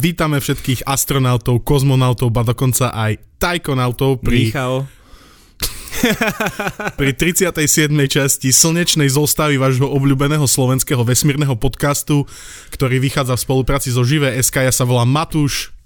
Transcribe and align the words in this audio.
Vítame 0.00 0.40
všetkých 0.40 0.88
astronautov, 0.88 1.60
kozmonautov, 1.60 2.32
a 2.32 2.42
dokonca 2.48 2.88
aj 2.88 3.20
tajkonautov 3.36 4.24
pri, 4.24 4.48
Michal. 4.48 4.88
pri 7.00 7.12
37. 7.12 7.60
časti 8.08 8.48
slnečnej 8.48 9.12
zostavy 9.12 9.60
vášho 9.60 9.84
obľúbeného 9.92 10.48
slovenského 10.48 11.04
vesmírneho 11.04 11.52
podcastu, 11.60 12.24
ktorý 12.72 12.96
vychádza 12.96 13.36
v 13.36 13.44
spolupráci 13.44 13.92
so 13.92 14.00
Živé 14.00 14.40
SK. 14.40 14.64
Ja 14.64 14.72
sa 14.72 14.88
volám 14.88 15.12
Matúš. 15.12 15.76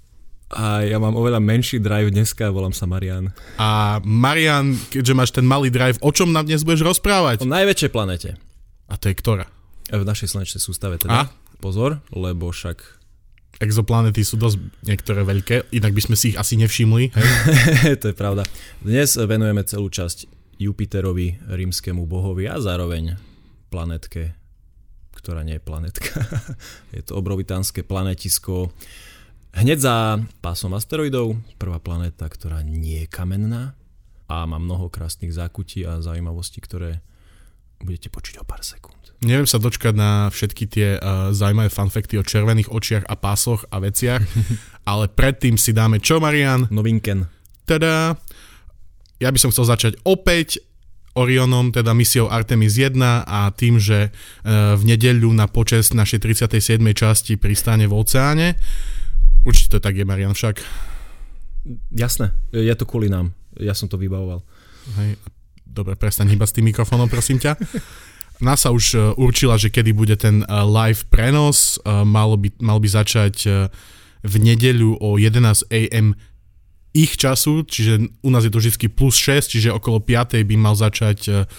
A 0.55 0.87
ja 0.87 1.03
mám 1.03 1.19
oveľa 1.19 1.43
menší 1.43 1.83
drive 1.83 2.15
dneska, 2.15 2.55
volám 2.55 2.71
sa 2.71 2.87
Marian. 2.87 3.35
A 3.59 3.99
Marian, 4.07 4.79
keďže 4.95 5.19
máš 5.19 5.31
ten 5.35 5.43
malý 5.43 5.75
drive, 5.75 5.99
o 5.99 6.15
čom 6.15 6.31
nám 6.31 6.47
dnes 6.47 6.63
budeš 6.63 6.87
rozprávať? 6.87 7.43
O 7.43 7.51
najväčšej 7.51 7.91
planete. 7.91 8.39
A 8.87 8.95
to 8.95 9.11
je 9.11 9.19
ktorá? 9.19 9.51
V 9.91 10.07
našej 10.07 10.39
slnečnej 10.39 10.63
sústave 10.63 11.03
teda. 11.03 11.27
A? 11.27 11.35
Pozor, 11.59 11.99
lebo 12.15 12.55
však 12.55 13.04
Exoplanety 13.63 14.27
sú 14.27 14.35
dosť 14.35 14.59
niektoré 14.83 15.23
veľké, 15.23 15.71
inak 15.71 15.95
by 15.95 16.03
sme 16.03 16.17
si 16.19 16.35
ich 16.35 16.39
asi 16.39 16.59
nevšimli. 16.59 17.15
Hej? 17.15 17.29
to 18.03 18.11
je 18.11 18.17
pravda. 18.17 18.43
Dnes 18.83 19.15
venujeme 19.15 19.63
celú 19.63 19.87
časť 19.87 20.27
Jupiterovi, 20.59 21.47
rímskému 21.47 22.07
bohovi 22.07 22.51
a 22.51 22.59
zároveň 22.59 23.19
planetke, 23.71 24.35
ktorá 25.15 25.47
nie 25.47 25.59
je 25.59 25.63
planetka. 25.63 26.19
je 26.97 27.03
to 27.03 27.15
obrovitánske 27.15 27.87
planetisko. 27.87 28.75
Hneď 29.55 29.79
za 29.79 29.95
pásom 30.43 30.75
asteroidov, 30.75 31.39
prvá 31.59 31.79
planéta, 31.79 32.27
ktorá 32.27 32.67
nie 32.67 33.07
je 33.07 33.11
kamenná 33.11 33.79
a 34.27 34.43
má 34.51 34.59
mnoho 34.59 34.91
krásnych 34.91 35.31
zákutí 35.31 35.87
a 35.87 36.03
zaujímavostí, 36.03 36.59
ktoré 36.59 37.07
budete 37.85 38.09
počuť 38.09 38.41
o 38.41 38.45
pár 38.49 38.65
sekúnd. 38.65 38.97
Neviem 39.25 39.49
sa 39.49 39.57
dočkať 39.57 39.95
na 39.97 40.29
všetky 40.29 40.65
tie 40.69 40.89
uh, 40.97 41.33
zaujímavé 41.33 41.73
fanfekty 41.73 42.21
o 42.21 42.27
červených 42.27 42.73
očiach 42.73 43.05
a 43.09 43.15
pásoch 43.17 43.65
a 43.73 43.81
veciach, 43.81 44.21
ale 44.91 45.09
predtým 45.09 45.57
si 45.57 45.73
dáme 45.73 46.01
čo, 46.01 46.21
Marian? 46.21 46.69
Novinken. 46.69 47.29
Teda, 47.65 48.17
ja 49.21 49.29
by 49.33 49.39
som 49.41 49.53
chcel 49.53 49.65
začať 49.65 49.93
opäť 50.05 50.61
Orionom, 51.15 51.71
teda 51.71 51.95
misiou 51.95 52.27
Artemis 52.27 52.75
1 52.75 52.99
a 53.23 53.47
tým, 53.55 53.79
že 53.79 54.11
uh, 54.11 54.75
v 54.75 54.83
nedeľu 54.83 55.31
na 55.31 55.47
počest 55.47 55.95
našej 55.95 56.19
37. 56.51 56.83
časti 56.91 57.39
pristane 57.39 57.87
v 57.87 57.95
oceáne. 57.95 58.59
Určite 59.47 59.79
to 59.79 59.85
tak 59.85 59.95
je, 59.95 60.03
Marian, 60.03 60.35
však. 60.35 60.59
Jasné, 61.95 62.35
je 62.51 62.75
to 62.75 62.85
kvôli 62.85 63.07
nám. 63.07 63.31
Ja 63.57 63.79
som 63.79 63.87
to 63.87 63.95
vybavoval. 63.95 64.43
Hej, 65.01 65.17
dobre, 65.75 65.99
prestaň 65.99 66.31
hýbať 66.31 66.49
s 66.49 66.57
tým 66.57 66.67
mikrofónom, 66.71 67.11
prosím 67.11 67.43
ťa. 67.43 67.59
NASA 68.39 68.71
už 68.71 68.85
uh, 68.95 69.03
určila, 69.19 69.59
že 69.59 69.75
kedy 69.75 69.91
bude 69.91 70.15
ten 70.15 70.47
uh, 70.47 70.63
live 70.63 71.07
prenos. 71.11 71.83
Uh, 71.83 72.07
mal, 72.07 72.39
by, 72.39 72.55
mal 72.63 72.79
by 72.79 72.89
začať 72.89 73.67
v 74.25 74.35
nedeľu 74.41 74.97
o 75.05 75.21
11 75.21 75.69
am 75.93 76.17
ich 76.95 77.19
času, 77.19 77.67
čiže 77.67 78.23
u 78.23 78.31
nás 78.31 78.47
je 78.47 78.55
to 78.55 78.63
vždy 78.63 78.87
plus 78.87 79.19
6, 79.19 79.51
čiže 79.51 79.75
okolo 79.75 79.99
5 79.99 80.47
by 80.47 80.57
mal 80.57 80.79
začať 80.79 81.51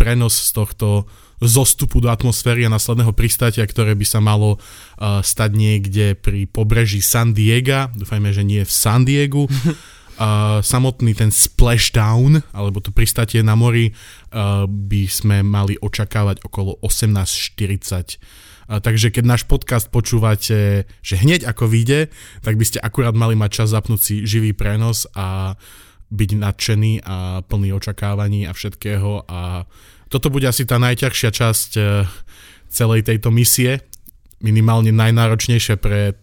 prenos 0.00 0.32
z 0.32 0.50
tohto 0.56 1.04
zostupu 1.44 2.00
do 2.00 2.08
atmosféry 2.08 2.64
a 2.64 2.72
následného 2.72 3.12
pristátia, 3.12 3.62
ktoré 3.68 3.92
by 3.92 4.06
sa 4.08 4.18
malo 4.24 4.56
stať 4.98 5.50
niekde 5.54 6.16
pri 6.16 6.48
pobreží 6.48 7.04
San 7.04 7.36
Diego. 7.36 7.92
Dúfajme, 7.94 8.32
že 8.32 8.42
nie 8.42 8.64
v 8.64 8.72
San 8.72 9.04
Diego. 9.04 9.44
Samotný 10.58 11.14
ten 11.14 11.30
splashdown, 11.30 12.42
alebo 12.50 12.82
to 12.82 12.90
pristatie 12.90 13.38
na 13.46 13.54
mori, 13.54 13.94
uh, 13.94 14.66
by 14.66 15.06
sme 15.06 15.46
mali 15.46 15.78
očakávať 15.78 16.42
okolo 16.42 16.74
18.40. 16.82 18.18
Uh, 18.66 18.82
takže 18.82 19.14
keď 19.14 19.24
náš 19.24 19.42
podcast 19.46 19.86
počúvate, 19.94 20.90
že 21.06 21.14
hneď 21.14 21.46
ako 21.46 21.70
vyjde, 21.70 22.10
tak 22.42 22.58
by 22.58 22.64
ste 22.66 22.82
akurát 22.82 23.14
mali 23.14 23.38
mať 23.38 23.62
čas 23.62 23.68
zapnúť 23.70 24.00
si 24.02 24.14
živý 24.26 24.58
prenos 24.58 25.06
a 25.14 25.54
byť 26.10 26.30
nadšený 26.34 26.92
a 27.06 27.46
plný 27.46 27.70
očakávaní 27.78 28.48
a 28.48 28.56
všetkého 28.56 29.28
a 29.28 29.68
toto 30.08 30.32
bude 30.32 30.48
asi 30.48 30.64
tá 30.64 30.80
najťažšia 30.80 31.30
časť 31.30 31.70
uh, 31.78 32.08
celej 32.72 33.06
tejto 33.06 33.30
misie, 33.30 33.86
minimálne 34.42 34.90
najnáročnejšie 34.90 35.76
pre 35.78 36.16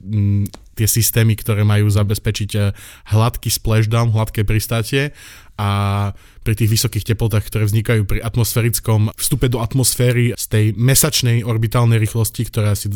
tie 0.75 0.85
systémy, 0.85 1.39
ktoré 1.39 1.63
majú 1.63 1.87
zabezpečiť 1.87 2.49
eh, 2.59 2.75
hladký 3.15 3.49
splashdown, 3.49 4.11
hladké 4.11 4.43
pristátie 4.43 5.15
a 5.55 6.11
pri 6.43 6.53
tých 6.53 6.69
vysokých 6.75 7.15
teplotách, 7.15 7.47
ktoré 7.47 7.63
vznikajú 7.63 8.03
pri 8.03 8.19
atmosférickom 8.19 9.15
vstupe 9.15 9.47
do 9.47 9.63
atmosféry 9.63 10.35
z 10.35 10.45
tej 10.51 10.65
mesačnej 10.75 11.47
orbitálnej 11.47 11.95
rýchlosti, 11.95 12.43
ktorá 12.51 12.75
je 12.75 12.75
asi 12.75 12.87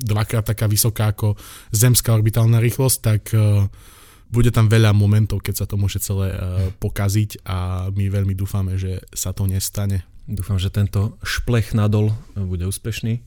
dvakrát 0.00 0.48
taká 0.48 0.64
vysoká 0.64 1.12
ako 1.12 1.36
zemská 1.76 2.16
orbitálna 2.16 2.56
rýchlosť, 2.56 2.98
tak 3.04 3.22
uh, 3.36 3.68
bude 4.32 4.48
tam 4.48 4.72
veľa 4.72 4.96
momentov, 4.96 5.44
keď 5.44 5.54
sa 5.60 5.66
to 5.68 5.76
môže 5.76 6.00
celé 6.00 6.32
uh, 6.32 6.72
pokaziť 6.80 7.44
a 7.44 7.90
my 7.92 8.08
veľmi 8.08 8.32
dúfame, 8.32 8.80
že 8.80 9.04
sa 9.12 9.36
to 9.36 9.44
nestane. 9.44 10.08
Dúfam, 10.24 10.56
že 10.56 10.72
tento 10.72 11.20
šplech 11.20 11.76
nadol 11.76 12.16
bude 12.32 12.64
úspešný. 12.64 13.20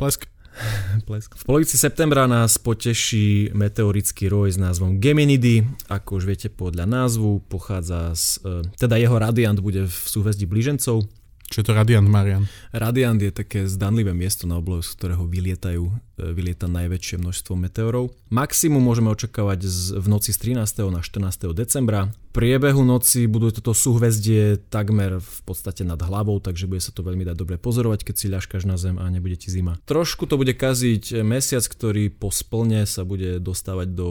Plesk. 0.00 0.24
Plesk. 1.08 1.36
V 1.36 1.44
polovici 1.44 1.78
septembra 1.78 2.26
nás 2.26 2.58
poteší 2.58 3.52
meteorický 3.52 4.28
roj 4.28 4.56
s 4.56 4.58
názvom 4.58 4.98
Geminidy. 4.98 5.66
Ako 5.92 6.22
už 6.22 6.24
viete 6.24 6.48
podľa 6.48 6.88
názvu, 6.88 7.44
pochádza 7.46 8.14
z... 8.16 8.40
Teda 8.80 8.96
jeho 8.96 9.16
radiant 9.18 9.58
bude 9.60 9.84
v 9.86 9.96
súhvezdí 10.08 10.48
blížencov. 10.48 11.04
Čo 11.46 11.62
je 11.62 11.66
to 11.70 11.78
Radiant, 11.78 12.10
Marian? 12.10 12.50
Radiant 12.74 13.22
je 13.22 13.30
také 13.30 13.70
zdanlivé 13.70 14.10
miesto 14.10 14.50
na 14.50 14.58
oblohu, 14.58 14.82
z 14.82 14.90
ktorého 14.98 15.30
vylietajú, 15.30 15.86
vylieta 16.18 16.66
najväčšie 16.66 17.22
množstvo 17.22 17.54
meteorov. 17.54 18.10
Maximum 18.34 18.82
môžeme 18.82 19.14
očakávať 19.14 19.62
z, 19.62 19.94
v 19.94 20.06
noci 20.10 20.34
z 20.34 20.58
13. 20.58 20.90
na 20.90 21.06
14. 21.06 21.54
decembra. 21.54 22.10
V 22.10 22.34
priebehu 22.34 22.82
noci 22.82 23.30
budú 23.30 23.54
toto 23.54 23.78
súhvezdie 23.78 24.58
takmer 24.68 25.22
v 25.22 25.40
podstate 25.46 25.86
nad 25.86 26.02
hlavou, 26.02 26.42
takže 26.42 26.66
bude 26.66 26.82
sa 26.82 26.90
to 26.90 27.06
veľmi 27.06 27.22
dať 27.22 27.36
dobre 27.38 27.56
pozorovať, 27.62 28.02
keď 28.02 28.14
si 28.18 28.26
ľaškaš 28.26 28.66
na 28.66 28.74
zem 28.74 28.98
a 28.98 29.06
nebude 29.06 29.38
ti 29.38 29.48
zima. 29.48 29.78
Trošku 29.86 30.26
to 30.26 30.34
bude 30.36 30.52
kaziť 30.52 31.22
mesiac, 31.22 31.62
ktorý 31.62 32.10
po 32.10 32.34
splne 32.34 32.82
sa 32.90 33.06
bude 33.06 33.38
dostávať 33.38 33.94
do, 33.94 34.10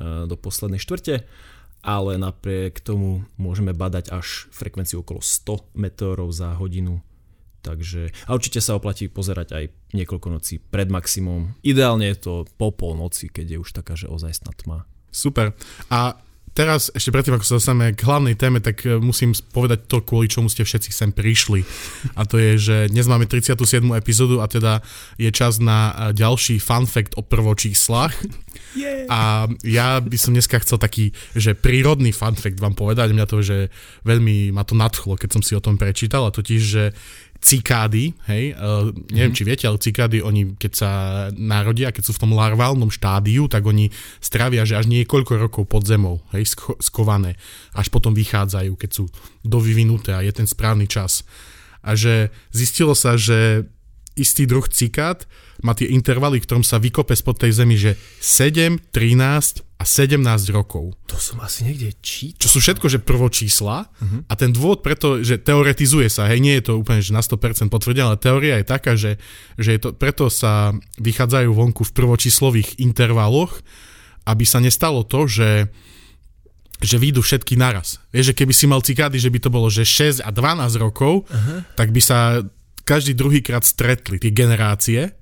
do 0.00 0.34
poslednej 0.38 0.78
štvrte 0.78 1.26
ale 1.82 2.18
napriek 2.18 2.82
tomu 2.82 3.24
môžeme 3.38 3.72
badať 3.72 4.10
až 4.10 4.50
frekvenciu 4.50 5.02
okolo 5.02 5.22
100 5.22 5.78
meteorov 5.78 6.30
za 6.34 6.54
hodinu. 6.58 7.00
Takže, 7.58 8.14
a 8.26 8.38
určite 8.38 8.62
sa 8.62 8.78
oplatí 8.78 9.10
pozerať 9.10 9.48
aj 9.52 9.64
niekoľko 9.92 10.28
nocí 10.30 10.62
pred 10.62 10.88
maximum. 10.88 11.58
Ideálne 11.66 12.06
je 12.14 12.18
to 12.18 12.34
po 12.56 12.70
polnoci, 12.70 13.28
keď 13.28 13.46
je 13.54 13.58
už 13.58 13.70
taká, 13.74 13.98
že 13.98 14.06
ozajstná 14.06 14.54
tma. 14.54 14.86
Super. 15.10 15.52
A 15.90 16.16
teraz, 16.58 16.90
ešte 16.90 17.14
predtým, 17.14 17.38
ako 17.38 17.46
sa 17.46 17.56
dostaneme 17.62 17.94
k 17.94 18.02
hlavnej 18.02 18.34
téme, 18.34 18.58
tak 18.58 18.82
e, 18.82 18.98
musím 18.98 19.30
povedať 19.54 19.86
to, 19.86 20.02
kvôli 20.02 20.26
čomu 20.26 20.50
ste 20.50 20.66
všetci 20.66 20.90
sem 20.90 21.14
prišli. 21.14 21.62
A 22.18 22.26
to 22.26 22.34
je, 22.42 22.58
že 22.58 22.76
dnes 22.90 23.06
máme 23.06 23.30
37. 23.30 23.54
epizódu 23.94 24.42
a 24.42 24.50
teda 24.50 24.82
je 25.14 25.30
čas 25.30 25.62
na 25.62 26.10
e, 26.10 26.18
ďalší 26.18 26.58
fun 26.58 26.90
fact 26.90 27.14
o 27.14 27.22
prvočíslach. 27.22 28.10
Yeah. 28.74 29.06
A 29.06 29.20
ja 29.62 30.02
by 30.02 30.18
som 30.18 30.34
dneska 30.34 30.58
chcel 30.58 30.82
taký, 30.82 31.14
že 31.38 31.54
prírodný 31.54 32.10
fun 32.10 32.34
fact 32.34 32.58
vám 32.58 32.74
povedať. 32.74 33.14
Mňa 33.14 33.26
to, 33.30 33.38
že 33.38 33.70
veľmi 34.02 34.50
ma 34.50 34.66
to 34.66 34.74
nadchlo, 34.74 35.14
keď 35.14 35.38
som 35.38 35.42
si 35.46 35.54
o 35.54 35.62
tom 35.62 35.78
prečítal 35.78 36.26
a 36.26 36.34
totiž, 36.34 36.60
že 36.60 36.90
cikády, 37.38 38.18
hej, 38.26 38.58
uh, 38.58 38.90
neviem, 39.14 39.30
mm-hmm. 39.30 39.36
či 39.38 39.42
viete, 39.46 39.64
ale 39.70 39.78
cikády, 39.78 40.18
oni 40.20 40.58
keď 40.58 40.72
sa 40.74 40.90
narodia, 41.38 41.94
keď 41.94 42.10
sú 42.10 42.12
v 42.18 42.22
tom 42.26 42.32
larválnom 42.34 42.90
štádiu, 42.90 43.46
tak 43.46 43.62
oni 43.62 43.94
stravia, 44.18 44.66
že 44.66 44.74
až 44.74 44.90
niekoľko 44.90 45.32
rokov 45.38 45.64
pod 45.70 45.86
zemou, 45.86 46.18
hej, 46.34 46.50
skované, 46.82 47.38
až 47.78 47.94
potom 47.94 48.10
vychádzajú, 48.10 48.74
keď 48.74 48.90
sú 48.90 49.04
dovyvinuté 49.46 50.18
a 50.18 50.24
je 50.26 50.34
ten 50.34 50.50
správny 50.50 50.90
čas. 50.90 51.22
A 51.86 51.94
že 51.94 52.34
zistilo 52.50 52.98
sa, 52.98 53.14
že 53.14 53.70
istý 54.18 54.44
druh 54.50 54.66
cikád 54.66 55.24
má 55.62 55.74
tie 55.74 55.90
intervaly, 55.90 56.38
ktorom 56.38 56.62
sa 56.62 56.78
vykope 56.78 57.14
spod 57.18 57.42
tej 57.42 57.52
zemi, 57.54 57.74
že 57.74 57.98
7, 58.22 58.78
13 58.94 59.66
a 59.78 59.84
17 59.86 60.18
rokov. 60.50 60.94
To 61.06 61.18
som 61.18 61.38
asi 61.42 61.66
niekde 61.66 61.94
čítal. 62.02 62.38
Čo 62.42 62.48
sú 62.54 62.58
všetko, 62.58 62.86
že 62.90 62.98
prvočísla 62.98 63.86
uh-huh. 63.86 64.20
a 64.26 64.32
ten 64.34 64.50
dôvod 64.50 64.82
preto, 64.82 65.22
že 65.22 65.38
teoretizuje 65.38 66.10
sa, 66.10 66.26
hej, 66.30 66.42
nie 66.42 66.58
je 66.58 66.70
to 66.70 66.72
úplne 66.78 66.98
že 66.98 67.14
na 67.14 67.22
100% 67.22 67.70
potvrdené, 67.70 68.14
ale 68.14 68.18
teória 68.18 68.58
je 68.58 68.66
taká, 68.66 68.98
že, 68.98 69.22
že 69.54 69.78
je 69.78 69.80
to, 69.82 69.88
preto 69.94 70.26
sa 70.30 70.74
vychádzajú 70.98 71.50
vonku 71.54 71.82
v 71.86 71.94
prvočíslových 71.94 72.82
intervaloch, 72.82 73.62
aby 74.26 74.44
sa 74.46 74.58
nestalo 74.62 75.06
to, 75.06 75.26
že 75.26 75.70
že 76.78 76.94
výjdu 76.94 77.26
všetky 77.26 77.58
naraz. 77.58 77.98
Vieš, 78.14 78.30
že 78.30 78.38
keby 78.38 78.54
si 78.54 78.70
mal 78.70 78.78
cikády, 78.78 79.18
že 79.18 79.34
by 79.34 79.42
to 79.42 79.50
bolo 79.50 79.66
že 79.66 79.82
6 79.82 80.22
a 80.22 80.30
12 80.30 80.78
rokov, 80.78 81.26
uh-huh. 81.26 81.66
tak 81.74 81.90
by 81.90 81.98
sa 81.98 82.46
každý 82.86 83.18
druhýkrát 83.18 83.66
stretli 83.66 84.22
tie 84.22 84.30
generácie 84.30 85.18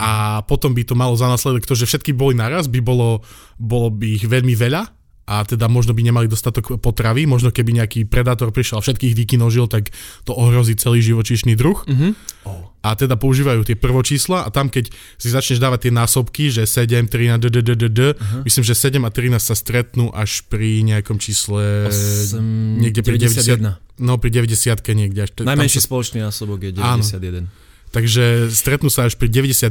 a 0.00 0.40
potom 0.48 0.72
by 0.72 0.82
to 0.88 0.96
malo 0.96 1.12
za 1.12 1.28
následok 1.28 1.68
to, 1.68 1.76
že 1.76 1.84
všetky 1.84 2.16
boli 2.16 2.32
naraz, 2.32 2.72
by 2.72 2.80
bolo, 2.80 3.20
bolo 3.60 3.92
by 3.92 4.16
ich 4.16 4.24
veľmi 4.24 4.56
veľa 4.56 4.88
a 5.30 5.46
teda 5.46 5.70
možno 5.70 5.94
by 5.94 6.02
nemali 6.02 6.26
dostatok 6.26 6.82
potravy, 6.82 7.22
možno 7.22 7.54
keby 7.54 7.78
nejaký 7.78 8.02
predátor 8.10 8.50
prišiel 8.50 8.80
a 8.80 8.82
všetkých 8.82 9.14
vykinožil, 9.14 9.70
tak 9.70 9.94
to 10.26 10.34
ohrozí 10.34 10.74
celý 10.74 11.06
živočíšny 11.06 11.54
druh. 11.54 11.78
Uh-huh. 11.86 12.18
Oh. 12.42 12.66
A 12.82 12.98
teda 12.98 13.14
používajú 13.14 13.62
tie 13.62 13.78
prvočísla 13.78 14.42
a 14.42 14.48
tam 14.50 14.66
keď 14.66 14.90
si 14.90 15.28
začneš 15.30 15.62
dávať 15.62 15.86
tie 15.86 15.92
násobky, 15.94 16.50
že 16.50 16.66
7, 16.66 17.06
13, 17.06 17.38
d, 17.38 17.46
d, 17.46 17.58
d, 17.62 17.70
d, 17.78 17.86
d, 17.86 18.00
uh-huh. 18.10 18.42
myslím, 18.42 18.64
že 18.66 18.74
7 18.74 18.98
a 19.06 19.10
13 19.14 19.38
sa 19.38 19.54
stretnú 19.54 20.10
až 20.10 20.42
pri 20.50 20.82
nejakom 20.82 21.22
čísle 21.22 21.86
8, 21.86 22.82
niekde 22.82 23.06
pri 23.06 23.22
91. 23.22 23.78
90, 23.78 24.02
no 24.02 24.18
pri 24.18 24.34
90 24.34 24.98
niekde. 24.98 25.20
Až, 25.28 25.30
Najmenší 25.46 25.78
sa, 25.78 25.86
spoločný 25.86 26.26
násobok 26.26 26.58
je 26.66 26.74
91. 26.74 27.46
Áno. 27.46 27.69
Takže 27.90 28.54
stretnú 28.54 28.86
sa 28.86 29.10
až 29.10 29.18
pri 29.18 29.26
91 29.26 29.66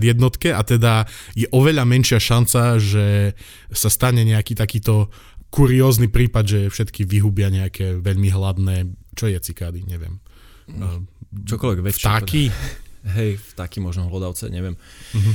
a 0.52 0.62
teda 0.64 0.94
je 1.40 1.48
oveľa 1.56 1.88
menšia 1.88 2.20
šanca, 2.20 2.76
že 2.76 3.32
sa 3.72 3.88
stane 3.88 4.28
nejaký 4.28 4.60
takýto 4.60 5.08
kuriózny 5.50 6.12
prípad, 6.12 6.46
že 6.46 6.60
všetky 6.70 7.08
vyhubia 7.08 7.50
nejaké 7.50 7.98
veľmi 7.98 8.30
hladné, 8.30 8.92
čo 9.18 9.32
je 9.32 9.40
cikády, 9.40 9.88
neviem. 9.88 10.22
No, 10.70 11.10
čokoľvek 11.34 11.80
väčšie. 11.82 12.06
Vtáky? 12.06 12.42
Hej, 13.18 13.42
vtáky 13.56 13.82
možno 13.82 14.12
hlodavce, 14.12 14.52
neviem. 14.52 14.78
Uh-huh. 15.16 15.34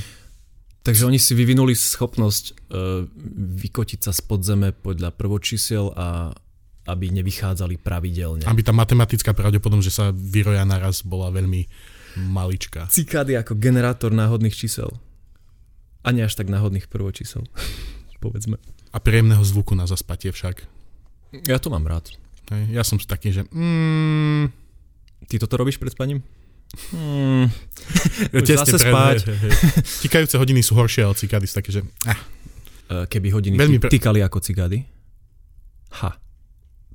Takže 0.84 1.08
oni 1.08 1.16
si 1.16 1.32
vyvinuli 1.32 1.72
schopnosť 1.72 2.44
uh, 2.52 3.08
vykotiť 3.64 4.00
sa 4.04 4.12
z 4.12 4.20
podzeme 4.28 4.70
podľa 4.76 5.16
prvočísiel 5.16 5.96
a 5.96 6.30
aby 6.84 7.08
nevychádzali 7.08 7.80
pravidelne. 7.80 8.44
Aby 8.44 8.60
tá 8.60 8.76
matematická 8.76 9.32
pravdepodobnosť, 9.32 9.88
že 9.88 9.96
sa 9.96 10.12
vyroja 10.12 10.68
naraz, 10.68 11.00
bola 11.00 11.32
veľmi 11.32 11.64
Malička. 12.18 12.86
Cikády 12.90 13.34
ako 13.38 13.58
generátor 13.58 14.14
náhodných 14.14 14.54
čísel. 14.54 14.90
A 16.04 16.12
nie 16.12 16.22
až 16.22 16.36
tak 16.36 16.52
náhodných 16.52 16.86
prvočísel. 16.86 17.46
Povedzme. 18.24 18.60
A 18.94 18.98
príjemného 19.02 19.42
zvuku 19.42 19.74
na 19.74 19.88
zaspatie 19.88 20.30
však. 20.30 20.64
Ja 21.50 21.58
to 21.58 21.68
mám 21.68 21.84
rád. 21.84 22.14
Hej, 22.52 22.62
ja 22.70 22.82
som 22.86 23.00
taký, 23.00 23.34
že... 23.34 23.42
Mm, 23.50 24.52
Ty 25.24 25.40
toto 25.40 25.56
robíš 25.56 25.80
pred 25.80 25.90
spaním? 25.90 26.20
Hmm. 26.92 27.48
Zase 28.44 28.78
spať. 28.78 29.30
Tikajúce 30.04 30.36
hodiny 30.36 30.60
sú 30.60 30.76
horšie, 30.76 31.06
ale 31.06 31.16
cikády 31.16 31.46
sú 31.48 31.54
také, 31.58 31.70
že... 31.72 31.80
Ah. 32.04 32.18
Keby 33.08 33.32
hodiny 33.32 33.56
Veľmi 33.56 33.80
pre... 33.80 33.88
týkali 33.88 34.20
ako 34.20 34.44
cikády? 34.44 34.84
Ha 36.04 36.23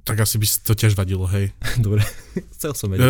tak 0.10 0.26
asi 0.26 0.42
by 0.42 0.48
to 0.66 0.74
tiež 0.74 0.98
vadilo, 0.98 1.30
hej. 1.30 1.54
Dobre, 1.86 2.02
chcel 2.58 2.74
som 2.74 2.90
vedieť. 2.90 3.06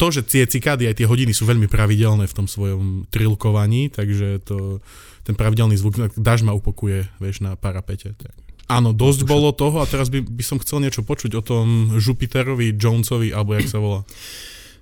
To, 0.00 0.06
že 0.08 0.24
tie 0.24 0.48
cikády 0.48 0.88
aj 0.88 0.96
tie 0.96 1.04
hodiny 1.04 1.36
sú 1.36 1.44
veľmi 1.44 1.68
pravidelné 1.68 2.24
v 2.24 2.34
tom 2.34 2.48
svojom 2.48 3.04
trilkovaní, 3.12 3.92
takže 3.92 4.40
to, 4.40 4.80
ten 5.28 5.36
pravidelný 5.36 5.76
zvuk, 5.76 6.00
dáž 6.16 6.40
ma 6.40 6.56
upokuje, 6.56 7.04
vieš, 7.20 7.44
na 7.44 7.52
parapete. 7.60 8.16
Tak. 8.16 8.32
Áno, 8.72 8.96
dosť 8.96 9.28
bolo 9.28 9.52
toho 9.52 9.84
a 9.84 9.86
teraz 9.86 10.08
by, 10.08 10.24
by 10.24 10.40
som 10.40 10.56
chcel 10.56 10.80
niečo 10.80 11.04
počuť 11.04 11.36
o 11.36 11.42
tom 11.44 11.92
Jupiterovi 12.00 12.72
Jonesovi, 12.72 13.28
alebo 13.28 13.52
jak 13.60 13.68
sa 13.68 13.76
volá. 13.76 14.00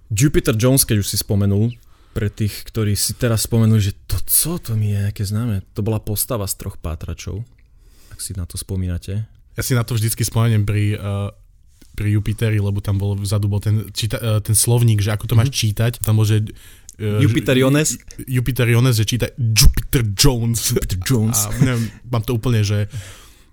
Jupiter 0.06 0.54
Jones, 0.54 0.86
keď 0.86 1.02
už 1.02 1.10
si 1.10 1.18
spomenul, 1.18 1.74
pre 2.10 2.26
tých, 2.26 2.66
ktorí 2.66 2.98
si 2.98 3.14
teraz 3.14 3.46
spomenuli, 3.46 3.82
že 3.82 3.94
to 4.06 4.18
co, 4.22 4.58
to 4.58 4.74
mi 4.74 4.90
je 4.90 4.98
nejaké 4.98 5.22
známe. 5.22 5.62
To 5.78 5.80
bola 5.82 6.02
postava 6.02 6.46
z 6.50 6.58
troch 6.58 6.74
pátračov, 6.78 7.46
ak 8.10 8.18
si 8.18 8.34
na 8.34 8.46
to 8.46 8.58
spomínate. 8.58 9.30
Ja 9.54 9.62
si 9.62 9.78
na 9.78 9.86
to 9.86 9.94
vždycky 9.94 10.26
spomeniem 10.26 10.66
pri 10.66 10.98
uh, 10.98 11.30
pri 12.00 12.16
Jupiteri, 12.16 12.56
lebo 12.56 12.80
tam 12.80 12.96
bol 12.96 13.12
vzadu 13.20 13.52
bol 13.52 13.60
ten, 13.60 13.92
číta, 13.92 14.16
e, 14.16 14.40
ten 14.40 14.56
slovník, 14.56 15.04
že 15.04 15.12
ako 15.12 15.28
to 15.28 15.34
máš 15.36 15.52
mhm. 15.52 15.58
čítať. 15.60 15.92
Tam 16.00 16.16
môže 16.16 16.40
uh, 16.96 17.20
Jupiteriones? 17.20 18.00
Jupiteriones, 18.24 18.96
že 18.96 19.04
číta 19.04 19.28
Jupiter 19.36 20.08
Jones. 20.16 20.72
Jupiter 20.72 20.96
Jones. 21.04 21.44
A 21.44 21.52
neviem, 21.60 21.92
mám 22.08 22.24
to 22.24 22.32
úplne, 22.32 22.64
že 22.64 22.88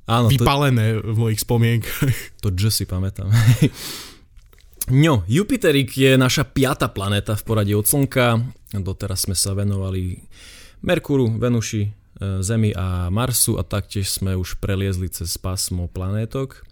Áno, 0.08 0.32
vypalené 0.32 1.04
to, 1.04 1.12
v 1.12 1.18
mojich 1.20 1.44
spomienkach. 1.44 2.16
To 2.40 2.56
J 2.56 2.72
si 2.72 2.88
pamätám. 2.88 3.28
No, 4.88 5.28
Jupiterik 5.28 5.92
je 6.00 6.16
naša 6.16 6.48
piata 6.48 6.88
planéta 6.88 7.36
v 7.36 7.44
poradí 7.44 7.76
od 7.76 7.84
Slnka. 7.84 8.40
Doteraz 8.72 9.28
sme 9.28 9.36
sa 9.36 9.52
venovali 9.52 10.24
Merkúru, 10.80 11.28
Venuši, 11.28 11.84
e, 11.84 11.92
Zemi 12.40 12.72
a 12.72 13.12
Marsu 13.12 13.60
a 13.60 13.68
taktiež 13.68 14.08
sme 14.08 14.40
už 14.40 14.64
preliezli 14.64 15.12
cez 15.12 15.36
pásmo 15.36 15.92
planétok. 15.92 16.64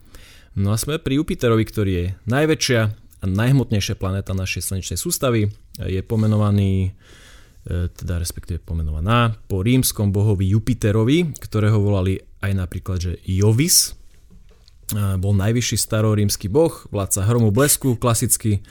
No 0.55 0.71
a 0.71 0.79
sme 0.79 0.95
pri 1.03 1.19
Jupiterovi, 1.19 1.63
ktorý 1.67 1.91
je 1.91 2.05
najväčšia 2.31 2.81
a 3.19 3.25
najhmotnejšia 3.27 3.99
planéta 3.99 4.31
našej 4.31 4.63
slnečnej 4.63 4.95
sústavy. 4.95 5.51
Je 5.83 5.99
pomenovaný, 5.99 6.95
e, 7.67 7.91
teda 7.91 8.23
respektíve 8.23 8.63
pomenovaná 8.63 9.35
po 9.51 9.59
rímskom 9.59 10.15
bohovi 10.15 10.47
Jupiterovi, 10.55 11.35
ktorého 11.43 11.75
volali 11.83 12.23
aj 12.39 12.51
napríklad, 12.55 12.97
že 13.03 13.13
Jovis. 13.27 13.91
E, 14.95 15.19
bol 15.19 15.35
najvyšší 15.35 15.75
starorímsky 15.75 16.47
boh, 16.47 16.87
vládca 16.87 17.27
hromu 17.27 17.51
blesku, 17.51 17.99
klasický 17.99 18.63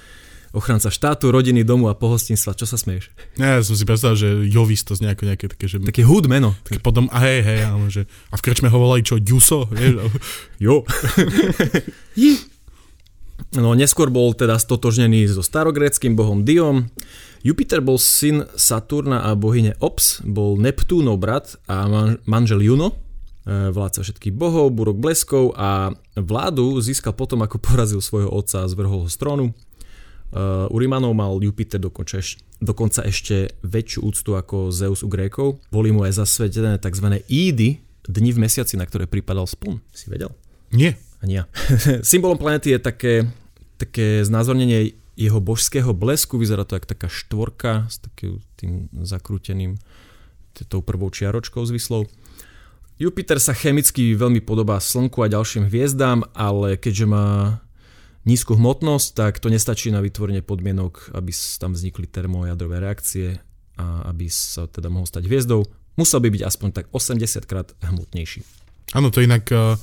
ochranca 0.55 0.89
štátu, 0.89 1.35
rodiny, 1.35 1.67
domu 1.67 1.91
a 1.91 1.99
pohostinstva. 1.99 2.55
Čo 2.55 2.71
sa 2.71 2.79
smieš? 2.79 3.11
Ja, 3.35 3.59
ja 3.59 3.63
som 3.67 3.75
si 3.75 3.83
predstavil, 3.83 4.17
že 4.17 4.29
Jovis 4.47 4.87
to 4.87 4.95
nejako 4.95 5.27
nejaké 5.27 5.47
také, 5.51 5.67
že... 5.67 5.83
Také 5.83 6.07
hud 6.07 6.31
meno. 6.31 6.55
Také 6.63 6.79
potom, 6.79 7.11
a 7.11 7.19
hej, 7.27 7.43
hej, 7.43 7.61
ale 7.67 7.91
že... 7.91 8.07
A 8.31 8.39
v 8.39 8.45
krčme 8.47 8.71
ho 8.71 8.79
volali 8.79 9.03
čo, 9.03 9.19
Juso? 9.19 9.67
jo. 10.65 10.87
no, 13.59 13.75
neskôr 13.75 14.15
bol 14.15 14.31
teda 14.33 14.55
stotožnený 14.57 15.27
so 15.27 15.43
starogréckým 15.43 16.15
bohom 16.15 16.47
Diom. 16.47 16.87
Jupiter 17.45 17.85
bol 17.85 18.01
syn 18.01 18.49
Saturna 18.57 19.29
a 19.29 19.37
bohyne 19.37 19.77
Ops, 19.83 20.25
bol 20.25 20.57
Neptúnov 20.57 21.21
brat 21.21 21.61
a 21.69 21.85
man- 21.85 22.17
manžel 22.25 22.65
Juno, 22.65 22.97
e, 23.45 23.69
vládca 23.69 24.01
všetkých 24.01 24.33
bohov, 24.33 24.73
burok 24.73 24.97
bleskov 24.97 25.53
a 25.53 25.93
vládu 26.17 26.81
získal 26.81 27.13
potom, 27.13 27.45
ako 27.45 27.61
porazil 27.61 28.01
svojho 28.01 28.33
otca 28.33 28.65
a 28.65 28.71
zvrhol 28.71 29.05
ho 29.05 29.09
z 29.13 29.19
trónu. 29.21 29.53
Uh, 30.35 30.67
u 30.67 30.83
Rimanov 30.83 31.15
mal 31.15 31.39
Jupiter 31.39 31.79
dokonca, 31.79 32.19
dokonca 32.59 33.07
ešte 33.07 33.55
väčšiu 33.63 34.03
úctu 34.03 34.35
ako 34.35 34.75
Zeus 34.75 35.07
u 35.07 35.09
Grékov. 35.09 35.63
Boli 35.71 35.95
mu 35.95 36.03
aj 36.03 36.19
zasvetené 36.19 36.83
tzv. 36.83 37.23
ídy, 37.31 37.79
dni 38.11 38.31
v 38.35 38.43
mesiaci, 38.43 38.75
na 38.75 38.83
ktoré 38.83 39.07
pripadal 39.07 39.47
spon. 39.47 39.79
Si 39.95 40.11
vedel? 40.11 40.35
Nie. 40.75 40.99
Ani 41.23 41.39
ja. 41.39 41.47
Symbolom 42.03 42.35
planety 42.35 42.75
je 42.75 42.79
také, 42.83 43.15
také 43.79 44.27
znázornenie 44.27 44.99
jeho 45.15 45.39
božského 45.39 45.95
blesku. 45.95 46.35
Vyzerá 46.35 46.67
to 46.67 46.83
ako 46.83 46.91
taká 46.91 47.07
štvorka 47.07 47.87
s 47.87 48.03
takým 48.03 48.43
tým 48.59 48.91
zakrúteným 48.91 49.79
tou 50.67 50.83
prvou 50.83 51.15
čiaročkou 51.15 51.63
zvislou. 51.63 52.11
Jupiter 52.95 53.43
sa 53.43 53.55
chemicky 53.55 54.15
veľmi 54.15 54.39
podobá 54.39 54.79
Slnku 54.79 55.23
a 55.23 55.31
ďalším 55.31 55.67
hviezdám, 55.67 56.31
ale 56.31 56.79
keďže 56.79 57.07
má 57.11 57.59
nízku 58.25 58.57
hmotnosť, 58.57 59.09
tak 59.13 59.33
to 59.39 59.53
nestačí 59.53 59.93
na 59.93 60.01
vytvorenie 60.01 60.41
podmienok, 60.41 61.13
aby 61.13 61.31
tam 61.61 61.77
vznikli 61.77 62.09
termojadrové 62.09 62.81
reakcie 62.81 63.41
a 63.77 64.09
aby 64.09 64.33
sa 64.33 64.65
teda 64.65 64.89
mohol 64.89 65.05
stať 65.05 65.29
hviezdou. 65.29 65.65
Musel 65.95 66.19
by 66.25 66.29
byť 66.33 66.43
aspoň 66.43 66.69
tak 66.75 66.85
80 66.91 67.45
krát 67.47 67.71
hmotnejší. 67.85 68.43
Áno, 68.97 69.13
to 69.15 69.23
inak 69.23 69.47
uh, 69.53 69.79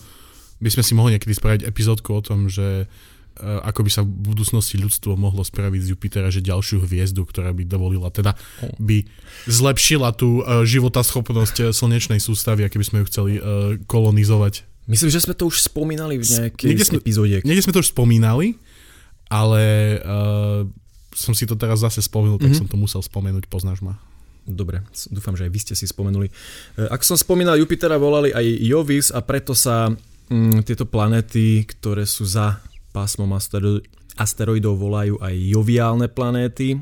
by 0.59 0.69
sme 0.73 0.83
si 0.83 0.93
mohli 0.97 1.15
niekedy 1.15 1.31
spraviť 1.31 1.61
epizódku 1.63 2.11
o 2.11 2.21
tom, 2.23 2.51
že 2.51 2.87
uh, 2.87 3.61
ako 3.63 3.87
by 3.87 3.91
sa 3.91 4.01
v 4.03 4.11
budúcnosti 4.11 4.75
ľudstvo 4.79 5.15
mohlo 5.15 5.45
spraviť 5.45 5.81
z 5.83 5.89
Jupitera, 5.95 6.33
že 6.33 6.43
ďalšiu 6.43 6.83
hviezdu, 6.83 7.23
ktorá 7.23 7.55
by 7.55 7.63
dovolila, 7.63 8.11
teda 8.11 8.35
by 8.81 9.07
zlepšila 9.47 10.11
tú 10.15 10.41
uh, 10.41 10.63
životaschopnosť 10.67 11.71
slnečnej 11.71 12.19
sústavy, 12.19 12.65
aké 12.65 12.79
by 12.81 12.85
sme 12.87 12.97
ju 13.03 13.05
chceli 13.07 13.33
kolonizovať. 13.87 14.70
Myslím, 14.91 15.07
že 15.07 15.23
sme 15.23 15.31
to 15.31 15.47
už 15.47 15.71
spomínali 15.71 16.19
v 16.19 16.23
nejakej 16.27 16.67
niekde 16.67 16.87
sme, 16.91 16.99
epizóde. 16.99 17.39
Niekde 17.47 17.63
sme 17.63 17.71
to 17.71 17.79
už 17.79 17.95
spomínali, 17.95 18.59
ale 19.31 19.63
uh, 20.03 20.67
som 21.15 21.31
si 21.31 21.47
to 21.47 21.55
teraz 21.55 21.79
zase 21.79 22.03
spomenul, 22.03 22.35
tak 22.35 22.51
mm-hmm. 22.51 22.59
som 22.59 22.67
to 22.67 22.75
musel 22.75 22.99
spomenúť, 22.99 23.47
poznáš 23.47 23.79
ma. 23.79 23.95
Dobre, 24.43 24.83
dúfam, 25.07 25.37
že 25.37 25.47
aj 25.47 25.51
vy 25.53 25.59
ste 25.63 25.73
si 25.79 25.87
spomenuli. 25.87 26.27
Uh, 26.75 26.91
ako 26.91 27.15
som 27.15 27.17
spomínal, 27.17 27.55
Jupitera 27.55 27.95
volali 27.95 28.35
aj 28.35 28.43
Jovis 28.43 29.15
a 29.15 29.23
preto 29.23 29.55
sa 29.55 29.87
um, 29.87 30.59
tieto 30.67 30.83
planéty, 30.83 31.63
ktoré 31.63 32.03
sú 32.03 32.27
za 32.27 32.59
pásmom 32.91 33.31
astero- 33.31 33.79
asteroidov, 34.19 34.75
volajú 34.75 35.15
aj 35.23 35.35
joviálne 35.39 36.11
planéty. 36.11 36.75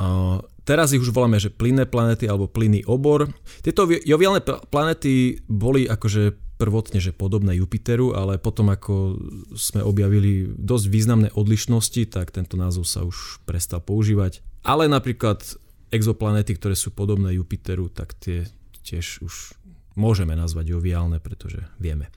Uh, 0.00 0.40
Teraz 0.62 0.94
ich 0.94 1.02
už 1.02 1.10
voláme, 1.10 1.42
že 1.42 1.50
plynné 1.50 1.90
planéty 1.90 2.30
alebo 2.30 2.46
plynný 2.46 2.86
obor. 2.86 3.26
Tieto 3.66 3.82
joviálne 4.06 4.38
planéty 4.70 5.42
boli 5.50 5.90
akože 5.90 6.51
prvotne 6.62 7.02
že 7.02 7.10
podobné 7.10 7.58
Jupiteru, 7.58 8.14
ale 8.14 8.38
potom 8.38 8.70
ako 8.70 9.18
sme 9.58 9.82
objavili 9.82 10.46
dosť 10.46 10.86
významné 10.86 11.28
odlišnosti, 11.34 12.14
tak 12.14 12.30
tento 12.30 12.54
názov 12.54 12.86
sa 12.86 13.02
už 13.02 13.42
prestal 13.42 13.82
používať. 13.82 14.38
Ale 14.62 14.86
napríklad 14.86 15.42
exoplanéty, 15.90 16.54
ktoré 16.54 16.78
sú 16.78 16.94
podobné 16.94 17.34
Jupiteru, 17.34 17.90
tak 17.90 18.14
tie 18.14 18.46
tiež 18.86 19.26
už 19.26 19.58
môžeme 19.98 20.38
nazvať 20.38 20.78
joviálne, 20.78 21.18
pretože 21.18 21.66
vieme. 21.82 22.08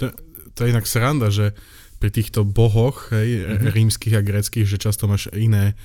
To, 0.00 0.12
to 0.56 0.58
je 0.64 0.72
inak 0.72 0.88
sranda, 0.88 1.28
že 1.28 1.52
pri 1.96 2.12
týchto 2.12 2.44
bohoch 2.44 3.12
hej, 3.12 3.44
mm-hmm. 3.44 3.72
rímskych 3.72 4.14
a 4.16 4.24
gréckých, 4.24 4.68
že 4.68 4.80
často 4.80 5.08
máš 5.08 5.32
iné 5.32 5.76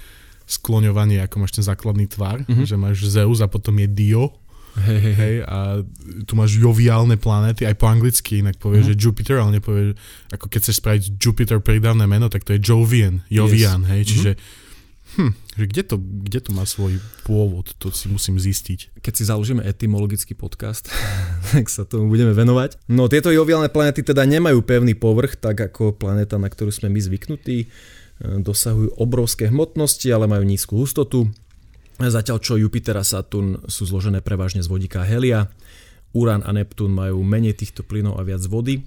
skloňovanie, 0.43 1.23
ako 1.23 1.47
máš 1.47 1.55
ten 1.59 1.65
základný 1.65 2.11
tvar, 2.11 2.43
mm-hmm. 2.43 2.67
že 2.67 2.75
máš 2.75 3.07
Zeus 3.07 3.39
a 3.39 3.47
potom 3.47 3.79
je 3.79 3.87
Dio 3.87 4.35
Hej, 4.71 4.99
hej, 4.99 5.15
hej. 5.15 5.35
A 5.43 5.83
tu 6.23 6.33
máš 6.33 6.55
joviálne 6.55 7.19
planéty, 7.19 7.67
aj 7.67 7.75
po 7.75 7.87
anglicky 7.87 8.39
inak 8.39 8.55
povieš, 8.55 8.87
Mhm. 8.87 8.89
že 8.91 8.99
Jupiter, 8.99 9.35
ale 9.37 9.59
nepovieš, 9.59 9.99
ako 10.31 10.45
keď 10.47 10.59
chceš 10.63 10.77
spraviť 10.79 11.03
Jupiter 11.15 11.59
pridávne 11.59 12.07
meno, 12.07 12.27
tak 12.27 12.47
to 12.47 12.55
je 12.55 12.59
Jovian, 12.59 13.19
Jovian, 13.27 13.83
hej, 13.83 14.07
čiže 14.07 14.31
hm, 15.11 15.35
že 15.59 15.65
kde, 15.67 15.83
to, 15.83 15.95
kde 15.99 16.39
to 16.39 16.55
má 16.55 16.63
svoj 16.63 16.95
pôvod, 17.27 17.75
to 17.75 17.91
si 17.91 18.07
musím 18.07 18.39
zistiť. 18.39 19.03
Keď 19.03 19.13
si 19.13 19.23
založíme 19.27 19.59
etymologický 19.59 20.39
podcast, 20.39 20.87
tak 21.51 21.67
sa 21.67 21.83
tomu 21.83 22.07
budeme 22.07 22.31
venovať. 22.31 22.79
No 22.87 23.11
tieto 23.11 23.27
joviálne 23.27 23.67
planety 23.67 24.07
teda 24.07 24.23
nemajú 24.23 24.63
pevný 24.63 24.95
povrch, 24.95 25.35
tak 25.35 25.59
ako 25.59 25.91
planéta, 25.91 26.39
na 26.39 26.47
ktorú 26.47 26.71
sme 26.71 26.87
my 26.87 27.03
zvyknutí. 27.03 27.57
E, 27.59 27.67
Dosahujú 28.39 28.95
obrovské 28.95 29.51
hmotnosti, 29.51 30.07
ale 30.07 30.31
majú 30.31 30.47
nízku 30.47 30.79
hustotu. 30.79 31.27
Zatiaľ 32.09 32.41
čo 32.41 32.57
Jupiter 32.57 32.97
a 32.97 33.05
Saturn 33.05 33.61
sú 33.69 33.85
zložené 33.85 34.23
prevažne 34.25 34.63
z 34.63 34.71
vodíka 34.71 35.03
a 35.03 35.09
helia. 35.09 35.51
Urán 36.15 36.41
a 36.41 36.55
Neptún 36.55 36.95
majú 36.95 37.21
menej 37.21 37.53
týchto 37.53 37.85
plynov 37.85 38.17
a 38.17 38.25
viac 38.25 38.41
vody. 38.47 38.81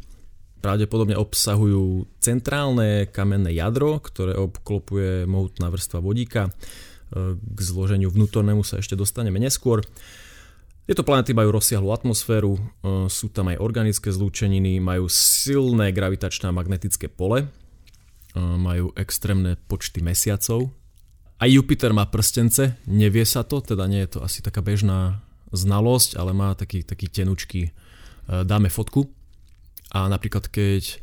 Pravdepodobne 0.65 1.15
obsahujú 1.21 2.09
centrálne 2.19 3.13
kamenné 3.13 3.53
jadro, 3.53 4.01
ktoré 4.01 4.33
obklopuje 4.35 5.29
mohutná 5.29 5.69
vrstva 5.69 6.01
vodíka. 6.01 6.49
E, 6.49 7.37
K 7.37 7.59
zloženiu 7.61 8.09
vnútornému 8.09 8.65
sa 8.65 8.81
ešte 8.81 8.97
dostaneme 8.97 9.37
neskôr. 9.37 9.85
Tieto 10.89 11.05
planety 11.05 11.37
majú 11.37 11.53
rozsiahlu 11.53 11.93
atmosféru, 11.93 12.57
e, 12.57 12.61
sú 13.13 13.29
tam 13.33 13.53
aj 13.53 13.61
organické 13.61 14.09
zlúčeniny, 14.09 14.81
majú 14.81 15.09
silné 15.13 15.93
gravitačné 15.93 16.49
a 16.49 16.57
magnetické 16.57 17.13
pole, 17.13 17.45
e, 17.45 17.49
majú 18.41 18.97
extrémne 18.97 19.61
počty 19.69 20.01
mesiacov. 20.01 20.73
Aj 21.39 21.51
Jupiter 21.51 21.91
má 21.91 22.07
prstence, 22.07 22.79
nevie 22.87 23.27
sa 23.27 23.43
to, 23.43 23.59
teda 23.59 23.91
nie 23.91 24.07
je 24.07 24.17
to 24.17 24.21
asi 24.23 24.39
taká 24.41 24.63
bežná 24.63 25.19
znalosť, 25.51 26.19
ale 26.19 26.31
má 26.31 26.55
taký, 26.55 26.87
taký 26.87 27.11
tenučký, 27.11 27.63
e, 27.69 27.73
dáme 28.47 28.71
fotku. 28.71 29.11
A 29.95 30.11
napríklad 30.11 30.51
keď, 30.51 30.99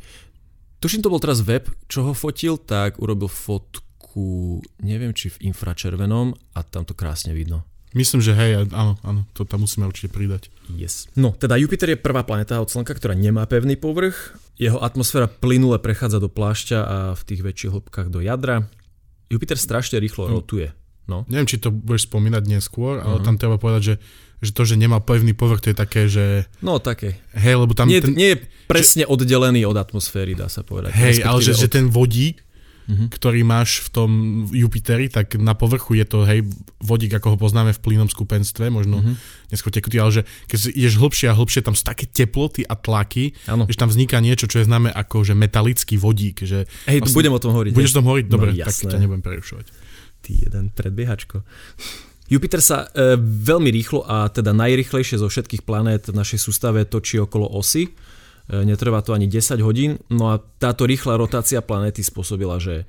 tuším 0.83 1.03
to 1.03 1.11
bol 1.11 1.19
teraz 1.19 1.43
web, 1.43 1.67
čo 1.87 2.07
ho 2.07 2.13
fotil, 2.15 2.59
tak 2.59 2.99
urobil 2.99 3.31
fotku, 3.31 4.59
neviem 4.83 5.15
či 5.15 5.31
v 5.31 5.51
infračervenom 5.51 6.35
a 6.55 6.59
tam 6.63 6.83
to 6.83 6.95
krásne 6.95 7.31
vidno. 7.31 7.63
Myslím, 7.91 8.23
že 8.23 8.31
hej, 8.31 8.71
áno, 8.71 8.95
áno, 9.03 9.27
to 9.35 9.43
tam 9.43 9.67
musíme 9.67 9.83
určite 9.83 10.15
pridať. 10.15 10.47
Yes. 10.71 11.11
No, 11.19 11.35
teda 11.35 11.59
Jupiter 11.59 11.91
je 11.91 11.99
prvá 11.99 12.23
planéta 12.23 12.63
od 12.63 12.71
Slnka, 12.71 12.95
ktorá 12.95 13.11
nemá 13.11 13.43
pevný 13.51 13.75
povrch. 13.75 14.39
Jeho 14.55 14.79
atmosféra 14.79 15.27
plynule 15.27 15.75
prechádza 15.75 16.23
do 16.23 16.31
plášťa 16.31 16.79
a 16.79 16.97
v 17.19 17.21
tých 17.27 17.43
väčších 17.43 17.71
hĺbkach 17.75 18.07
do 18.07 18.23
jadra. 18.23 18.71
Jupiter 19.31 19.55
strašne 19.55 19.97
rýchlo 19.97 20.25
Hm. 20.25 20.33
rotuje. 20.33 20.67
No. 21.03 21.25
Neviem, 21.25 21.45
či 21.45 21.57
to 21.57 21.69
budeš 21.69 22.05
spomínať 22.05 22.43
neskôr, 22.45 22.99
ale 22.99 23.17
Mhm. 23.17 23.23
tam 23.23 23.35
treba 23.35 23.55
povedať, 23.55 23.81
že, 23.81 23.95
že 24.39 24.51
to, 24.51 24.63
že 24.63 24.75
nemá 24.75 24.99
pevný 24.99 25.31
povrch, 25.31 25.59
to 25.59 25.69
je 25.69 25.77
také, 25.77 26.05
že 26.05 26.45
No 26.59 26.77
také. 26.77 27.19
hej, 27.33 27.55
lebo 27.57 27.73
tam 27.73 27.85
Nie, 27.85 27.99
ten, 27.99 28.11
nie 28.11 28.29
je 28.31 28.37
presne 28.65 29.03
oddelený 29.03 29.65
od 29.65 29.75
atmosféry, 29.75 30.33
dá 30.33 30.45
sa 30.45 30.61
povedať. 30.61 30.93
hej, 30.93 31.21
ale 31.21 31.39
že, 31.39 31.51
Respektíve 31.51 31.57
že 31.57 31.65
od- 31.65 31.73
ten 31.73 31.85
vodík, 31.87 32.35
Mhm. 32.91 33.05
ktorý 33.09 33.41
máš 33.41 33.79
v 33.79 33.89
tom 33.89 34.11
Jupiteri, 34.47 35.07
tak 35.07 35.33
na 35.35 35.53
povrchu 35.53 35.93
je 35.93 36.03
to, 36.03 36.23
hej, 36.23 36.43
vodík, 36.77 37.13
ako 37.13 37.33
ho 37.33 37.37
poznáme 37.37 37.71
v 37.71 37.79
plynom 37.79 38.05
skupenstve, 38.05 38.67
možno 38.67 38.99
Mhm. 38.99 39.13
neskôr 39.47 39.69
tekutý, 39.69 39.95
ale 39.95 40.11
že 40.11 40.21
keď 40.45 40.57
ideš 40.69 40.95
hlbšie 40.97 41.27
a 41.27 41.33
hlbšie, 41.33 41.61
tam 41.61 41.71
sú 41.71 41.83
také 41.83 42.03
teploty 42.05 42.61
a 42.61 42.75
tlaky, 42.75 43.31
Áno. 43.45 43.63
že 43.63 43.75
tam 43.75 43.87
vzniká 43.87 44.19
niečo, 44.19 44.43
čo 44.43 44.59
je 44.59 44.67
známe 44.67 44.91
ako 44.91 45.23
že 45.23 45.31
metalický 45.33 45.95
vodík, 45.95 46.43
že 46.43 46.67
Hej, 46.85 46.99
vlastne- 47.01 47.15
budem 47.15 47.31
o 47.31 47.39
tom 47.39 47.51
hovoriť. 47.53 47.71
budeš 47.71 47.91
o 47.91 47.97
tom 47.97 48.07
hovoriť? 48.07 48.25
No, 48.27 48.33
Dobre, 48.33 48.51
tak 48.51 48.59
jasné. 48.61 48.89
ťa 48.89 48.99
nebudem 48.99 49.23
prerušovať. 49.23 49.65
Ty 50.19 50.31
jeden 50.35 50.65
predbiehačko. 50.69 51.37
Jupiter 52.27 52.59
sa 52.59 52.87
e, 52.87 53.15
veľmi 53.19 53.67
rýchlo 53.69 54.03
a 54.03 54.27
teda 54.27 54.51
najrychlejšie 54.53 55.15
zo 55.15 55.27
všetkých 55.27 55.61
planét 55.61 56.05
v 56.05 56.15
našej 56.15 56.39
sústave 56.39 56.83
točí 56.85 57.15
okolo 57.17 57.43
osy. 57.45 57.91
E, 58.51 58.67
netrvá 58.67 58.99
to 58.99 59.15
ani 59.15 59.31
10 59.31 59.63
hodín. 59.63 59.95
No 60.11 60.35
a 60.35 60.43
táto 60.59 60.83
rýchla 60.83 61.15
rotácia 61.15 61.63
planéty 61.63 62.03
spôsobila, 62.03 62.59
že 62.59 62.83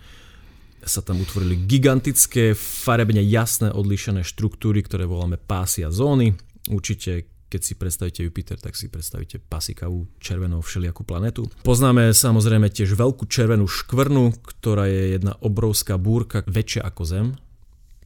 sa 0.82 0.98
tam 0.98 1.22
utvorili 1.22 1.54
gigantické, 1.54 2.58
farebne 2.58 3.22
jasné 3.22 3.70
odlíšené 3.70 4.26
štruktúry, 4.26 4.82
ktoré 4.82 5.06
voláme 5.06 5.38
pásy 5.38 5.86
a 5.86 5.94
zóny. 5.94 6.34
Určite 6.66 7.30
keď 7.52 7.60
si 7.60 7.76
predstavíte 7.76 8.20
Jupiter, 8.24 8.56
tak 8.56 8.72
si 8.72 8.88
predstavíte 8.88 9.36
pasikavú 9.36 10.08
červenú 10.16 10.64
všelijakú 10.64 11.04
planetu. 11.04 11.52
Poznáme 11.60 12.16
samozrejme 12.16 12.72
tiež 12.72 12.96
veľkú 12.96 13.28
červenú 13.28 13.68
škvrnu, 13.68 14.40
ktorá 14.40 14.88
je 14.88 15.20
jedna 15.20 15.36
obrovská 15.44 16.00
búrka, 16.00 16.40
väčšia 16.48 16.80
ako 16.88 17.02
Zem. 17.04 17.26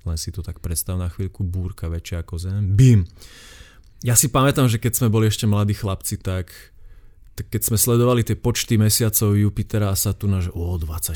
Len 0.03 0.19
si 0.19 0.35
to 0.35 0.43
tak 0.43 0.59
predstav 0.59 0.99
na 0.99 1.07
chvíľku, 1.07 1.47
búrka 1.47 1.87
väčšia 1.87 2.27
ako 2.27 2.35
Zem. 2.43 2.75
Bim! 2.75 3.07
Ja 4.03 4.19
si 4.19 4.27
pamätám, 4.27 4.67
že 4.67 4.83
keď 4.83 4.99
sme 4.99 5.15
boli 5.15 5.31
ešte 5.31 5.47
mladí 5.47 5.79
chlapci, 5.79 6.19
tak, 6.19 6.51
keď 7.37 7.61
sme 7.69 7.76
sledovali 7.76 8.25
tie 8.25 8.33
počty 8.33 8.81
mesiacov 8.81 9.37
Jupitera 9.37 9.93
a 9.93 9.97
Saturna, 9.99 10.40
že 10.40 10.49
o 10.57 10.81
24, 10.81 11.12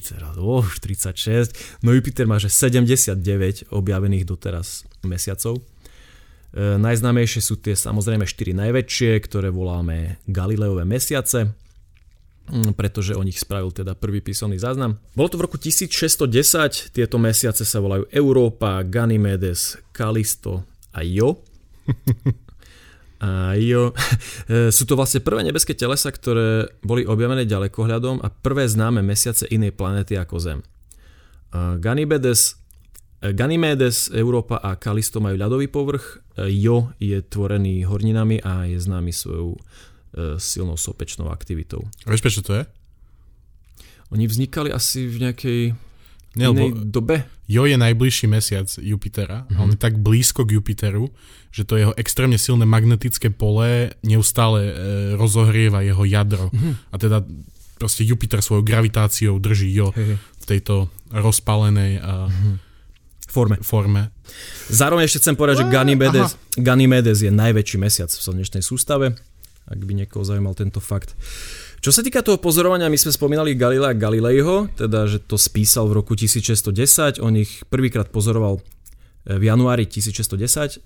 teraz 0.00 0.34
o 0.40 0.64
36, 0.64 1.84
no 1.84 1.92
Jupiter 1.92 2.24
má 2.24 2.40
že 2.40 2.48
79 2.48 3.68
objavených 3.68 4.24
doteraz 4.24 4.88
mesiacov. 5.04 5.60
E, 5.60 6.80
najznámejšie 6.80 7.40
sú 7.44 7.60
tie 7.60 7.76
samozrejme 7.76 8.24
4 8.24 8.56
najväčšie, 8.56 9.12
ktoré 9.28 9.52
voláme 9.52 10.16
Galileové 10.24 10.88
mesiace, 10.88 11.52
mm, 12.48 12.72
pretože 12.72 13.12
o 13.12 13.20
nich 13.20 13.36
spravil 13.36 13.68
teda 13.68 13.92
prvý 13.92 14.24
písomný 14.24 14.56
záznam. 14.56 14.96
Bolo 15.12 15.28
to 15.28 15.36
v 15.36 15.44
roku 15.44 15.60
1610, 15.60 16.96
tieto 16.96 17.20
mesiace 17.20 17.68
sa 17.68 17.84
volajú 17.84 18.08
Európa, 18.08 18.80
Ganymedes, 18.88 19.76
Kalisto 19.92 20.64
a 20.96 21.04
Jo. 21.04 21.44
A 23.18 23.58
jo, 23.58 23.92
E, 24.48 24.72
sú 24.72 24.88
to 24.88 24.96
vlastne 24.96 25.20
prvé 25.20 25.44
nebeské 25.44 25.76
telesa, 25.76 26.08
ktoré 26.08 26.72
boli 26.80 27.04
objavené 27.04 27.44
ďalekohľadom 27.44 28.24
a 28.24 28.32
prvé 28.32 28.64
známe 28.64 29.04
mesiace 29.04 29.44
inej 29.52 29.76
planéty 29.76 30.16
ako 30.16 30.40
Zem. 30.40 30.60
A 31.52 31.76
Ganymedes, 31.76 32.56
e, 33.20 33.36
Ganymedes, 33.36 34.08
Európa 34.08 34.56
a 34.56 34.80
Kalisto 34.80 35.20
majú 35.20 35.36
ľadový 35.36 35.68
povrch, 35.68 36.24
e, 36.40 36.48
Jo 36.48 36.96
je 36.96 37.20
tvorený 37.20 37.84
horninami 37.84 38.40
a 38.40 38.64
je 38.64 38.80
známy 38.80 39.12
svojou 39.12 39.52
e, 39.52 39.60
silnou 40.40 40.80
sopečnou 40.80 41.28
aktivitou. 41.28 41.84
A 42.08 42.16
vieš, 42.16 42.24
prečo 42.24 42.40
to 42.40 42.56
je? 42.56 42.64
Oni 44.08 44.24
vznikali 44.24 44.72
asi 44.72 45.04
v 45.04 45.28
nejakej 45.28 45.60
Nie, 46.36 46.52
inej 46.52 46.92
dobe. 46.92 47.24
Jo 47.48 47.64
je 47.64 47.80
najbližší 47.80 48.28
mesiac 48.28 48.68
Jupitera 48.76 49.48
a 49.48 49.64
on 49.64 49.72
je 49.72 49.80
tak 49.80 49.96
blízko 49.96 50.44
k 50.44 50.60
Jupiteru, 50.60 51.08
že 51.48 51.64
to 51.64 51.80
jeho 51.80 51.96
extrémne 51.96 52.36
silné 52.36 52.68
magnetické 52.68 53.32
pole 53.32 53.96
neustále 54.04 54.60
e, 54.68 54.72
rozohrieva 55.16 55.80
jeho 55.80 56.04
jadro. 56.04 56.52
A 56.92 56.96
teda 57.00 57.24
proste 57.80 58.04
Jupiter 58.04 58.42
svojou 58.42 58.66
gravitáciou 58.66 59.38
drží 59.38 59.70
Jo 59.72 59.94
Hej, 59.96 60.04
hej. 60.04 60.16
v 60.18 60.44
tejto 60.44 60.74
rozpalenej 61.14 62.02
a 62.02 62.28
Forme. 63.28 63.60
forme. 63.60 64.02
Zároveň 64.72 65.04
ešte 65.04 65.20
chcem 65.20 65.36
povedať, 65.36 65.64
že 65.64 65.66
Ganymedes, 65.68 66.36
Ganymedes 66.56 67.20
je 67.20 67.28
najväčší 67.28 67.76
mesiac 67.76 68.08
v 68.08 68.20
slnečnej 68.24 68.64
sústave, 68.64 69.16
ak 69.68 69.80
by 69.84 69.92
niekoho 69.92 70.24
zaujímal 70.24 70.56
tento 70.56 70.80
fakt. 70.80 71.12
Čo 71.78 71.94
sa 71.94 72.02
týka 72.02 72.26
toho 72.26 72.42
pozorovania, 72.42 72.90
my 72.90 72.98
sme 72.98 73.14
spomínali 73.14 73.54
Galilea 73.54 73.94
Galileiho, 73.94 74.66
teda 74.74 75.06
že 75.06 75.22
to 75.22 75.38
spísal 75.38 75.86
v 75.86 76.02
roku 76.02 76.18
1610, 76.18 77.22
on 77.22 77.38
ich 77.38 77.62
prvýkrát 77.70 78.10
pozoroval 78.10 78.58
v 79.22 79.42
januári 79.46 79.86
1610, 79.86 80.82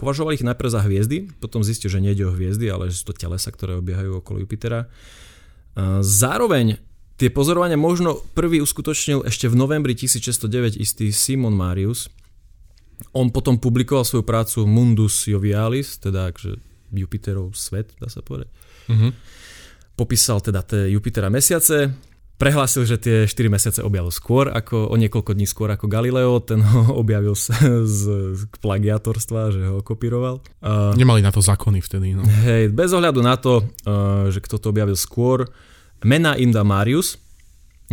považoval 0.00 0.34
ich 0.34 0.42
najprv 0.42 0.68
za 0.72 0.82
hviezdy, 0.82 1.30
potom 1.38 1.62
zistil, 1.62 1.94
že 1.94 2.02
nejde 2.02 2.26
o 2.26 2.34
hviezdy, 2.34 2.66
ale 2.66 2.90
že 2.90 2.98
sú 2.98 3.12
to 3.12 3.14
telesa, 3.14 3.54
ktoré 3.54 3.78
obiehajú 3.78 4.18
okolo 4.18 4.42
Jupitera. 4.42 4.90
Zároveň 6.02 6.82
tie 7.22 7.30
pozorovania 7.30 7.78
možno 7.78 8.18
prvý 8.34 8.58
uskutočnil 8.58 9.22
ešte 9.22 9.46
v 9.46 9.54
novembri 9.54 9.94
1609 9.94 10.74
istý 10.74 11.14
Simon 11.14 11.54
Marius, 11.54 12.10
on 13.14 13.30
potom 13.30 13.62
publikoval 13.62 14.02
svoju 14.02 14.26
prácu 14.26 14.66
Mundus 14.66 15.26
Jovialis, 15.26 16.02
teda 16.02 16.34
akože 16.34 16.58
Jupiterov 16.90 17.54
svet, 17.54 17.94
dá 18.02 18.10
sa 18.10 18.26
povedať. 18.26 18.50
Mhm. 18.90 19.10
Popísal 19.92 20.40
teda 20.40 20.64
tie 20.64 20.88
Jupitera 20.92 21.28
mesiace, 21.28 21.92
prehlásil, 22.42 22.82
že 22.82 22.98
tie 22.98 23.16
4 23.30 23.46
mesiace 23.46 23.80
objavil 23.86 24.10
skôr, 24.10 24.50
ako, 24.50 24.90
o 24.90 24.96
niekoľko 24.98 25.30
dní 25.30 25.46
skôr 25.46 25.70
ako 25.70 25.86
Galileo, 25.86 26.42
ten 26.42 26.58
ho 26.58 26.90
objavil 27.02 27.38
z, 27.38 27.54
z, 27.86 28.02
plagiatorstva, 28.58 29.54
že 29.54 29.62
ho 29.70 29.78
kopíroval. 29.78 30.42
Uh, 30.58 30.90
Nemali 30.98 31.22
na 31.22 31.30
to 31.30 31.38
zákony 31.38 31.78
vtedy. 31.78 32.18
No. 32.18 32.26
hej, 32.26 32.74
bez 32.74 32.90
ohľadu 32.90 33.22
na 33.22 33.38
to, 33.38 33.62
uh, 33.62 34.26
že 34.34 34.42
kto 34.42 34.58
to 34.58 34.74
objavil 34.74 34.98
skôr, 34.98 35.46
mená 36.02 36.34
im 36.34 36.50
dá 36.50 36.66
Marius, 36.66 37.14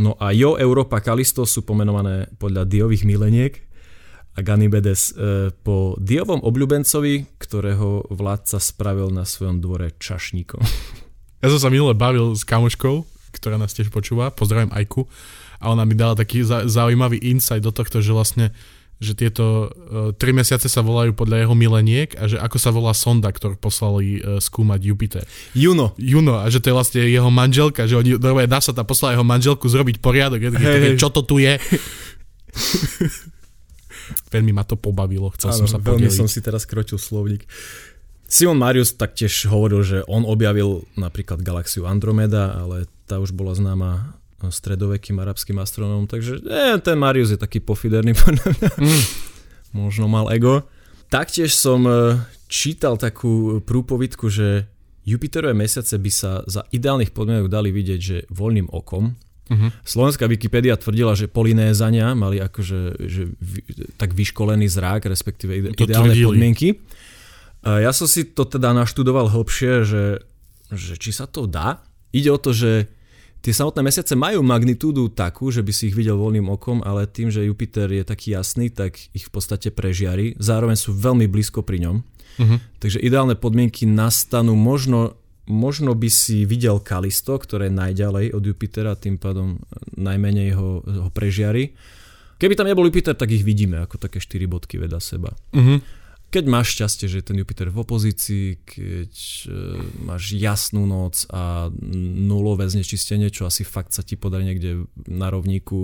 no 0.02 0.18
a 0.18 0.34
Jo, 0.34 0.58
Európa, 0.58 0.98
Kalisto 0.98 1.46
sú 1.46 1.62
pomenované 1.62 2.34
podľa 2.42 2.66
diových 2.66 3.06
mileniek 3.06 3.54
a 4.38 4.40
Ganymedes 4.40 5.12
e, 5.12 5.52
po 5.52 6.00
diovom 6.00 6.40
obľúbencovi, 6.40 7.36
ktorého 7.44 8.08
vládca 8.08 8.58
spravil 8.64 9.12
na 9.12 9.28
svojom 9.28 9.60
dvore 9.60 9.92
čašníkom. 10.00 10.64
Ja 11.40 11.48
som 11.52 11.60
sa 11.60 11.70
minule 11.72 11.96
bavil 11.96 12.36
s 12.36 12.44
kamoškou, 12.44 13.08
ktorá 13.36 13.56
nás 13.56 13.72
tiež 13.72 13.94
počúva, 13.94 14.34
pozdravím 14.34 14.74
Ajku, 14.76 15.08
a 15.60 15.72
ona 15.72 15.84
mi 15.84 15.96
dala 15.96 16.16
taký 16.16 16.44
za- 16.44 16.68
zaujímavý 16.68 17.20
insight 17.20 17.64
do 17.64 17.72
tohto, 17.72 18.00
že 18.00 18.16
vlastne 18.16 18.52
že 19.00 19.16
tieto 19.16 19.72
uh, 19.72 20.12
tri 20.12 20.36
mesiace 20.36 20.68
sa 20.68 20.84
volajú 20.84 21.16
podľa 21.16 21.48
jeho 21.48 21.56
mileniek 21.56 22.12
a 22.20 22.28
že 22.28 22.36
ako 22.36 22.58
sa 22.60 22.68
volá 22.76 22.92
sonda, 22.92 23.32
ktorú 23.32 23.56
poslali 23.56 24.20
uh, 24.20 24.44
skúmať 24.44 24.80
Jupiter. 24.84 25.24
Juno. 25.56 25.96
Juno 25.96 26.36
a 26.36 26.52
že 26.52 26.60
to 26.60 26.68
je 26.68 26.76
vlastne 26.76 27.00
jeho 27.08 27.32
manželka, 27.32 27.88
že 27.88 27.96
oni, 27.96 28.20
normálne 28.20 28.52
dá 28.52 28.60
sa 28.60 28.76
tam 28.76 28.84
poslať 28.84 29.16
jeho 29.16 29.24
manželku 29.24 29.72
zrobiť 29.72 30.04
poriadok, 30.04 30.44
je, 30.44 30.50
hey, 30.52 30.80
hey. 30.84 30.96
čo 31.00 31.08
to 31.16 31.24
tu 31.24 31.40
je. 31.40 31.56
Veľmi 34.36 34.52
ma 34.52 34.68
to 34.68 34.76
pobavilo, 34.76 35.32
chcel 35.40 35.56
ano, 35.56 35.60
som 35.64 35.68
sa 35.72 35.80
podeliť. 35.80 36.12
som 36.12 36.28
si 36.28 36.44
teraz 36.44 36.68
krotil 36.68 37.00
slovník. 37.00 37.48
Simon 38.30 38.62
Marius 38.62 38.94
taktiež 38.94 39.50
hovoril, 39.50 39.82
že 39.82 39.98
on 40.06 40.22
objavil 40.22 40.86
napríklad 40.94 41.42
galaxiu 41.42 41.90
Andromeda, 41.90 42.54
ale 42.62 42.86
tá 43.10 43.18
už 43.18 43.34
bola 43.34 43.58
známa 43.58 44.14
stredovekým 44.40 45.20
arabským 45.20 45.60
astronómom, 45.60 46.08
takže 46.08 46.40
eh, 46.48 46.80
ten 46.80 46.96
Marius 46.96 47.36
je 47.36 47.40
taký 47.42 47.60
pofiderný 47.60 48.16
mm. 48.80 49.04
Možno 49.76 50.08
mal 50.08 50.32
ego. 50.32 50.64
Taktiež 51.10 51.58
som 51.58 51.86
e, 51.86 52.22
čítal 52.50 52.98
takú 52.98 53.62
prúpovidku, 53.66 54.30
že 54.30 54.66
Jupiterové 55.06 55.58
mesiace 55.58 55.98
by 55.98 56.12
sa 56.14 56.42
za 56.46 56.66
ideálnych 56.70 57.14
podmienok 57.14 57.50
dali 57.50 57.74
vidieť, 57.74 58.00
že 58.02 58.18
voľným 58.30 58.70
okom. 58.70 59.18
Uh-huh. 59.50 59.70
Slovenská 59.82 60.30
Wikipedia 60.30 60.78
tvrdila, 60.78 61.18
že 61.18 61.26
Polinézania 61.26 62.14
mali 62.14 62.38
akože 62.38 63.02
že, 63.10 63.34
tak 63.98 64.14
vyškolený 64.14 64.70
zrák, 64.70 65.10
respektíve 65.10 65.74
to 65.74 65.90
ideálne 65.90 66.14
tvrdili. 66.14 66.30
podmienky. 66.30 66.68
Ja 67.64 67.92
som 67.92 68.08
si 68.08 68.24
to 68.24 68.48
teda 68.48 68.72
naštudoval 68.72 69.32
hĺbšie, 69.32 69.84
že, 69.84 70.04
že 70.72 70.94
či 70.96 71.12
sa 71.12 71.28
to 71.28 71.44
dá. 71.44 71.84
Ide 72.16 72.32
o 72.32 72.40
to, 72.40 72.56
že 72.56 72.88
Tie 73.40 73.56
samotné 73.56 73.88
mesiace 73.88 74.20
majú 74.20 74.44
magnitúdu 74.44 75.16
takú, 75.16 75.48
že 75.48 75.64
by 75.64 75.72
si 75.72 75.88
ich 75.88 75.96
videl 75.96 76.20
voľným 76.20 76.52
okom, 76.52 76.84
ale 76.84 77.08
tým, 77.08 77.32
že 77.32 77.48
Jupiter 77.48 77.88
je 77.88 78.04
taký 78.04 78.36
jasný, 78.36 78.68
tak 78.68 79.00
ich 79.16 79.24
v 79.24 79.32
podstate 79.32 79.72
prežiari. 79.72 80.36
Zároveň 80.36 80.76
sú 80.76 80.92
veľmi 80.92 81.24
blízko 81.32 81.64
pri 81.64 81.88
ňom. 81.88 81.96
Uh-huh. 82.04 82.60
Takže 82.84 83.00
ideálne 83.00 83.40
podmienky 83.40 83.88
nastanú 83.88 84.60
možno 84.60 85.16
možno 85.50 85.98
by 85.98 86.14
si 86.14 86.46
videl 86.46 86.78
Kalisto, 86.78 87.34
ktoré 87.34 87.72
je 87.72 87.80
najďalej 87.80 88.38
od 88.38 88.44
Jupitera, 88.44 88.94
tým 88.94 89.18
pádom 89.18 89.58
najmenej 89.98 90.54
ho, 90.54 90.86
ho 90.86 91.10
prežiari. 91.10 91.74
Keby 92.38 92.54
tam 92.54 92.70
nebol 92.70 92.86
Jupiter, 92.86 93.18
tak 93.18 93.34
ich 93.34 93.42
vidíme 93.42 93.82
ako 93.82 93.98
také 93.98 94.22
4 94.22 94.46
bodky 94.46 94.78
veda 94.78 95.02
seba. 95.02 95.32
Uh-huh 95.56 95.80
keď 96.30 96.44
máš 96.46 96.78
šťastie, 96.78 97.10
že 97.10 97.20
je 97.20 97.26
ten 97.26 97.38
Jupiter 97.42 97.74
v 97.74 97.82
opozícii, 97.82 98.62
keď 98.62 99.14
e, 99.14 99.58
máš 100.06 100.38
jasnú 100.38 100.86
noc 100.86 101.26
a 101.34 101.74
nulové 101.74 102.70
znečistenie, 102.70 103.34
čo 103.34 103.50
asi 103.50 103.66
fakt 103.66 103.98
sa 103.98 104.06
ti 104.06 104.14
podarí 104.14 104.46
niekde 104.46 104.86
na 105.10 105.34
rovníku 105.34 105.82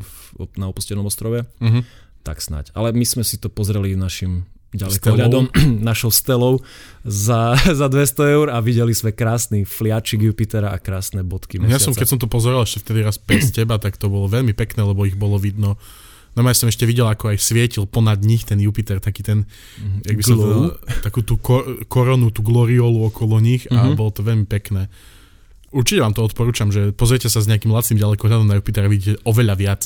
v, 0.00 0.12
na 0.56 0.72
opustenom 0.72 1.04
ostrove, 1.04 1.44
uh-huh. 1.44 1.82
tak 2.24 2.40
snať. 2.40 2.72
Ale 2.72 2.96
my 2.96 3.04
sme 3.04 3.20
si 3.20 3.36
to 3.36 3.52
pozreli 3.52 3.92
našim 3.92 4.48
ďalekohľadom, 4.72 5.52
našou 5.92 6.08
stelou 6.08 6.64
za, 7.04 7.52
za 7.80 7.86
200 7.92 8.36
eur 8.36 8.46
a 8.48 8.58
videli 8.64 8.96
sme 8.96 9.12
krásny 9.12 9.68
fliačik 9.68 10.24
Jupitera 10.24 10.72
a 10.72 10.80
krásne 10.80 11.20
bodky 11.20 11.60
mesiaca. 11.60 11.76
Ja 11.76 11.84
som, 11.84 11.92
keď 11.92 12.08
som 12.08 12.20
to 12.20 12.28
pozeral 12.32 12.64
ešte 12.64 12.88
vtedy 12.88 13.04
raz 13.04 13.20
bez 13.20 13.52
teba, 13.52 13.76
tak 13.76 14.00
to 14.00 14.08
bolo 14.08 14.24
veľmi 14.32 14.56
pekné, 14.56 14.80
lebo 14.88 15.04
ich 15.04 15.20
bolo 15.20 15.36
vidno 15.36 15.76
No 16.32 16.40
som 16.56 16.68
ešte 16.68 16.88
videl, 16.88 17.04
ako 17.04 17.36
aj 17.36 17.44
svietil 17.44 17.84
ponad 17.84 18.24
nich 18.24 18.48
ten 18.48 18.56
Jupiter, 18.56 18.96
taký 19.04 19.20
ten, 19.20 19.44
mm-hmm. 19.44 20.00
jak 20.08 20.16
by 20.16 20.24
som 20.24 20.36
to, 20.40 20.48
takú 21.04 21.20
tú 21.20 21.36
kor- 21.36 21.84
koronu, 21.92 22.32
tú 22.32 22.40
gloriolu 22.40 23.12
okolo 23.12 23.36
nich 23.36 23.68
mm-hmm. 23.68 23.76
a 23.76 23.92
mhm. 23.92 23.96
bolo 24.00 24.10
to 24.12 24.24
veľmi 24.24 24.48
pekné. 24.48 24.88
Určite 25.72 26.04
vám 26.04 26.12
to 26.12 26.24
odporúčam, 26.24 26.68
že 26.68 26.92
pozrite 26.92 27.32
sa 27.32 27.40
s 27.40 27.48
nejakým 27.48 27.72
lacným 27.72 28.00
ďalekohľadom 28.00 28.44
na 28.44 28.60
Jupiter 28.60 28.84
a 28.84 28.92
vidíte 28.92 29.20
oveľa 29.24 29.54
viac. 29.56 29.82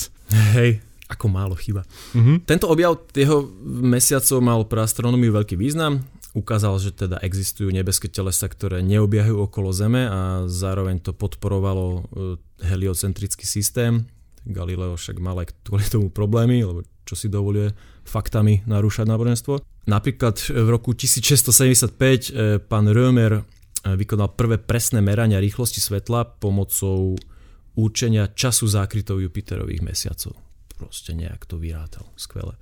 Hej, 0.55 0.83
ako 1.07 1.27
málo 1.31 1.55
chyba. 1.55 1.87
Mm-hmm. 2.15 2.37
Tento 2.43 2.67
objav 2.67 2.99
jeho 3.15 3.47
mesiacov 3.67 4.39
mal 4.43 4.61
pre 4.67 4.83
astronómiu 4.83 5.31
veľký 5.31 5.55
význam. 5.55 6.03
Ukázal, 6.35 6.77
že 6.83 6.91
teda 6.93 7.23
existujú 7.23 7.73
nebeské 7.73 8.11
telesa, 8.11 8.51
ktoré 8.51 8.85
neobiehajú 8.85 9.47
okolo 9.47 9.73
Zeme 9.73 10.05
a 10.05 10.45
zároveň 10.51 11.01
to 11.01 11.17
podporovalo 11.17 11.87
e, 11.87 12.01
heliocentrický 12.67 13.49
systém, 13.49 14.05
Galileo 14.47 14.95
však 14.95 15.19
mal 15.19 15.43
aj 15.43 15.53
kvôli 15.67 15.87
tomu 15.87 16.09
problémy, 16.09 16.63
lebo 16.63 16.87
čo 17.07 17.15
si 17.15 17.31
dovoluje 17.31 17.71
faktami 18.07 18.67
narúšať 18.67 19.07
náboženstvo. 19.07 19.63
Napríklad 19.87 20.39
v 20.51 20.69
roku 20.71 20.95
1675 20.95 21.95
eh, 21.95 22.59
pán 22.59 22.91
Römer 22.91 23.39
eh, 23.39 23.43
vykonal 23.95 24.35
prvé 24.35 24.59
presné 24.59 24.99
merania 24.99 25.39
rýchlosti 25.39 25.79
svetla 25.79 26.39
pomocou 26.43 27.15
určenia 27.77 28.33
času 28.33 28.67
zákrytov 28.67 29.23
Jupiterových 29.23 29.85
mesiacov. 29.85 30.35
Proste 30.77 31.13
nejak 31.15 31.45
to 31.47 31.61
vyrátal. 31.61 32.09
Skvelé. 32.17 32.57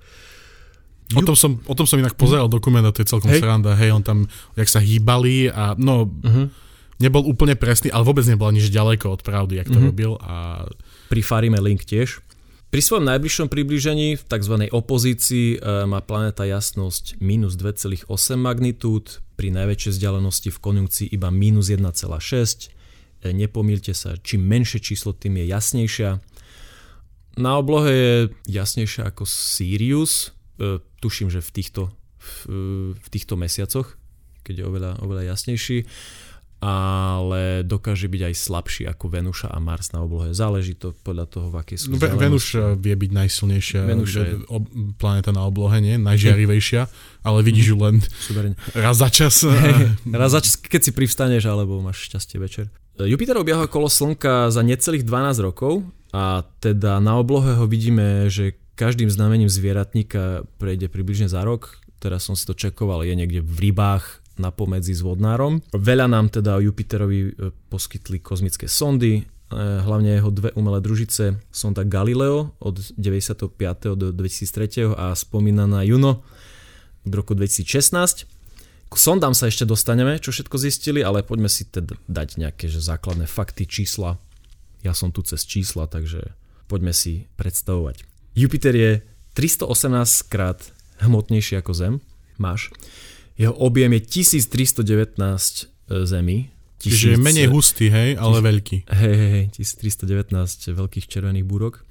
O 1.13 1.21
tom, 1.21 1.37
som, 1.37 1.61
o 1.69 1.75
tom 1.77 1.85
som 1.85 2.01
inak 2.01 2.17
pozeral 2.17 2.49
dokument 2.49 2.81
a 2.81 2.89
to 2.89 3.05
je 3.05 3.11
celkom 3.13 3.29
hej. 3.29 3.37
sranda. 3.37 3.77
Hej, 3.77 3.93
on 3.93 4.01
tam, 4.01 4.19
jak 4.57 4.65
sa 4.65 4.81
hýbali 4.81 5.53
a 5.53 5.77
no, 5.77 6.09
uh-huh. 6.09 6.49
nebol 6.97 7.21
úplne 7.29 7.53
presný, 7.53 7.93
ale 7.93 8.01
vôbec 8.01 8.25
nebol 8.25 8.49
nič 8.49 8.73
ďaleko 8.73 9.13
od 9.13 9.21
pravdy, 9.21 9.61
jak 9.61 9.69
to 9.69 9.77
uh-huh. 9.77 9.89
robil 9.93 10.17
a 10.17 10.65
Prifaríme 11.09 11.61
link 11.61 11.85
tiež. 11.85 12.25
Pri 12.73 12.81
svojom 12.83 13.07
najbližšom 13.07 13.47
približení 13.47 14.19
v 14.19 14.23
tzv. 14.27 14.55
opozícii 14.67 15.55
e, 15.55 15.87
má 15.87 16.03
planéta 16.03 16.43
jasnosť 16.43 17.23
minus 17.23 17.55
2,8 17.55 18.09
magnitúd, 18.35 19.23
pri 19.35 19.51
najväčšej 19.51 19.91
vzdialenosti 19.95 20.49
v 20.51 20.59
konjunkcii 20.59 21.07
iba 21.11 21.31
minus 21.31 21.71
1,6. 21.71 21.87
E, 21.87 23.31
nepomílte 23.31 23.95
sa, 23.95 24.19
čím 24.19 24.43
menšie 24.43 24.83
číslo, 24.83 25.15
tým 25.15 25.39
je 25.39 25.45
jasnejšia. 25.55 26.09
Na 27.39 27.51
oblohe 27.59 27.91
je 27.91 28.13
jasnejšia 28.51 29.07
ako 29.07 29.23
Sirius, 29.23 30.35
e, 30.59 30.83
tuším, 30.99 31.31
že 31.31 31.39
v 31.39 31.49
týchto, 31.55 31.95
v, 32.19 32.35
v 32.91 33.07
týchto 33.07 33.39
mesiacoch, 33.39 33.95
keď 34.43 34.53
je 34.59 34.65
oveľa, 34.67 34.91
oveľa 34.99 35.31
jasnejší 35.31 35.87
ale 36.63 37.61
dokáže 37.67 38.07
byť 38.07 38.21
aj 38.31 38.33
slabší 38.33 38.83
ako 38.89 39.05
Venuša 39.11 39.51
a 39.51 39.59
Mars 39.59 39.91
na 39.91 40.01
oblohe. 40.01 40.31
Záleží 40.31 40.73
to 40.73 40.95
podľa 41.03 41.25
toho, 41.27 41.47
v 41.51 41.55
akej 41.61 41.77
sú 41.77 41.87
no, 41.93 41.99
Venus 41.99 42.55
eh, 42.55 42.73
vie 42.79 42.95
byť 42.95 43.11
najsilnejšia 43.11 43.79
Venus 43.85 44.15
je... 44.15 44.39
planéta 44.95 45.35
na 45.35 45.45
oblohe, 45.45 45.77
nie? 45.83 45.99
Najžiarivejšia, 45.99 46.87
ale 47.27 47.39
vidíš 47.43 47.75
ju 47.75 47.77
len 47.77 47.95
Suverene. 48.01 48.55
raz 48.73 48.97
za 48.97 49.11
čas. 49.11 49.43
raz 50.09 50.31
za 50.31 50.39
čas, 50.41 50.55
keď 50.57 50.81
si 50.89 50.91
privstaneš, 50.95 51.43
alebo 51.45 51.83
máš 51.83 52.07
šťastie 52.07 52.39
večer. 52.39 52.65
Jupiter 52.95 53.35
obieha 53.35 53.67
okolo 53.67 53.91
Slnka 53.91 54.47
za 54.55 54.63
necelých 54.63 55.03
12 55.03 55.43
rokov 55.43 55.83
a 56.15 56.47
teda 56.63 57.03
na 57.03 57.19
oblohe 57.19 57.59
ho 57.59 57.67
vidíme, 57.67 58.31
že 58.31 58.55
každým 58.79 59.11
znamením 59.11 59.51
zvieratníka 59.51 60.47
prejde 60.55 60.87
približne 60.87 61.27
za 61.27 61.43
rok. 61.43 61.83
Teraz 61.99 62.27
som 62.27 62.39
si 62.39 62.47
to 62.47 62.55
čekoval, 62.55 63.03
je 63.03 63.15
niekde 63.15 63.43
v 63.43 63.71
rybách 63.71 64.24
na 64.35 64.51
pomedzi 64.51 64.95
s 64.95 65.01
vodnárom. 65.01 65.63
Veľa 65.71 66.11
nám 66.11 66.31
teda 66.31 66.59
Jupiterovi 66.59 67.19
e, 67.23 67.29
poskytli 67.71 68.19
kozmické 68.19 68.67
sondy, 68.67 69.21
e, 69.21 69.23
hlavne 69.55 70.19
jeho 70.19 70.31
dve 70.31 70.51
umelé 70.59 70.83
družice, 70.83 71.39
sonda 71.51 71.87
Galileo 71.87 72.55
od 72.59 72.75
95. 72.99 73.51
do 73.95 74.11
2003. 74.11 74.91
a 74.91 75.15
spomínaná 75.15 75.87
Juno 75.87 76.23
od 77.07 77.13
roku 77.13 77.31
2016. 77.37 78.27
K 78.85 78.93
sondám 78.93 79.33
sa 79.33 79.49
ešte 79.49 79.65
dostaneme, 79.65 80.21
čo 80.21 80.29
všetko 80.29 80.55
zistili, 80.61 81.01
ale 81.01 81.25
poďme 81.25 81.49
si 81.49 81.65
teda 81.65 81.97
dať 82.05 82.37
nejaké 82.37 82.69
že 82.69 82.79
základné 82.79 83.25
fakty, 83.25 83.65
čísla. 83.65 84.21
Ja 84.85 84.93
som 84.93 85.09
tu 85.09 85.25
cez 85.25 85.41
čísla, 85.43 85.89
takže 85.89 86.37
poďme 86.69 86.93
si 86.93 87.25
predstavovať. 87.39 88.05
Jupiter 88.37 88.75
je 88.77 88.91
318 89.33 90.29
krát 90.29 90.61
hmotnejší 91.01 91.59
ako 91.59 91.71
Zem. 91.73 91.93
Máš. 92.37 92.71
Jeho 93.35 93.53
objem 93.53 93.91
je 93.99 94.01
1319 94.01 95.19
e, 95.19 96.05
zemí. 96.07 96.55
Čiže 96.79 97.15
je 97.15 97.19
menej 97.19 97.47
hustý, 97.49 97.89
hej, 97.89 98.15
ale 98.19 98.39
tis, 98.39 98.45
veľký. 98.45 98.77
Hej, 98.87 99.15
hej, 99.15 99.29
hej, 99.31 99.45
1319 99.59 100.75
veľkých 100.75 101.05
červených 101.09 101.45
búrok. 101.47 101.83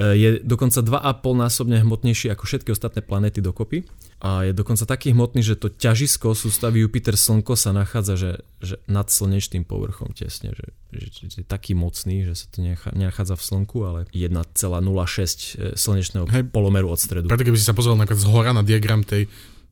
E, 0.00 0.16
je 0.16 0.28
dokonca 0.40 0.80
2,5 0.80 1.36
násobne 1.36 1.76
hmotnejší 1.84 2.32
ako 2.32 2.42
všetky 2.48 2.72
ostatné 2.72 3.04
planéty 3.04 3.44
dokopy. 3.44 3.84
A 4.20 4.44
je 4.44 4.52
dokonca 4.52 4.84
taký 4.84 5.16
hmotný, 5.16 5.40
že 5.40 5.56
to 5.56 5.72
ťažisko 5.72 6.36
sústavy 6.36 6.84
Jupiter-Slnko 6.84 7.56
sa 7.56 7.72
nachádza 7.72 8.20
že, 8.20 8.32
že 8.60 8.76
nad 8.84 9.08
slnečným 9.08 9.64
povrchom 9.64 10.12
tesne. 10.12 10.52
Že, 10.52 10.66
že, 10.92 11.06
že 11.28 11.38
je 11.40 11.46
taký 11.48 11.72
mocný, 11.72 12.28
že 12.28 12.36
sa 12.36 12.46
to 12.52 12.60
nenachádza 12.92 13.40
v 13.40 13.42
Slnku, 13.48 13.78
ale 13.88 14.00
1,06 14.12 14.36
e, 14.36 15.72
slnečného 15.72 16.24
Hej, 16.28 16.52
polomeru 16.52 16.92
od 16.92 17.00
stredu. 17.00 17.32
Preto 17.32 17.48
keby 17.48 17.56
si 17.56 17.64
sa 17.64 17.72
pozrel 17.72 17.96
z 17.96 18.26
hora 18.28 18.52
na 18.52 18.60
diagram 18.60 19.00
tej 19.00 19.24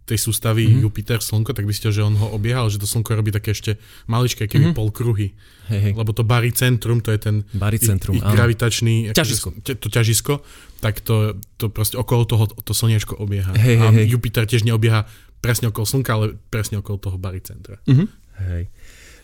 tej 0.09 0.19
sústavy 0.19 0.65
mm-hmm. 0.65 0.83
Jupiter, 0.89 1.21
Slnko, 1.21 1.53
tak 1.53 1.69
by 1.69 1.75
ste, 1.77 1.93
že 1.93 2.01
on 2.01 2.17
ho 2.17 2.33
obiehal, 2.33 2.73
že 2.73 2.81
to 2.81 2.89
Slnko 2.89 3.13
robí 3.13 3.29
také 3.29 3.53
ešte 3.53 3.77
maličké, 4.09 4.49
keby 4.49 4.73
mm-hmm. 4.73 4.79
polkruhy. 4.79 5.37
Hej, 5.69 5.81
hej. 5.85 5.93
Lebo 5.93 6.17
to 6.17 6.25
baricentrum, 6.25 7.05
to 7.05 7.13
je 7.13 7.21
ten 7.21 7.37
baricentrum, 7.53 8.17
ich, 8.17 8.25
ich 8.25 8.33
gravitačný 8.33 9.13
ťažisko. 9.13 9.61
to 9.61 9.89
ťažisko, 9.93 10.41
tak 10.81 11.05
to, 11.05 11.37
to 11.61 11.69
proste 11.69 12.01
okolo 12.01 12.25
toho 12.25 12.49
to 12.49 12.73
slniečko 12.73 13.21
obieha. 13.21 13.53
Hej, 13.53 13.77
a 13.85 13.93
hej. 13.93 14.09
Jupiter 14.09 14.49
tiež 14.49 14.65
neobieha 14.65 15.05
presne 15.45 15.69
okolo 15.69 15.85
Slnka, 15.85 16.11
ale 16.17 16.41
presne 16.49 16.81
okolo 16.81 16.97
toho 16.97 17.17
baricentra. 17.21 17.77
Mm-hmm. 17.85 18.09
Hej. 18.49 18.65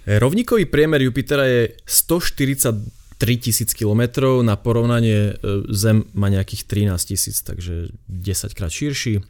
Rovníkový 0.05 0.69
priemer 0.69 1.01
Jupitera 1.01 1.49
je 1.49 1.73
140 1.89 3.05
3000 3.15 3.73
km, 3.79 4.03
na 4.43 4.59
porovnanie 4.59 5.33
e, 5.33 5.65
Zem 5.71 6.05
má 6.13 6.29
nejakých 6.29 6.67
13 6.67 7.15
000, 7.47 7.47
takže 7.47 7.75
10 8.11 8.59
krát 8.59 8.69
širší. 8.75 9.23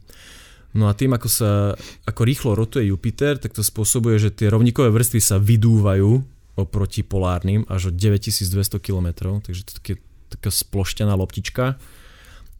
No 0.75 0.91
a 0.91 0.93
tým, 0.93 1.15
ako 1.15 1.29
sa 1.31 1.71
ako 2.03 2.21
rýchlo 2.27 2.51
rotuje 2.51 2.91
Jupiter, 2.91 3.39
tak 3.39 3.55
to 3.55 3.63
spôsobuje, 3.63 4.19
že 4.19 4.35
tie 4.35 4.51
rovníkové 4.51 4.91
vrstvy 4.91 5.19
sa 5.23 5.39
vydúvajú 5.39 6.35
oproti 6.59 7.03
polárnym 7.03 7.63
až 7.71 7.89
o 7.89 7.91
9200 7.95 8.79
km, 8.83 9.39
takže 9.39 9.61
to 9.71 9.79
je 9.79 9.95
taká 10.31 10.51
sploštená 10.51 11.15
loptička. 11.15 11.79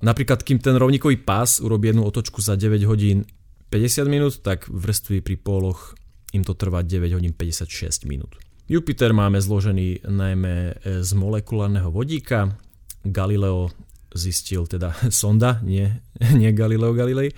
Napríklad, 0.04 0.43
kým 0.43 0.60
ten 0.60 0.75
rovníkový 0.75 1.19
pás 1.23 1.60
urobí 1.60 1.91
jednu 1.91 2.04
otočku 2.08 2.39
za 2.39 2.56
9 2.56 2.84
hodín 2.88 3.28
50 3.71 4.08
minút, 4.08 4.34
tak 4.39 4.67
vrstvy 4.67 5.19
pri 5.19 5.36
póloch 5.36 5.95
im 6.36 6.43
to 6.43 6.56
trvá 6.56 6.84
9 6.84 7.12
hodín 7.15 7.32
56 7.36 8.08
minút. 8.08 8.36
Jupiter 8.67 9.13
máme 9.13 9.39
zložený 9.39 10.10
najmä 10.10 10.56
e, 10.56 11.04
z 11.04 11.12
molekulárneho 11.13 11.91
vodíka. 11.91 12.58
Galileo 13.06 13.69
zistil, 14.15 14.65
teda 14.67 14.95
sonda, 15.21 15.62
nie, 15.62 16.01
nie 16.39 16.51
Galileo 16.51 16.93
Galilei, 16.93 17.32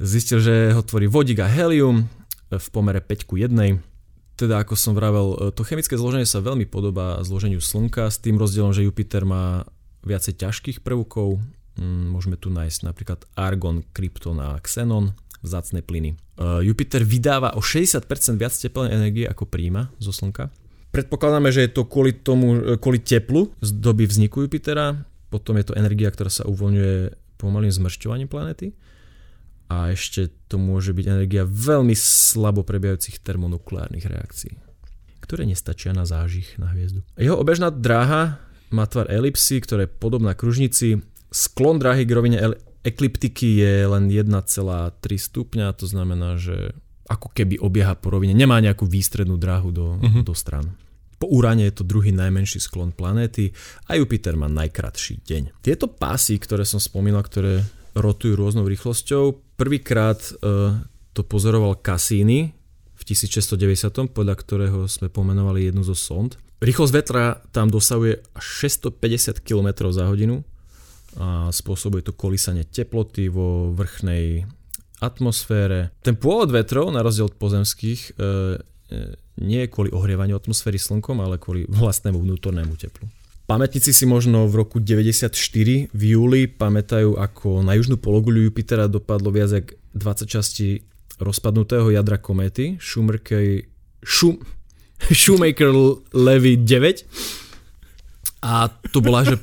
zistil, 0.00 0.40
že 0.40 0.72
ho 0.72 0.80
tvorí 0.80 1.04
vodík 1.04 1.44
a 1.44 1.48
helium 1.48 2.08
v 2.48 2.66
pomere 2.72 3.04
5 3.04 3.28
ku 3.28 3.36
1. 3.36 3.52
Teda 4.34 4.64
ako 4.64 4.72
som 4.72 4.96
vravel, 4.96 5.36
e, 5.36 5.52
to 5.52 5.62
chemické 5.62 5.94
zloženie 6.00 6.24
sa 6.24 6.40
veľmi 6.40 6.64
podobá 6.64 7.20
zloženiu 7.20 7.60
Slnka 7.60 8.08
s 8.08 8.16
tým 8.16 8.40
rozdielom, 8.40 8.72
že 8.72 8.88
Jupiter 8.88 9.28
má 9.28 9.68
viacej 10.00 10.40
ťažkých 10.40 10.78
prvkov. 10.80 11.36
Mm, 11.76 12.16
môžeme 12.16 12.40
tu 12.40 12.48
nájsť 12.48 12.88
napríklad 12.88 13.20
argon, 13.36 13.84
krypton 13.92 14.40
a 14.40 14.56
xenon 14.64 15.12
vzácne 15.44 15.84
plyny. 15.84 16.16
Uh, 16.36 16.60
Jupiter 16.60 17.00
vydáva 17.04 17.56
o 17.56 17.64
60% 17.64 18.04
viac 18.36 18.52
teplnej 18.52 18.92
energie 18.92 19.24
ako 19.28 19.48
príjma 19.48 19.92
zo 20.00 20.12
Slnka. 20.12 20.52
Predpokladáme, 20.90 21.52
že 21.52 21.68
je 21.68 21.70
to 21.70 21.86
kvôli, 21.86 22.12
tomu, 22.12 22.58
e, 22.58 22.74
kvôli 22.76 22.98
teplu 22.98 23.52
z 23.62 23.70
doby 23.78 24.10
vzniku 24.10 24.42
Jupitera, 24.42 25.06
potom 25.30 25.54
je 25.54 25.70
to 25.70 25.78
energia, 25.78 26.10
ktorá 26.10 26.28
sa 26.28 26.44
uvoľňuje 26.50 27.14
pomalým 27.38 27.70
zmršťovaním 27.70 28.26
planéty 28.26 28.74
a 29.70 29.94
ešte 29.94 30.34
to 30.50 30.58
môže 30.58 30.90
byť 30.90 31.06
energia 31.06 31.46
veľmi 31.46 31.94
slabo 31.94 32.66
prebiehajúcich 32.66 33.22
termonukleárnych 33.22 34.02
reakcií, 34.02 34.58
ktoré 35.22 35.46
nestačia 35.46 35.94
na 35.94 36.02
zážich 36.02 36.58
na 36.58 36.74
hviezdu. 36.74 37.06
Jeho 37.14 37.38
obežná 37.38 37.70
dráha 37.70 38.42
má 38.74 38.84
tvar 38.90 39.06
elipsy, 39.06 39.62
ktorá 39.62 39.86
je 39.86 39.94
podobná 39.94 40.34
kružnici. 40.34 41.06
Sklon 41.30 41.78
dráhy 41.78 42.02
k 42.02 42.14
rovine 42.18 42.38
ekliptiky 42.82 43.62
je 43.62 43.86
len 43.86 44.10
1,3 44.10 44.26
stupňa, 44.98 45.78
to 45.78 45.86
znamená, 45.86 46.34
že 46.34 46.74
ako 47.06 47.30
keby 47.30 47.58
obieha 47.58 47.94
po 47.98 48.14
rovine, 48.14 48.34
nemá 48.34 48.62
nejakú 48.62 48.86
výstrednú 48.86 49.34
dráhu 49.34 49.74
do, 49.74 49.98
uh-huh. 49.98 50.22
do 50.22 50.34
stran. 50.34 50.74
Po 51.20 51.28
Uráne 51.28 51.68
je 51.68 51.82
to 51.82 51.84
druhý 51.84 52.16
najmenší 52.16 52.62
sklon 52.64 52.96
planéty 52.96 53.52
a 53.90 53.98
Jupiter 53.98 54.38
má 54.40 54.48
najkratší 54.48 55.20
deň. 55.20 55.42
Tieto 55.60 55.90
pásy, 55.90 56.40
ktoré 56.40 56.64
som 56.64 56.80
spomínal, 56.80 57.20
ktoré 57.26 57.60
rotujú 57.94 58.38
rôznou 58.38 58.66
rýchlosťou, 58.66 59.56
prvýkrát 59.58 60.18
uh, 60.40 60.78
to 61.12 61.26
pozoroval 61.26 61.78
Cassini 61.78 62.54
v 62.96 63.02
1690, 63.02 64.12
podľa 64.12 64.34
ktorého 64.36 64.78
sme 64.86 65.08
pomenovali 65.08 65.68
jednu 65.68 65.82
zo 65.82 65.96
sond. 65.96 66.36
Rýchlosť 66.60 66.92
vetra 66.92 67.40
tam 67.56 67.72
dosahuje 67.72 68.20
až 68.36 68.44
650 68.68 69.40
km 69.40 69.88
za 69.88 70.04
hodinu 70.04 70.44
a 71.16 71.48
spôsobuje 71.50 72.04
to 72.04 72.12
kolísanie 72.12 72.68
teploty 72.68 73.32
vo 73.32 73.72
vrchnej 73.72 74.44
atmosfére. 75.00 75.96
Ten 76.04 76.14
pôvod 76.20 76.52
vetrov, 76.52 76.92
na 76.92 77.00
rozdiel 77.00 77.32
od 77.32 77.40
pozemských, 77.40 78.14
e, 78.14 78.60
e, 78.92 78.98
nie 79.40 79.64
je 79.64 79.72
kvôli 79.72 79.88
ohrievaniu 79.90 80.36
atmosféry 80.36 80.76
slnkom, 80.76 81.24
ale 81.24 81.40
kvôli 81.40 81.64
vlastnému 81.72 82.20
vnútornému 82.20 82.76
teplu. 82.76 83.08
Pamätníci 83.50 83.90
si 83.90 84.06
možno 84.06 84.46
v 84.46 84.62
roku 84.62 84.78
94 84.78 85.34
v 85.90 86.02
júli 86.06 86.46
pamätajú, 86.46 87.18
ako 87.18 87.66
na 87.66 87.74
južnú 87.74 87.98
pologuľu 87.98 88.46
Jupitera 88.46 88.86
dopadlo 88.86 89.34
viac 89.34 89.50
jak 89.50 89.74
20 89.90 90.30
častí 90.30 90.86
rozpadnutého 91.18 91.90
jadra 91.90 92.14
kométy 92.22 92.78
Shoemaker, 92.78 93.66
Shoemaker 95.10 95.74
Levy 96.14 96.62
9. 96.62 98.46
A 98.46 98.70
to 98.94 99.02
bola, 99.02 99.26
že... 99.26 99.34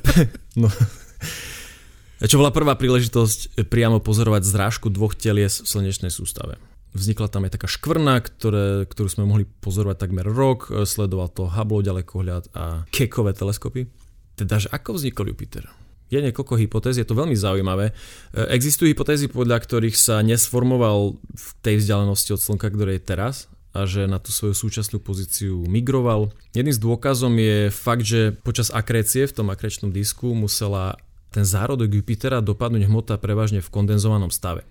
No, 0.58 2.26
čo 2.26 2.34
bola 2.34 2.50
prvá 2.50 2.74
príležitosť 2.74 3.62
priamo 3.70 4.02
pozorovať 4.02 4.42
zrážku 4.42 4.90
dvoch 4.90 5.14
telies 5.14 5.62
v 5.62 5.70
slnečnej 5.70 6.10
sústave. 6.10 6.58
Vznikla 6.96 7.28
tam 7.28 7.44
aj 7.44 7.60
taká 7.60 7.68
škvrna, 7.68 8.24
ktoré, 8.24 8.88
ktorú 8.88 9.08
sme 9.12 9.28
mohli 9.28 9.44
pozorovať 9.44 10.08
takmer 10.08 10.24
rok, 10.24 10.72
sledoval 10.88 11.28
to 11.28 11.46
Hubble 11.46 11.84
ďalekohľad 11.84 12.56
a 12.56 12.88
Kekové 12.88 13.36
teleskopy. 13.36 13.86
Teda, 14.34 14.56
že 14.56 14.72
ako 14.72 14.96
vznikol 14.96 15.28
Jupiter? 15.30 15.68
Je 16.08 16.24
niekoľko 16.24 16.56
hypotéz, 16.56 16.96
je 16.96 17.04
to 17.04 17.12
veľmi 17.12 17.36
zaujímavé. 17.36 17.92
Existujú 18.32 18.88
hypotézy, 18.88 19.28
podľa 19.28 19.60
ktorých 19.60 19.92
sa 19.92 20.24
nesformoval 20.24 21.20
v 21.20 21.48
tej 21.60 21.84
vzdialenosti 21.84 22.32
od 22.32 22.40
Slnka, 22.40 22.72
ktoré 22.72 22.96
je 22.96 23.04
teraz, 23.04 23.52
a 23.76 23.84
že 23.84 24.08
na 24.08 24.16
tú 24.16 24.32
svoju 24.32 24.56
súčasnú 24.56 25.04
pozíciu 25.04 25.68
migroval. 25.68 26.32
Jedným 26.56 26.72
z 26.72 26.80
dôkazom 26.80 27.36
je 27.36 27.68
fakt, 27.68 28.08
že 28.08 28.32
počas 28.32 28.72
akrécie 28.72 29.28
v 29.28 29.36
tom 29.36 29.52
akrečnom 29.52 29.92
disku 29.92 30.32
musela 30.32 30.96
ten 31.28 31.44
zárodok 31.44 31.92
Jupitera 31.92 32.40
dopadnúť 32.40 32.88
hmota 32.88 33.20
prevažne 33.20 33.60
v 33.60 33.68
kondenzovanom 33.68 34.32
stave. 34.32 34.64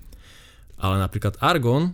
Ale 0.82 0.98
napríklad 0.98 1.38
argon 1.38 1.94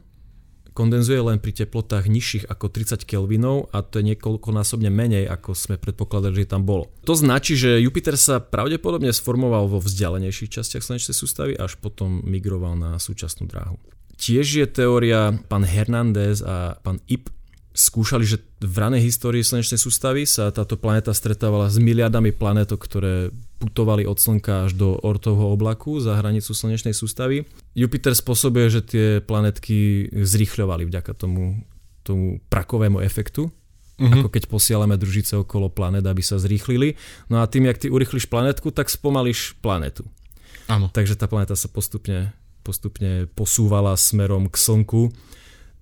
kondenzuje 0.73 1.21
len 1.21 1.37
pri 1.37 1.53
teplotách 1.53 2.09
nižších 2.09 2.49
ako 2.49 2.67
30 2.67 3.05
kelvinov 3.05 3.69
a 3.69 3.85
to 3.85 4.01
je 4.01 4.13
niekoľkonásobne 4.13 4.89
menej, 4.89 5.29
ako 5.29 5.53
sme 5.53 5.77
predpokladali, 5.77 6.43
že 6.43 6.51
tam 6.51 6.65
bolo. 6.65 6.89
To 7.05 7.13
značí, 7.13 7.53
že 7.53 7.79
Jupiter 7.79 8.17
sa 8.17 8.41
pravdepodobne 8.41 9.13
sformoval 9.13 9.69
vo 9.69 9.79
vzdialenejších 9.79 10.59
častiach 10.59 10.83
slnečnej 10.83 11.15
sústavy, 11.15 11.53
až 11.53 11.77
potom 11.77 12.25
migroval 12.25 12.73
na 12.75 12.97
súčasnú 12.97 13.45
dráhu. 13.45 13.77
Tiež 14.17 14.45
je 14.61 14.67
teória 14.69 15.33
pán 15.49 15.65
Hernández 15.65 16.45
a 16.45 16.77
pán 16.81 17.01
Ip 17.09 17.29
skúšali, 17.73 18.21
že 18.23 18.37
v 18.61 18.75
ranej 18.77 19.09
histórii 19.09 19.41
slnečnej 19.41 19.81
sústavy 19.81 20.29
sa 20.29 20.53
táto 20.53 20.77
planéta 20.77 21.09
stretávala 21.09 21.73
s 21.73 21.81
miliardami 21.81 22.29
planetok, 22.29 22.77
ktoré 22.85 23.33
putovali 23.57 24.05
od 24.05 24.21
Slnka 24.21 24.69
až 24.69 24.77
do 24.77 24.93
Ortovho 25.01 25.49
oblaku 25.49 25.97
za 25.97 26.13
hranicu 26.13 26.53
slnečnej 26.53 26.93
sústavy. 26.93 27.49
Jupiter 27.73 28.13
spôsobuje, 28.13 28.65
že 28.69 28.81
tie 28.85 29.07
planetky 29.25 30.07
zrýchľovali 30.13 30.85
vďaka 30.85 31.17
tomu, 31.17 31.65
tomu 32.05 32.37
prakovému 32.53 33.01
efektu, 33.01 33.49
uh-huh. 33.49 34.13
ako 34.21 34.29
keď 34.29 34.43
posielame 34.45 34.93
družice 34.93 35.41
okolo 35.41 35.73
planet, 35.73 36.05
aby 36.05 36.21
sa 36.21 36.37
zrýchlili. 36.37 36.93
No 37.25 37.41
a 37.41 37.49
tým, 37.49 37.65
jak 37.65 37.81
ty 37.81 37.89
urychlíš 37.89 38.29
planetku, 38.29 38.69
tak 38.69 38.93
spomalíš 38.93 39.57
planetu. 39.65 40.05
Áno. 40.69 40.93
Takže 40.93 41.17
tá 41.17 41.25
planéta 41.25 41.57
sa 41.57 41.67
postupne, 41.67 42.37
postupne 42.61 43.25
posúvala 43.33 43.97
smerom 43.97 44.45
k 44.45 44.55
Slnku 44.61 45.09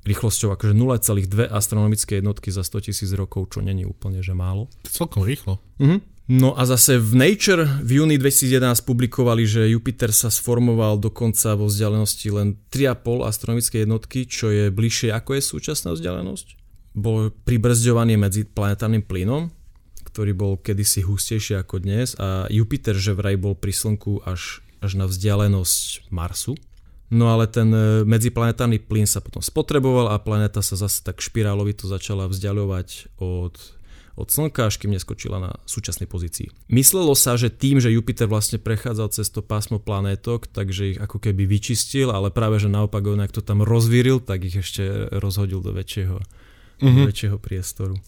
rýchlosťou 0.02 0.58
akože 0.58 0.74
0,2 0.74 1.50
astronomické 1.50 2.20
jednotky 2.20 2.50
za 2.50 2.66
100 2.66 2.90
tisíc 2.90 3.12
rokov, 3.14 3.54
čo 3.54 3.60
není 3.62 3.86
úplne 3.86 4.26
že 4.26 4.34
málo. 4.34 4.66
Celkom 4.86 5.22
rýchlo. 5.22 5.62
Uh-huh. 5.78 6.02
No 6.32 6.56
a 6.56 6.64
zase 6.64 6.96
v 6.96 7.12
Nature 7.18 7.68
v 7.84 8.00
júni 8.00 8.16
2011 8.16 8.88
publikovali, 8.88 9.44
že 9.44 9.68
Jupiter 9.68 10.16
sa 10.16 10.32
sformoval 10.32 10.96
dokonca 11.02 11.60
vo 11.60 11.68
vzdialenosti 11.68 12.28
len 12.32 12.56
3,5 12.72 13.28
astronomické 13.28 13.84
jednotky, 13.84 14.24
čo 14.30 14.48
je 14.48 14.72
bližšie 14.72 15.12
ako 15.12 15.38
je 15.38 15.42
súčasná 15.44 15.92
vzdialenosť. 15.92 16.56
Bol 16.96 17.36
pribrzďovaný 17.44 18.16
medzi 18.16 18.48
planetárnym 18.48 19.04
plynom, 19.04 19.52
ktorý 20.08 20.32
bol 20.32 20.54
kedysi 20.56 21.04
hustejší 21.04 21.60
ako 21.60 21.84
dnes 21.84 22.16
a 22.16 22.48
Jupiter 22.48 22.96
že 22.96 23.12
vraj 23.12 23.36
bol 23.36 23.56
pri 23.56 23.76
Slnku 23.76 24.24
až, 24.24 24.64
až 24.80 25.00
na 25.00 25.12
vzdialenosť 25.12 26.12
Marsu. 26.16 26.56
No 27.12 27.28
ale 27.28 27.43
ten 27.52 27.67
e, 27.76 28.08
medziplanetárny 28.08 28.80
plyn 28.80 29.04
sa 29.04 29.19
potom 29.19 29.43
spotreboval 29.43 30.15
a 30.15 30.24
planéta 30.24 30.63
sa 30.63 30.80
zase 30.80 31.04
tak 31.04 31.19
špirálovito 31.19 31.84
začala 31.84 32.32
vzdialovať 32.32 33.19
od, 33.19 33.60
od 34.15 34.28
Slnka, 34.32 34.71
až 34.71 34.80
kým 34.80 34.95
neskočila 34.95 35.43
na 35.43 35.52
súčasnej 35.67 36.08
pozícii. 36.08 36.47
Myslelo 36.71 37.12
sa, 37.12 37.36
že 37.36 37.52
tým, 37.52 37.84
že 37.84 37.91
Jupiter 37.91 38.32
vlastne 38.32 38.63
prechádzal 38.63 39.12
cez 39.12 39.28
to 39.28 39.43
pásmo 39.43 39.76
planétok, 39.76 40.47
takže 40.47 40.95
ich 40.95 41.00
ako 41.04 41.19
keby 41.19 41.43
vyčistil, 41.43 42.15
ale 42.15 42.32
práve 42.32 42.63
že 42.63 42.71
naopak 42.71 43.04
on, 43.04 43.19
ak 43.19 43.36
to 43.36 43.43
tam 43.43 43.60
rozvíril, 43.60 44.24
tak 44.24 44.47
ich 44.47 44.56
ešte 44.56 45.12
rozhodil 45.12 45.60
do 45.60 45.76
väčšieho, 45.76 46.15
mm-hmm. 46.15 46.95
do 46.95 47.02
mhm. 47.04 47.08
väčšieho 47.12 47.38
priestoru. 47.43 48.00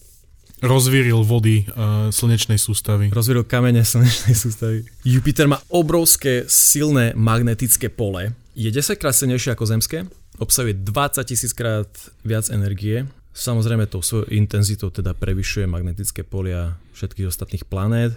Rozvíril 0.64 1.20
vody 1.28 1.68
uh, 1.68 2.08
slnečnej 2.08 2.56
sústavy. 2.56 3.12
Rozvíril 3.12 3.44
kamene 3.44 3.84
slnečnej 3.92 4.32
sústavy. 4.32 4.88
Jupiter 5.04 5.44
má 5.44 5.60
obrovské 5.68 6.48
silné 6.48 7.12
magnetické 7.12 7.92
pole, 7.92 8.32
je 8.54 8.70
10 8.70 9.02
krát 9.02 9.14
silnejšie 9.14 9.52
ako 9.52 9.66
zemské, 9.66 9.98
obsahuje 10.38 10.78
20 10.78 11.26
tisíc 11.26 11.50
krát 11.50 11.90
viac 12.22 12.46
energie, 12.54 13.06
samozrejme 13.34 13.90
tou 13.90 13.98
svojou 14.00 14.30
intenzitou 14.30 14.94
teda 14.94 15.10
prevyšuje 15.14 15.66
magnetické 15.66 16.22
polia 16.22 16.78
všetkých 16.94 17.28
ostatných 17.28 17.66
planét, 17.66 18.14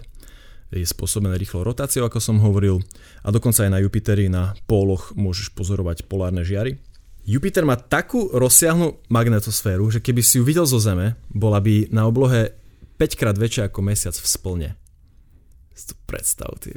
je 0.70 0.84
spôsobené 0.84 1.40
rýchlou 1.40 1.64
rotáciou, 1.64 2.06
ako 2.06 2.20
som 2.20 2.44
hovoril, 2.44 2.84
a 3.24 3.32
dokonca 3.32 3.66
aj 3.66 3.72
na 3.72 3.80
Jupiteri 3.82 4.28
na 4.28 4.54
póloch 4.68 5.16
môžeš 5.16 5.56
pozorovať 5.56 6.06
polárne 6.06 6.44
žiary. 6.44 6.78
Jupiter 7.28 7.68
má 7.68 7.76
takú 7.76 8.32
rozsiahnu 8.32 9.04
magnetosféru, 9.12 9.88
že 9.92 10.00
keby 10.00 10.24
si 10.24 10.40
ju 10.40 10.44
videl 10.48 10.64
zo 10.64 10.80
Zeme, 10.80 11.20
bola 11.28 11.60
by 11.60 11.92
na 11.92 12.08
oblohe 12.08 12.56
5 13.00 13.20
krát 13.20 13.36
väčšia 13.36 13.68
ako 13.68 13.80
mesiac 13.84 14.16
v 14.16 14.28
splne. 14.28 14.70
Si 15.76 15.92
to 15.92 15.96
predstav, 16.08 16.56
tie, 16.60 16.76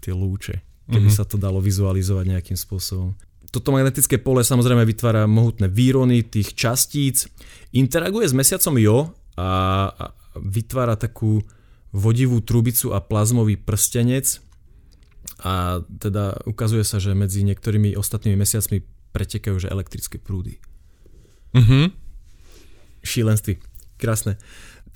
tie 0.00 0.12
lúče, 0.12 0.60
keby 0.86 1.10
mm-hmm. 1.10 1.18
sa 1.18 1.26
to 1.26 1.36
dalo 1.36 1.58
vizualizovať 1.58 2.24
nejakým 2.30 2.58
spôsobom. 2.58 3.14
Toto 3.50 3.72
magnetické 3.72 4.18
pole 4.18 4.42
samozrejme 4.42 4.82
vytvára 4.82 5.24
mohutné 5.30 5.70
výrony 5.70 6.26
tých 6.26 6.54
častíc, 6.54 7.30
interaguje 7.74 8.26
s 8.28 8.34
mesiacom 8.34 8.74
Jo 8.78 8.98
a, 9.38 9.48
a 9.90 10.04
vytvára 10.36 10.98
takú 10.98 11.42
vodivú 11.94 12.42
trubicu 12.44 12.92
a 12.92 13.00
plazmový 13.00 13.56
prstenec 13.56 14.42
a 15.42 15.80
teda 15.86 16.38
ukazuje 16.46 16.84
sa, 16.84 17.00
že 17.00 17.16
medzi 17.16 17.42
niektorými 17.42 17.96
ostatnými 17.96 18.36
mesiacmi 18.36 18.84
pretekajú 19.10 19.56
že 19.56 19.72
elektrické 19.72 20.20
prúdy. 20.20 20.60
Mhm. 21.56 21.94
Šílenství. 23.00 23.56
Krásne. 23.96 24.36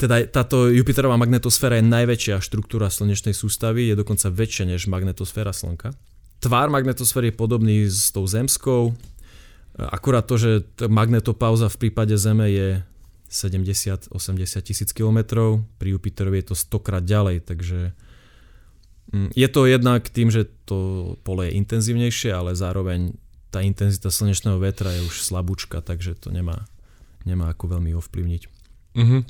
Teda 0.00 0.24
táto 0.24 0.72
Jupiterová 0.72 1.20
magnetosféra 1.20 1.76
je 1.76 1.84
najväčšia 1.84 2.40
štruktúra 2.40 2.88
slnečnej 2.88 3.36
sústavy, 3.36 3.92
je 3.92 4.00
dokonca 4.00 4.32
väčšia 4.32 4.64
než 4.72 4.88
magnetosféra 4.88 5.52
Slnka. 5.52 5.92
Tvár 6.40 6.72
magnetosféry 6.72 7.28
je 7.28 7.36
podobný 7.36 7.84
s 7.84 8.08
tou 8.08 8.24
zemskou, 8.24 8.96
akurát 9.76 10.24
to, 10.24 10.40
že 10.40 10.50
magnetopauza 10.88 11.68
v 11.68 11.76
prípade 11.76 12.16
Zeme 12.16 12.48
je 12.48 12.68
70-80 13.28 14.08
tisíc 14.64 14.90
kilometrov, 14.96 15.62
pri 15.76 15.94
Jupiterovi 15.94 16.40
je 16.40 16.46
to 16.50 16.56
100 16.56 16.80
krát 16.80 17.04
ďalej, 17.04 17.44
takže 17.44 17.92
mm, 19.12 19.36
je 19.36 19.48
to 19.52 19.60
jednak 19.68 20.08
tým, 20.08 20.32
že 20.32 20.48
to 20.64 21.12
pole 21.22 21.46
je 21.46 21.60
intenzívnejšie, 21.60 22.32
ale 22.32 22.56
zároveň 22.56 23.14
tá 23.52 23.60
intenzita 23.60 24.08
slnečného 24.08 24.58
vetra 24.58 24.90
je 24.96 25.04
už 25.06 25.22
slabúčka, 25.22 25.84
takže 25.84 26.18
to 26.18 26.32
nemá, 26.32 26.66
nemá 27.28 27.52
ako 27.52 27.78
veľmi 27.78 27.94
ovplyvniť. 27.94 28.42
Uh-huh. 28.98 29.22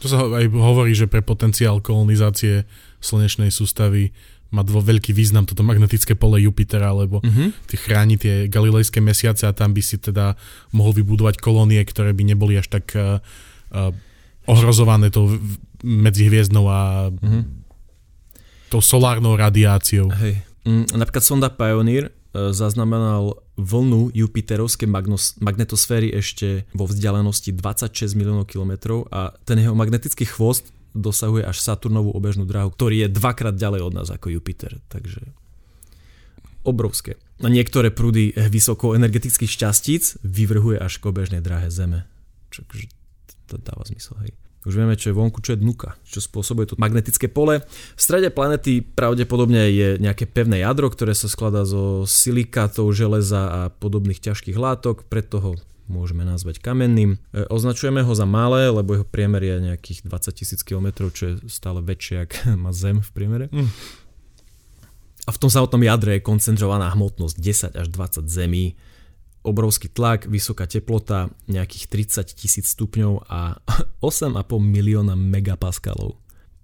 To 0.00 0.06
sa 0.08 0.24
aj 0.24 0.48
hovorí, 0.48 0.96
že 0.96 1.06
pre 1.06 1.20
potenciál 1.20 1.84
kolonizácie 1.84 2.64
slnečnej 3.04 3.52
sústavy 3.52 4.16
má 4.50 4.66
dvo 4.66 4.82
veľký 4.82 5.14
význam 5.14 5.46
toto 5.46 5.62
magnetické 5.62 6.18
pole 6.18 6.42
Jupitera, 6.42 6.90
lebo 6.90 7.22
ty 7.70 7.78
chráni 7.78 8.18
tie 8.18 8.50
galilejské 8.50 8.98
mesiace 8.98 9.46
a 9.46 9.54
tam 9.54 9.70
by 9.70 9.82
si 9.84 9.96
teda 10.00 10.34
mohol 10.74 10.90
vybudovať 10.98 11.38
kolónie, 11.38 11.78
ktoré 11.86 12.10
by 12.10 12.34
neboli 12.34 12.58
až 12.58 12.66
tak 12.66 12.90
uh, 12.98 13.22
uh, 13.70 13.94
ohrozované 14.50 15.14
tou 15.14 15.38
medzihviezdnou 15.86 16.66
a 16.66 17.14
uh-huh. 17.14 17.42
tou 18.74 18.82
solárnou 18.82 19.38
radiáciou. 19.38 20.10
Hej. 20.18 20.42
Mm, 20.66 20.98
napríklad 20.98 21.24
sonda 21.24 21.48
Pioneer 21.48 22.10
zaznamenal 22.32 23.42
vlnu 23.58 24.14
Jupiterovskej 24.14 24.86
magnetosféry 25.42 26.14
ešte 26.14 26.64
vo 26.70 26.86
vzdialenosti 26.86 27.50
26 27.54 28.14
miliónov 28.14 28.46
kilometrov 28.46 29.10
a 29.10 29.34
ten 29.42 29.58
jeho 29.58 29.74
magnetický 29.74 30.24
chvost 30.30 30.70
dosahuje 30.94 31.46
až 31.46 31.58
Saturnovú 31.58 32.10
obežnú 32.14 32.46
dráhu, 32.46 32.70
ktorý 32.70 33.06
je 33.06 33.08
dvakrát 33.14 33.54
ďalej 33.54 33.80
od 33.82 33.92
nás 33.94 34.08
ako 34.10 34.30
Jupiter. 34.30 34.78
Takže 34.90 35.22
obrovské. 36.66 37.16
A 37.40 37.48
niektoré 37.48 37.88
prúdy 37.88 38.36
vysokoenergetických 38.36 39.50
šťastíc 39.50 40.20
vyvrhuje 40.20 40.76
až 40.76 41.00
k 41.00 41.08
obežnej 41.08 41.40
dráhe 41.40 41.72
Zeme. 41.72 42.04
Čiže 42.52 42.90
to 43.48 43.56
dáva 43.58 43.86
zmysel, 43.86 44.18
hej. 44.26 44.32
Už 44.68 44.76
vieme, 44.76 44.92
čo 44.92 45.08
je 45.08 45.16
vonku, 45.16 45.40
čo 45.40 45.56
je 45.56 45.62
dnuka, 45.64 45.96
čo 46.04 46.20
spôsobuje 46.20 46.68
to 46.68 46.76
magnetické 46.76 47.32
pole. 47.32 47.64
V 47.96 48.00
strede 48.00 48.28
planety 48.28 48.84
pravdepodobne 48.84 49.72
je 49.72 49.88
nejaké 49.96 50.28
pevné 50.28 50.60
jadro, 50.60 50.92
ktoré 50.92 51.16
sa 51.16 51.32
skladá 51.32 51.64
zo 51.64 52.04
silikátov, 52.04 52.92
železa 52.92 53.40
a 53.48 53.60
podobných 53.72 54.20
ťažkých 54.20 54.60
látok, 54.60 55.08
preto 55.08 55.40
ho 55.40 55.52
môžeme 55.88 56.22
nazvať 56.22 56.60
kamenným. 56.60 57.18
E, 57.32 57.48
označujeme 57.50 58.04
ho 58.04 58.12
za 58.12 58.28
malé, 58.28 58.70
lebo 58.70 58.94
jeho 58.94 59.08
priemer 59.08 59.42
je 59.42 59.74
nejakých 59.74 60.06
20 60.06 60.38
tisíc 60.38 60.60
km, 60.60 61.10
čo 61.10 61.34
je 61.34 61.34
stále 61.48 61.80
väčšie, 61.80 62.16
ako 62.28 62.36
má 62.64 62.70
Zem 62.70 63.00
v 63.00 63.10
priemere. 63.16 63.46
Mm. 63.48 63.72
A 65.28 65.30
v 65.32 65.40
tom 65.40 65.50
samotnom 65.52 65.82
jadre 65.84 66.16
je 66.16 66.26
koncentrovaná 66.26 66.92
hmotnosť 66.92 67.36
10 67.36 67.80
až 67.80 67.86
20 67.88 68.28
zemí, 68.28 68.76
obrovský 69.40 69.88
tlak, 69.88 70.28
vysoká 70.28 70.68
teplota, 70.68 71.32
nejakých 71.48 71.88
30 71.88 72.36
tisíc 72.36 72.66
stupňov 72.76 73.24
a 73.28 73.56
8,5 74.04 74.36
milióna 74.60 75.16
megapaskalov. 75.16 76.20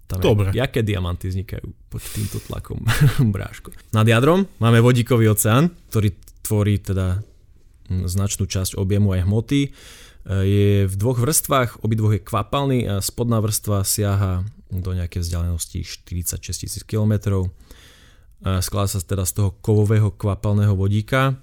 Tam 0.07 0.23
Dobre. 0.23 0.55
Jaké 0.55 0.87
diamanty 0.87 1.27
vznikajú 1.27 1.67
pod 1.91 1.99
týmto 1.99 2.39
tlakom, 2.47 2.79
bráško. 3.35 3.75
Nad 3.91 4.07
jadrom 4.07 4.47
máme 4.63 4.79
vodíkový 4.79 5.27
oceán, 5.27 5.75
ktorý 5.91 6.15
tvorí 6.47 6.79
teda 6.79 7.19
značnú 7.87 8.47
časť 8.47 8.79
objemu 8.79 9.15
aj 9.15 9.21
hmoty. 9.27 9.61
Je 10.27 10.87
v 10.87 10.95
dvoch 10.95 11.19
vrstvách, 11.19 11.83
obidvoch 11.83 12.19
je 12.19 12.23
kvapalný 12.23 12.79
a 12.87 12.93
spodná 12.99 13.39
vrstva 13.39 13.83
siaha 13.83 14.43
do 14.67 14.91
nejakej 14.91 15.23
vzdialenosti 15.23 15.83
46 15.83 16.83
000 16.83 16.87
km. 16.87 17.47
Skladá 18.43 18.87
sa 18.91 18.99
teda 18.99 19.23
z 19.23 19.31
toho 19.39 19.49
kovového 19.59 20.11
kvapalného 20.15 20.75
vodíka, 20.75 21.39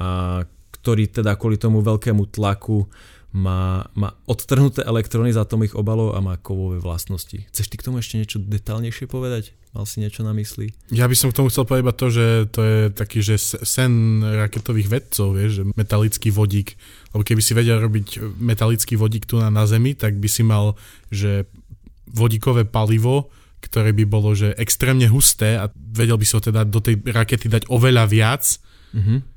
a 0.00 0.42
ktorý 0.80 1.12
teda 1.12 1.36
kvôli 1.36 1.60
tomu 1.60 1.84
veľkému 1.84 2.28
tlaku 2.32 2.88
má, 3.30 3.86
má 3.94 4.10
odtrhnuté 4.26 4.82
elektróny 4.82 5.30
z 5.30 5.38
atomových 5.38 5.78
obalov 5.78 6.18
a 6.18 6.24
má 6.24 6.34
kovové 6.34 6.82
vlastnosti. 6.82 7.46
Chceš 7.54 7.66
ty 7.70 7.76
k 7.78 7.86
tomu 7.86 8.02
ešte 8.02 8.18
niečo 8.18 8.42
detálnejšie 8.42 9.06
povedať? 9.06 9.54
Mal 9.70 9.86
si 9.86 10.02
niečo 10.02 10.26
na 10.26 10.34
mysli? 10.34 10.74
Ja 10.90 11.06
by 11.06 11.14
som 11.14 11.30
k 11.30 11.38
tomu 11.38 11.46
chcel 11.46 11.62
povedať 11.62 11.84
iba 11.86 11.94
to, 11.94 12.06
že 12.10 12.26
to 12.50 12.60
je 12.66 12.78
taký, 12.90 13.22
že 13.22 13.38
sen 13.62 14.18
raketových 14.18 14.90
vedcov, 14.90 15.38
vieš, 15.38 15.62
že 15.62 15.64
metalický 15.78 16.34
vodík. 16.34 16.74
Lebo 17.14 17.22
keby 17.22 17.38
si 17.38 17.54
vedel 17.54 17.78
robiť 17.78 18.18
metalický 18.42 18.98
vodík 18.98 19.30
tu 19.30 19.38
na, 19.38 19.46
na 19.46 19.62
Zemi, 19.70 19.94
tak 19.94 20.18
by 20.18 20.26
si 20.26 20.42
mal, 20.42 20.74
že 21.14 21.46
vodíkové 22.10 22.66
palivo, 22.66 23.30
ktoré 23.62 23.94
by 23.94 24.04
bolo, 24.10 24.34
že 24.34 24.58
extrémne 24.58 25.06
husté 25.06 25.54
a 25.54 25.70
vedel 25.70 26.18
by 26.18 26.26
si 26.26 26.34
ho 26.34 26.42
teda 26.42 26.66
do 26.66 26.82
tej 26.82 26.98
rakety 27.06 27.46
dať 27.46 27.70
oveľa 27.70 28.10
viac, 28.10 28.42
mm-hmm 28.90 29.29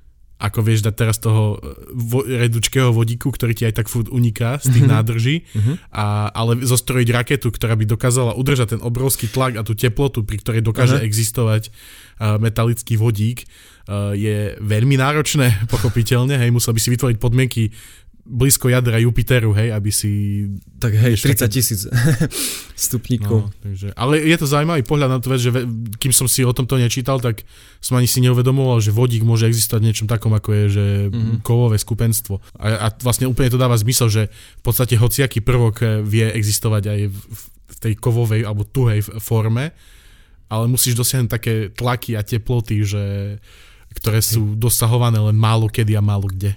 ako 0.44 0.60
vieš 0.60 0.84
dať 0.84 0.96
teraz 1.00 1.18
toho 1.24 1.56
e, 1.56 1.88
vo, 1.96 2.20
redučkého 2.28 2.92
vodíku, 2.92 3.32
ktorý 3.32 3.56
ti 3.56 3.64
aj 3.64 3.80
tak 3.80 3.88
furt 3.88 4.12
uniká 4.12 4.60
z 4.60 4.76
tých 4.76 4.84
mm-hmm. 4.84 5.00
nádrží, 5.00 5.36
mm-hmm. 5.48 5.76
a, 5.96 6.28
ale 6.36 6.60
zostrojiť 6.60 7.10
raketu, 7.16 7.48
ktorá 7.48 7.80
by 7.80 7.88
dokázala 7.88 8.36
udržať 8.36 8.76
ten 8.76 8.82
obrovský 8.84 9.32
tlak 9.32 9.56
a 9.56 9.64
tú 9.64 9.72
teplotu, 9.72 10.28
pri 10.28 10.44
ktorej 10.44 10.60
dokáže 10.60 11.00
uh-huh. 11.00 11.08
existovať 11.08 11.72
uh, 11.72 12.36
metalický 12.44 13.00
vodík, 13.00 13.48
uh, 13.88 14.12
je 14.12 14.60
veľmi 14.60 15.00
náročné, 15.00 15.64
pochopiteľne, 15.74 16.36
hej, 16.36 16.52
musel 16.52 16.76
by 16.76 16.82
si 16.84 16.92
vytvoriť 16.92 17.18
podmienky 17.24 17.72
blízko 18.24 18.72
jadra 18.72 19.04
Jupiteru, 19.04 19.52
hej, 19.52 19.76
aby 19.76 19.92
si... 19.92 20.12
Tak 20.80 20.96
hej, 20.96 21.20
30 21.20 21.44
tisíc 21.52 21.84
stupníkov. 22.88 23.52
No, 23.52 23.56
takže, 23.60 23.92
ale 24.00 24.24
je 24.24 24.38
to 24.40 24.48
zaujímavý 24.48 24.88
pohľad 24.88 25.12
na 25.12 25.20
to 25.20 25.28
vec, 25.28 25.44
že 25.44 25.52
kým 26.00 26.16
som 26.16 26.32
si 26.32 26.48
o 26.48 26.56
tomto 26.56 26.80
nečítal, 26.80 27.20
tak 27.20 27.44
som 27.84 28.00
ani 28.00 28.08
si 28.08 28.24
neuvedomoval, 28.24 28.80
že 28.80 28.96
vodík 28.96 29.28
môže 29.28 29.52
existovať 29.52 29.82
v 29.84 29.88
niečom 29.92 30.08
takom, 30.08 30.32
ako 30.32 30.50
je 30.56 30.66
že 30.72 30.86
mm-hmm. 31.12 31.44
kovové 31.44 31.76
skupenstvo. 31.76 32.40
A, 32.56 32.88
a 32.88 32.96
vlastne 33.04 33.28
úplne 33.28 33.52
to 33.52 33.60
dáva 33.60 33.76
zmysel, 33.76 34.08
že 34.08 34.32
v 34.32 34.64
podstate 34.64 34.96
hociaký 34.96 35.44
prvok 35.44 35.76
eh, 35.84 35.88
vie 36.00 36.24
existovať 36.24 36.84
aj 36.96 37.00
v, 37.12 37.18
v 37.44 37.78
tej 37.84 37.94
kovovej 38.00 38.48
alebo 38.48 38.64
tuhej 38.64 39.04
forme, 39.20 39.76
ale 40.48 40.64
musíš 40.72 40.96
dosiahnuť 40.96 41.30
také 41.30 41.54
tlaky 41.76 42.16
a 42.16 42.24
teploty, 42.24 42.88
že, 42.88 43.36
ktoré 44.00 44.24
sú 44.24 44.56
dosahované 44.56 45.20
len 45.20 45.36
málo 45.36 45.68
kedy 45.68 46.00
a 46.00 46.04
málo 46.04 46.32
kde. 46.32 46.56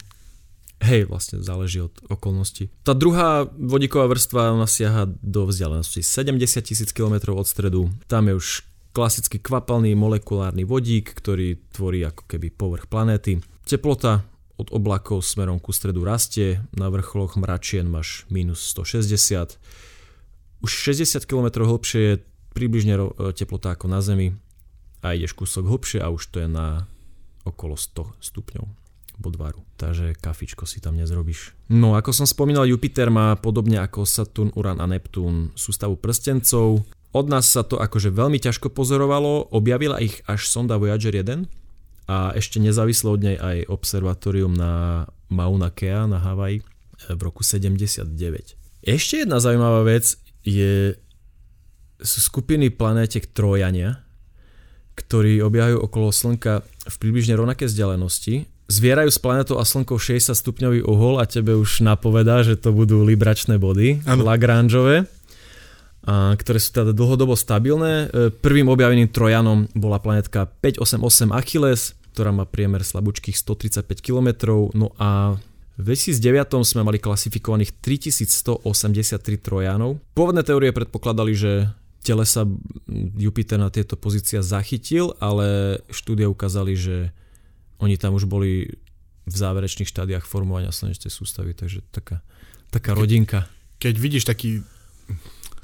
Hej, 0.85 1.09
vlastne 1.09 1.41
záleží 1.41 1.81
od 1.81 1.93
okolností. 2.12 2.69
Tá 2.85 2.93
druhá 2.93 3.49
vodíková 3.49 4.12
vrstva 4.12 4.53
ona 4.53 4.69
siaha 4.69 5.09
do 5.09 5.49
vzdialenosti 5.49 6.05
70 6.05 6.37
tisíc 6.61 6.93
km 6.93 7.33
od 7.33 7.49
stredu. 7.49 7.89
Tam 8.07 8.29
je 8.29 8.37
už 8.37 8.47
klasický 8.93 9.41
kvapalný 9.41 9.97
molekulárny 9.97 10.69
vodík, 10.69 11.17
ktorý 11.17 11.57
tvorí 11.73 12.05
ako 12.05 12.29
keby 12.29 12.53
povrch 12.53 12.87
planéty. 12.93 13.41
Teplota 13.65 14.29
od 14.57 14.69
oblakov 14.73 15.25
smerom 15.25 15.61
ku 15.61 15.73
stredu 15.73 16.05
rastie, 16.05 16.65
na 16.77 16.93
vrcholoch 16.93 17.37
mračien 17.41 17.89
máš 17.89 18.29
minus 18.29 18.65
160. 18.73 19.57
Už 20.65 20.71
60 20.73 21.29
km 21.29 21.65
hlbšie 21.65 22.01
je 22.01 22.15
približne 22.57 22.97
teplota 23.37 23.77
ako 23.77 23.89
na 23.89 24.01
Zemi 24.01 24.33
a 25.05 25.12
ideš 25.12 25.37
kúsok 25.37 25.69
hlbšie 25.69 26.01
a 26.01 26.09
už 26.09 26.33
to 26.33 26.41
je 26.41 26.49
na 26.49 26.89
okolo 27.45 27.77
100 27.77 28.17
stupňov 28.21 28.86
bodvaru. 29.16 29.64
Takže 29.76 30.16
kafičko 30.16 30.64
si 30.68 30.81
tam 30.81 30.96
nezrobíš. 30.96 31.52
No 31.72 31.96
ako 31.96 32.12
som 32.12 32.26
spomínal, 32.29 32.68
Jupiter 32.68 33.09
má 33.12 33.37
podobne 33.37 33.81
ako 33.81 34.05
Saturn, 34.05 34.52
Uran 34.57 34.81
a 34.81 34.87
Neptún 34.88 35.52
sústavu 35.57 35.96
prstencov. 35.96 36.85
Od 37.16 37.26
nás 37.33 37.48
sa 37.48 37.64
to 37.64 37.81
akože 37.81 38.12
veľmi 38.12 38.37
ťažko 38.37 38.72
pozorovalo, 38.72 39.48
objavila 39.52 39.96
ich 40.00 40.20
až 40.29 40.48
sonda 40.48 40.76
Voyager 40.76 41.16
1 41.16 41.48
a 42.07 42.37
ešte 42.37 42.61
nezávislo 42.61 43.16
od 43.16 43.20
nej 43.24 43.37
aj 43.40 43.66
observatórium 43.72 44.52
na 44.52 45.05
Mauna 45.33 45.72
Kea 45.72 46.07
na 46.07 46.20
Havaji 46.22 46.62
v 47.09 47.20
roku 47.20 47.40
79. 47.42 48.07
Ešte 48.87 49.26
jedna 49.26 49.42
zaujímavá 49.42 49.83
vec 49.83 50.14
je 50.46 50.94
sú 51.96 52.20
skupiny 52.20 52.68
planétek 52.68 53.33
Trojania, 53.33 54.05
ktorí 54.96 55.40
objahujú 55.44 55.79
okolo 55.81 56.09
Slnka 56.12 56.64
v 56.64 56.96
približne 57.00 57.37
rovnaké 57.37 57.68
vzdialenosti 57.68 58.48
zvierajú 58.66 59.11
s 59.11 59.18
planetou 59.22 59.62
a 59.62 59.64
slnkou 59.64 59.98
60 59.98 60.35
stupňový 60.35 60.83
uhol 60.83 61.22
a 61.22 61.24
tebe 61.26 61.55
už 61.55 61.87
napovedá, 61.87 62.42
že 62.42 62.59
to 62.59 62.74
budú 62.74 63.07
libračné 63.07 63.59
body, 63.59 64.02
ano. 64.07 64.26
Lagrangeové. 64.26 65.07
a, 66.07 66.35
ktoré 66.38 66.59
sú 66.59 66.70
teda 66.74 66.90
dlhodobo 66.94 67.35
stabilné. 67.35 68.11
E, 68.11 68.31
prvým 68.31 68.70
objaveným 68.70 69.11
trojanom 69.11 69.70
bola 69.74 70.02
planetka 70.02 70.50
588 70.62 71.35
Achilles, 71.35 71.94
ktorá 72.14 72.31
má 72.35 72.46
priemer 72.46 72.83
slabúčkých 72.83 73.35
135 73.38 73.87
km. 74.02 74.29
No 74.74 74.94
a 74.98 75.38
v 75.76 75.83
2009 75.92 76.64
sme 76.64 76.83
mali 76.88 76.96
klasifikovaných 76.96 77.76
3183 77.85 78.64
trojanov. 79.37 80.00
Pôvodné 80.16 80.40
teórie 80.40 80.72
predpokladali, 80.72 81.37
že 81.37 81.52
telesa 82.00 82.48
Jupiter 83.18 83.59
na 83.59 83.68
tieto 83.68 83.98
pozícia 83.98 84.40
zachytil, 84.40 85.12
ale 85.18 85.79
štúdie 85.90 86.24
ukázali, 86.31 86.79
že 86.79 86.96
oni 87.83 88.01
tam 88.01 88.17
už 88.17 88.25
boli 88.25 88.73
v 89.27 89.37
záverečných 89.37 89.91
štádiách 89.91 90.25
formovania 90.25 90.71
slnečnej 90.71 91.11
sústavy, 91.11 91.53
takže 91.53 91.83
taká, 91.91 92.23
taká 92.71 92.95
rodinka. 92.95 93.51
Keď 93.83 93.95
vidíš 93.99 94.25
taký 94.25 94.62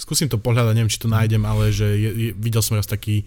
skúsim 0.03 0.27
to 0.27 0.43
pohľadať, 0.43 0.75
neviem, 0.75 0.91
či 0.91 0.99
to 0.99 1.07
nájdem, 1.07 1.47
ale 1.47 1.71
že 1.71 1.87
je, 1.95 2.11
je, 2.11 2.31
videl 2.35 2.59
som 2.59 2.75
raz 2.75 2.91
taký, 2.91 3.23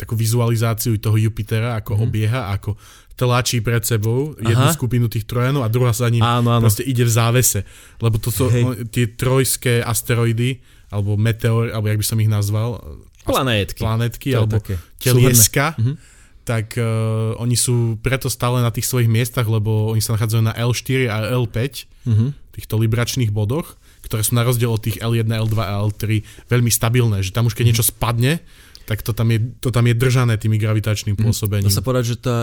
takú 0.00 0.16
vizualizáciu 0.16 0.96
toho 0.96 1.20
Jupitera, 1.20 1.76
ako 1.76 2.00
mm-hmm. 2.00 2.08
obieha, 2.08 2.42
ako 2.56 2.80
tlačí 3.12 3.60
pred 3.60 3.84
sebou 3.84 4.32
jednu 4.40 4.66
Aha. 4.66 4.72
skupinu 4.72 5.04
tých 5.12 5.28
trojanov 5.28 5.62
a 5.62 5.68
druhá 5.68 5.92
sa 5.92 6.08
za 6.08 6.10
ním 6.10 6.24
áno, 6.24 6.48
áno. 6.48 6.64
proste 6.64 6.80
ide 6.80 7.04
v 7.04 7.12
závese. 7.12 7.68
Lebo 8.00 8.16
to 8.16 8.32
sú 8.32 8.48
Hej. 8.48 8.88
tie 8.88 9.04
trojské 9.12 9.84
asteroidy, 9.84 10.64
alebo 10.88 11.20
meteor, 11.20 11.70
alebo 11.76 11.92
jak 11.92 12.00
by 12.00 12.06
som 12.08 12.18
ich 12.24 12.30
nazval. 12.32 12.80
Planétky. 13.28 13.84
Planétky, 13.84 14.28
alebo 14.32 14.58
také. 14.64 14.80
telieska. 14.96 15.76
Mm-hmm. 15.76 15.96
Tak 16.42 16.74
uh, 16.74 17.38
oni 17.38 17.54
sú 17.54 17.98
preto 18.02 18.26
stále 18.26 18.58
na 18.62 18.74
tých 18.74 18.90
svojich 18.90 19.06
miestach, 19.06 19.46
lebo 19.46 19.94
oni 19.94 20.02
sa 20.02 20.18
nachádzajú 20.18 20.42
na 20.42 20.54
L4 20.54 21.00
a 21.06 21.16
L5, 21.38 21.58
mm-hmm. 22.06 22.28
týchto 22.58 22.74
libračných 22.78 23.30
bodoch 23.30 23.78
ktoré 24.02 24.26
sú 24.26 24.34
na 24.36 24.44
rozdiel 24.44 24.68
od 24.68 24.82
tých 24.82 25.00
L1, 25.00 25.24
L2 25.24 25.56
a 25.62 25.80
L3 25.88 26.20
veľmi 26.50 26.68
stabilné, 26.68 27.22
že 27.24 27.32
tam 27.32 27.48
už 27.48 27.54
keď 27.56 27.64
niečo 27.70 27.86
spadne, 27.86 28.42
tak 28.84 29.00
to 29.00 29.14
tam 29.14 29.30
je, 29.30 29.38
to 29.62 29.70
tam 29.70 29.86
je 29.86 29.94
držané 29.94 30.36
tými 30.36 30.58
gravitačným 30.58 31.16
mhm. 31.16 31.22
pôsobením. 31.22 31.70
Dá 31.70 31.72
sa 31.72 31.86
povedať, 31.86 32.04
že 32.12 32.16
tá 32.20 32.36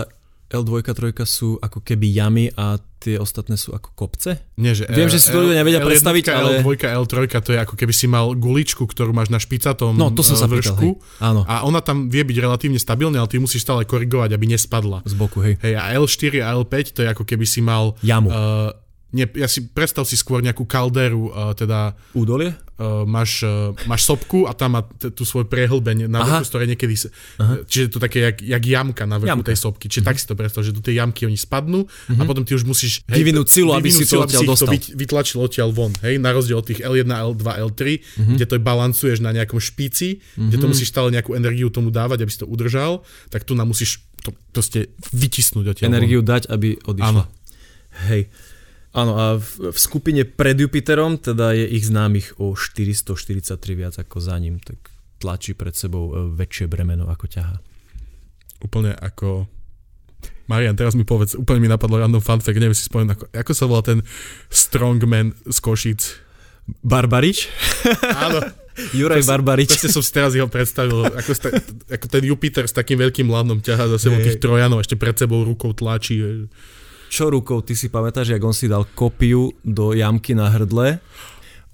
L2, 0.50 0.82
3 0.82 1.14
sú 1.22 1.62
ako 1.62 1.78
keby 1.86 2.10
jamy 2.10 2.50
a 2.58 2.82
tie 2.98 3.16
ostatné 3.16 3.54
sú 3.54 3.70
ako 3.70 3.94
kopce? 3.94 4.50
Nie, 4.58 4.74
že 4.74 4.84
Viem, 4.90 5.06
L, 5.06 5.14
že 5.14 5.22
si 5.22 5.30
to 5.30 5.46
ľudia 5.46 5.62
nevedia 5.62 5.80
L1, 5.80 5.86
predstaviť, 5.86 6.24
ale... 6.34 6.60
L2, 6.60 6.90
L3 6.90 7.14
to 7.38 7.50
je 7.54 7.58
ako 7.62 7.74
keby 7.78 7.94
si 7.94 8.10
mal 8.10 8.34
guličku, 8.34 8.82
ktorú 8.82 9.14
máš 9.14 9.30
na 9.30 9.38
špicatom 9.38 9.94
no, 9.94 10.10
to 10.10 10.26
som 10.26 10.34
sa 10.34 10.50
vršku. 10.50 10.98
Pýtal, 10.98 11.22
Áno. 11.22 11.40
A 11.46 11.62
ona 11.62 11.78
tam 11.78 12.10
vie 12.10 12.26
byť 12.26 12.36
relatívne 12.42 12.82
stabilná, 12.82 13.22
ale 13.22 13.30
ty 13.30 13.38
musíš 13.38 13.62
stále 13.62 13.86
korigovať, 13.86 14.34
aby 14.34 14.50
nespadla. 14.50 15.06
Z 15.06 15.14
boku, 15.14 15.38
hej. 15.40 15.54
Hej, 15.62 15.78
a 15.78 15.94
L4 15.96 16.42
a 16.42 16.48
L5 16.58 16.74
to 16.98 17.00
je 17.06 17.08
ako 17.08 17.22
keby 17.22 17.46
si 17.46 17.62
mal... 17.62 17.94
Jamu. 18.02 18.28
Uh, 18.28 18.74
nie, 19.10 19.26
ja 19.34 19.50
si 19.50 19.66
predstav 19.66 20.06
si 20.06 20.14
skôr 20.14 20.38
nejakú 20.38 20.62
kalderu, 20.62 21.34
uh, 21.34 21.50
teda... 21.58 21.98
Údolie? 22.14 22.54
Uh, 22.80 23.02
máš, 23.04 23.42
uh, 23.42 23.74
máš 23.90 24.06
sopku 24.06 24.46
a 24.46 24.54
tam 24.54 24.78
má 24.78 24.86
t- 24.86 25.10
tú 25.10 25.26
svoj 25.26 25.50
prehlbenie 25.50 26.06
na 26.06 26.22
vrchu, 26.22 26.46
z 26.46 26.50
ktorej 26.54 26.68
niekedy... 26.70 26.94
Aha. 27.42 27.54
Čiže 27.66 27.86
to 27.92 27.98
také 27.98 28.22
jak, 28.22 28.38
jak 28.38 28.62
jamka 28.62 29.04
na 29.10 29.18
vrchu 29.18 29.34
jamka. 29.34 29.50
tej 29.50 29.58
sopky. 29.58 29.86
Čiže 29.90 30.06
uh-huh. 30.06 30.14
tak 30.14 30.22
si 30.22 30.26
to 30.30 30.34
predstav, 30.38 30.62
že 30.62 30.70
do 30.70 30.78
tej 30.78 31.02
jamky 31.02 31.26
oni 31.26 31.34
spadnú 31.34 31.84
uh-huh. 31.84 32.16
a 32.16 32.22
mhm. 32.22 32.28
potom 32.30 32.46
ty 32.46 32.54
už 32.54 32.62
musíš... 32.62 33.02
Hej, 33.10 33.18
vyvinúť 33.18 33.46
silu, 33.50 33.74
aby 33.74 33.90
si 33.90 34.06
to 34.06 34.22
odtiaľ 34.22 34.46
dostal. 34.46 34.70
to 34.70 34.94
vytlačil 34.94 35.38
odtiaľ 35.42 35.74
von. 35.74 35.92
Hej, 36.06 36.22
na 36.22 36.30
rozdiel 36.30 36.62
od 36.62 36.66
tých 36.70 36.80
L1, 36.80 37.10
L2, 37.10 37.46
L3, 37.66 37.80
uh-huh. 37.82 38.34
kde 38.38 38.44
to 38.46 38.54
balancuješ 38.62 39.18
na 39.20 39.34
nejakom 39.34 39.58
špici, 39.58 40.22
uh-huh. 40.22 40.48
kde 40.48 40.56
to 40.56 40.66
musíš 40.70 40.94
stále 40.94 41.10
nejakú 41.10 41.34
energiu 41.34 41.66
tomu 41.68 41.90
dávať, 41.90 42.24
aby 42.24 42.30
si 42.30 42.38
to 42.40 42.46
udržal, 42.46 43.02
tak 43.28 43.42
tu 43.42 43.58
nám 43.58 43.68
musíš 43.74 44.06
to 44.20 44.30
proste 44.52 44.92
vytisnúť 45.10 45.74
odtiaľ 45.74 45.96
Energiu 45.96 46.20
von. 46.20 46.28
dať, 46.36 46.42
aby 46.52 46.76
odišla. 46.76 47.08
Áno. 47.08 47.22
Hej. 48.08 48.30
Áno, 48.90 49.12
a 49.14 49.38
v, 49.38 49.70
v 49.70 49.78
skupine 49.78 50.26
pred 50.26 50.58
Jupiterom 50.58 51.14
teda 51.14 51.54
je 51.54 51.66
ich 51.78 51.86
známych 51.86 52.42
o 52.42 52.58
443 52.58 53.54
viac 53.78 53.94
ako 53.94 54.18
za 54.18 54.34
ním, 54.42 54.58
tak 54.58 54.90
tlačí 55.22 55.54
pred 55.54 55.78
sebou 55.78 56.10
e, 56.10 56.34
väčšie 56.34 56.66
bremeno 56.66 57.06
ako 57.06 57.26
ťaha. 57.30 57.56
Úplne 58.66 58.98
ako... 58.98 59.46
Marian, 60.50 60.74
teraz 60.74 60.98
mi 60.98 61.06
povedz, 61.06 61.38
úplne 61.38 61.62
mi 61.62 61.70
napadlo 61.70 62.02
random 62.02 62.18
fun 62.18 62.42
fact, 62.42 62.58
neviem 62.58 62.74
si 62.74 62.82
spomenúť, 62.90 63.14
ako, 63.14 63.24
ako 63.30 63.52
sa 63.54 63.64
volá 63.70 63.82
ten 63.86 64.02
strongman 64.50 65.38
z 65.46 65.58
Košic? 65.62 66.02
Barbarič? 66.82 67.46
Áno. 68.02 68.42
Juraj 68.98 69.22
Barbarič. 69.22 69.70
Proste 69.70 69.92
som 69.92 70.02
si 70.02 70.10
teraz 70.10 70.34
jeho 70.34 70.50
predstavil, 70.50 71.06
ako, 71.06 71.30
sta, 71.30 71.48
ako 71.86 72.06
ten 72.10 72.22
Jupiter 72.26 72.66
s 72.66 72.74
takým 72.74 72.98
veľkým 72.98 73.30
lanom 73.30 73.62
ťahá 73.62 73.86
za 73.94 73.98
sebou 74.02 74.18
tých 74.18 74.42
trojanov, 74.42 74.82
ešte 74.82 74.98
pred 74.98 75.14
sebou 75.14 75.46
rukou 75.46 75.70
tlačí 75.70 76.18
čo 77.10 77.26
rukou, 77.26 77.58
ty 77.58 77.74
si 77.74 77.90
pamätáš, 77.90 78.30
jak 78.30 78.42
on 78.46 78.54
si 78.54 78.70
dal 78.70 78.86
kopiu 78.94 79.50
do 79.66 79.90
jamky 79.90 80.38
na 80.38 80.46
hrdle, 80.46 81.02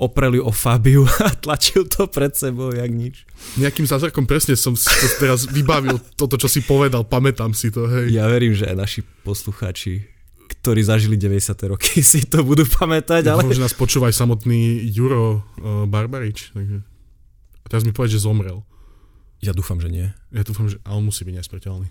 opreli 0.00 0.40
o 0.40 0.48
Fabiu 0.48 1.04
a 1.28 1.28
tlačil 1.36 1.84
to 1.84 2.08
pred 2.08 2.32
sebou, 2.32 2.72
jak 2.72 2.88
nič. 2.88 3.28
Nejakým 3.60 3.84
zázrakom 3.84 4.24
presne 4.24 4.56
som 4.56 4.72
si 4.72 4.88
to 4.88 5.06
teraz 5.20 5.44
vybavil, 5.44 6.00
toto, 6.16 6.40
čo 6.40 6.48
si 6.48 6.64
povedal, 6.64 7.04
pamätám 7.04 7.52
si 7.52 7.68
to, 7.68 7.84
hej. 7.84 8.16
Ja 8.16 8.24
verím, 8.32 8.56
že 8.56 8.64
aj 8.64 8.76
naši 8.80 9.00
poslucháči, 9.24 10.08
ktorí 10.48 10.80
zažili 10.80 11.20
90. 11.20 11.52
roky, 11.68 12.00
si 12.16 12.24
to 12.24 12.40
budú 12.40 12.64
pamätať, 12.64 13.28
ale... 13.28 13.44
Možno 13.44 13.68
nás 13.68 13.76
počúvaj 13.76 14.16
samotný 14.16 14.88
Juro 14.88 15.44
uh, 15.60 15.84
Barbarič. 15.84 16.56
Takže... 16.56 16.80
A 17.60 17.66
teraz 17.68 17.84
mi 17.84 17.92
povedz, 17.92 18.16
že 18.16 18.24
zomrel. 18.24 18.64
Ja 19.44 19.52
dúfam, 19.52 19.76
že 19.84 19.92
nie. 19.92 20.08
Ja 20.32 20.46
dúfam, 20.48 20.70
že... 20.70 20.80
A 20.86 20.96
on 20.96 21.04
musí 21.04 21.28
byť 21.28 21.34
nesmrteľný. 21.44 21.88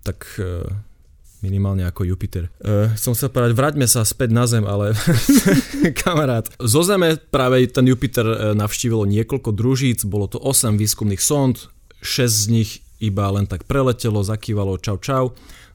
Tak... 0.00 0.40
Uh 0.40 0.95
minimálne 1.44 1.84
ako 1.84 2.06
Jupiter. 2.06 2.48
Uh, 2.60 2.92
som 2.96 3.12
sa 3.12 3.28
povedať, 3.28 3.56
vráťme 3.56 3.86
sa 3.88 4.04
späť 4.06 4.32
na 4.32 4.44
Zem, 4.48 4.64
ale 4.64 4.96
kamarát. 6.02 6.48
Zo 6.60 6.82
Zeme 6.86 7.16
práve 7.18 7.64
ten 7.68 7.84
Jupiter 7.86 8.26
e, 8.26 8.36
navštívilo 8.54 9.04
niekoľko 9.04 9.50
družíc, 9.52 10.04
bolo 10.06 10.30
to 10.30 10.38
8 10.40 10.76
výskumných 10.76 11.22
sond, 11.22 11.68
6 12.02 12.26
z 12.26 12.46
nich 12.52 12.70
iba 13.02 13.28
len 13.28 13.44
tak 13.44 13.68
preletelo, 13.68 14.24
zakývalo 14.24 14.80
čau 14.80 14.96
čau, 15.00 15.24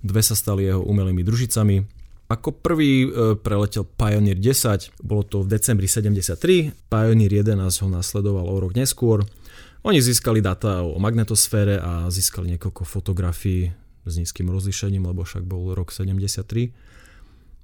dve 0.02 0.21
sa 0.26 0.34
stali 0.34 0.65
jeho 0.65 0.82
umelými 0.82 1.21
družicami. 1.21 2.02
Ako 2.32 2.56
prvý 2.63 3.06
e, 3.06 3.36
preletel 3.36 3.84
Pioneer 3.84 4.39
10, 4.39 5.04
bolo 5.04 5.28
to 5.28 5.43
v 5.43 5.52
decembri 5.52 5.86
73, 5.91 6.88
Pioneer 6.88 7.43
11 7.43 7.60
ho 7.60 7.88
nasledoval 7.91 8.47
o 8.47 8.56
rok 8.56 8.71
neskôr. 8.71 9.28
Oni 9.82 9.97
získali 9.97 10.39
data 10.39 10.86
o 10.86 10.95
magnetosfére 11.02 11.82
a 11.82 12.08
získali 12.08 12.56
niekoľko 12.56 12.86
fotografií 12.86 13.74
s 14.05 14.13
nízkym 14.17 14.49
rozlišením, 14.49 15.05
lebo 15.05 15.23
však 15.23 15.45
bol 15.45 15.73
rok 15.77 15.93
73. 15.93 16.73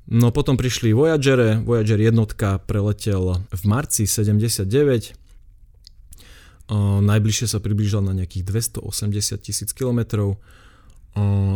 No 0.08 0.32
potom 0.32 0.56
prišli 0.56 0.96
Voyager, 0.96 1.60
Voyager 1.68 2.00
jednotka 2.00 2.64
preletel 2.64 3.44
v 3.52 3.64
marci 3.68 4.08
79, 4.08 4.64
o, 6.72 7.04
najbližšie 7.04 7.48
sa 7.52 7.60
priblížil 7.60 8.00
na 8.00 8.16
nejakých 8.16 8.48
280 8.48 9.44
tisíc 9.44 9.70
kilometrov, 9.76 10.40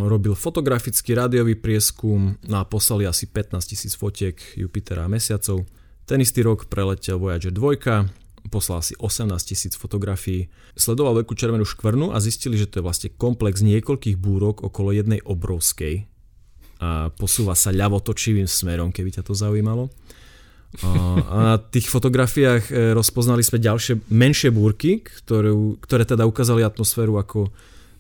robil 0.10 0.34
fotografický 0.34 1.14
rádiový 1.14 1.54
prieskum 1.54 2.34
no 2.50 2.56
a 2.58 2.66
poslali 2.66 3.06
asi 3.06 3.30
15 3.30 3.62
tisíc 3.62 3.94
fotiek 3.94 4.34
Jupitera 4.58 5.06
a 5.06 5.12
mesiacov. 5.12 5.70
Ten 6.10 6.18
istý 6.22 6.42
rok 6.42 6.66
preletel 6.66 7.22
Voyager 7.22 7.54
2, 7.54 7.78
poslal 8.50 8.82
asi 8.82 8.98
18 8.98 9.30
tisíc 9.46 9.74
fotografií. 9.78 10.50
Sledoval 10.74 11.22
veľkú 11.22 11.38
červenú 11.38 11.68
škvrnu 11.68 12.16
a 12.16 12.18
zistili, 12.18 12.58
že 12.58 12.66
to 12.66 12.82
je 12.82 12.88
vlastne 12.88 13.10
komplex 13.14 13.62
niekoľkých 13.62 14.18
búrok 14.18 14.66
okolo 14.66 14.96
jednej 14.96 15.22
obrovskej 15.22 16.10
a 16.82 17.14
posúva 17.14 17.54
sa 17.54 17.70
ľavotočivým 17.70 18.50
smerom, 18.50 18.90
keby 18.90 19.14
ťa 19.14 19.24
to 19.30 19.38
zaujímalo. 19.38 19.94
A 20.82 21.36
na 21.36 21.56
tých 21.60 21.92
fotografiách 21.92 22.72
e, 22.72 22.96
rozpoznali 22.96 23.44
sme 23.44 23.60
ďalšie 23.60 24.08
menšie 24.10 24.50
búrky, 24.50 25.04
ktoré, 25.04 25.52
ktoré 25.84 26.04
teda 26.08 26.24
ukázali 26.26 26.64
atmosféru 26.64 27.20
ako 27.20 27.52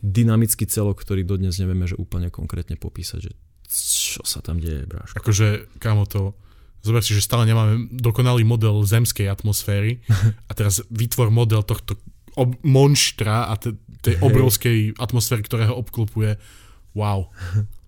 dynamický 0.02 0.66
celok, 0.66 1.04
ktorý 1.04 1.28
dodnes 1.28 1.60
nevieme, 1.62 1.86
že 1.86 2.00
úplne 2.00 2.34
konkrétne 2.34 2.80
popísať, 2.80 3.20
že 3.22 3.32
čo 3.72 4.24
sa 4.24 4.42
tam 4.42 4.58
deje, 4.58 4.88
bráško. 4.88 5.20
Akože, 5.20 5.48
kámo, 5.78 6.08
to 6.08 6.34
Zober 6.82 7.06
si, 7.06 7.14
že 7.14 7.22
stále 7.22 7.46
nemáme 7.46 7.90
dokonalý 7.94 8.42
model 8.42 8.82
zemskej 8.82 9.30
atmosféry 9.30 10.02
a 10.50 10.52
teraz 10.58 10.82
vytvor 10.90 11.30
model 11.30 11.62
tohto 11.62 11.98
ob- 12.34 12.58
monštra 12.66 13.50
a 13.50 13.54
te- 13.58 13.78
tej 14.02 14.18
obrovskej 14.18 14.98
atmosféry, 14.98 15.46
ktorá 15.46 15.70
ho 15.70 15.78
obklopuje. 15.78 16.42
Wow. 16.98 17.30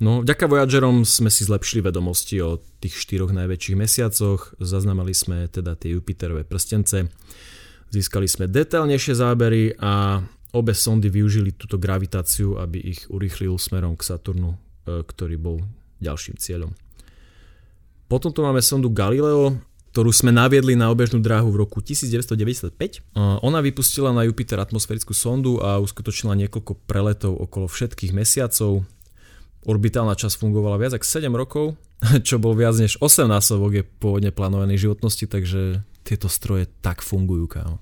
No, 0.00 0.24
vďaka 0.24 0.48
Voyagerom 0.48 1.04
sme 1.04 1.28
si 1.28 1.44
zlepšili 1.44 1.84
vedomosti 1.84 2.40
o 2.40 2.56
tých 2.80 2.96
štyroch 3.04 3.36
najväčších 3.36 3.76
mesiacoch, 3.76 4.56
zaznamali 4.56 5.12
sme 5.12 5.44
teda 5.44 5.76
tie 5.76 5.92
Jupiterové 5.92 6.48
prstence, 6.48 7.04
získali 7.92 8.24
sme 8.24 8.48
detailnejšie 8.48 9.12
zábery 9.12 9.76
a 9.76 10.24
obe 10.56 10.72
sondy 10.72 11.12
využili 11.12 11.52
túto 11.52 11.76
gravitáciu, 11.76 12.56
aby 12.56 12.80
ich 12.80 13.12
urýchlil 13.12 13.60
smerom 13.60 13.92
k 14.00 14.08
Saturnu, 14.08 14.56
e, 14.56 15.04
ktorý 15.04 15.36
bol 15.36 15.60
ďalším 16.00 16.40
cieľom. 16.40 16.72
Potom 18.10 18.34
tu 18.34 18.42
máme 18.42 18.58
sondu 18.58 18.90
Galileo, 18.90 19.54
ktorú 19.94 20.10
sme 20.10 20.34
naviedli 20.34 20.74
na 20.74 20.90
obežnú 20.90 21.22
dráhu 21.22 21.54
v 21.54 21.62
roku 21.62 21.78
1995. 21.78 22.74
Ona 23.14 23.58
vypustila 23.62 24.10
na 24.10 24.26
Jupiter 24.26 24.58
atmosférickú 24.58 25.14
sondu 25.14 25.62
a 25.62 25.78
uskutočnila 25.78 26.34
niekoľko 26.34 26.74
preletov 26.90 27.38
okolo 27.38 27.70
všetkých 27.70 28.10
mesiacov. 28.10 28.82
Orbitálna 29.62 30.18
časť 30.18 30.42
fungovala 30.42 30.82
viac 30.82 30.98
ako 30.98 31.06
7 31.06 31.30
rokov, 31.30 31.78
čo 32.26 32.42
bol 32.42 32.58
viac 32.58 32.74
než 32.82 32.98
8 32.98 33.30
násobok 33.30 33.78
je 33.78 33.84
pôvodne 33.86 34.34
plánovanej 34.34 34.90
životnosti, 34.90 35.30
takže 35.30 35.86
tieto 36.02 36.26
stroje 36.26 36.66
tak 36.82 37.06
fungujú, 37.06 37.46
kámo. 37.46 37.78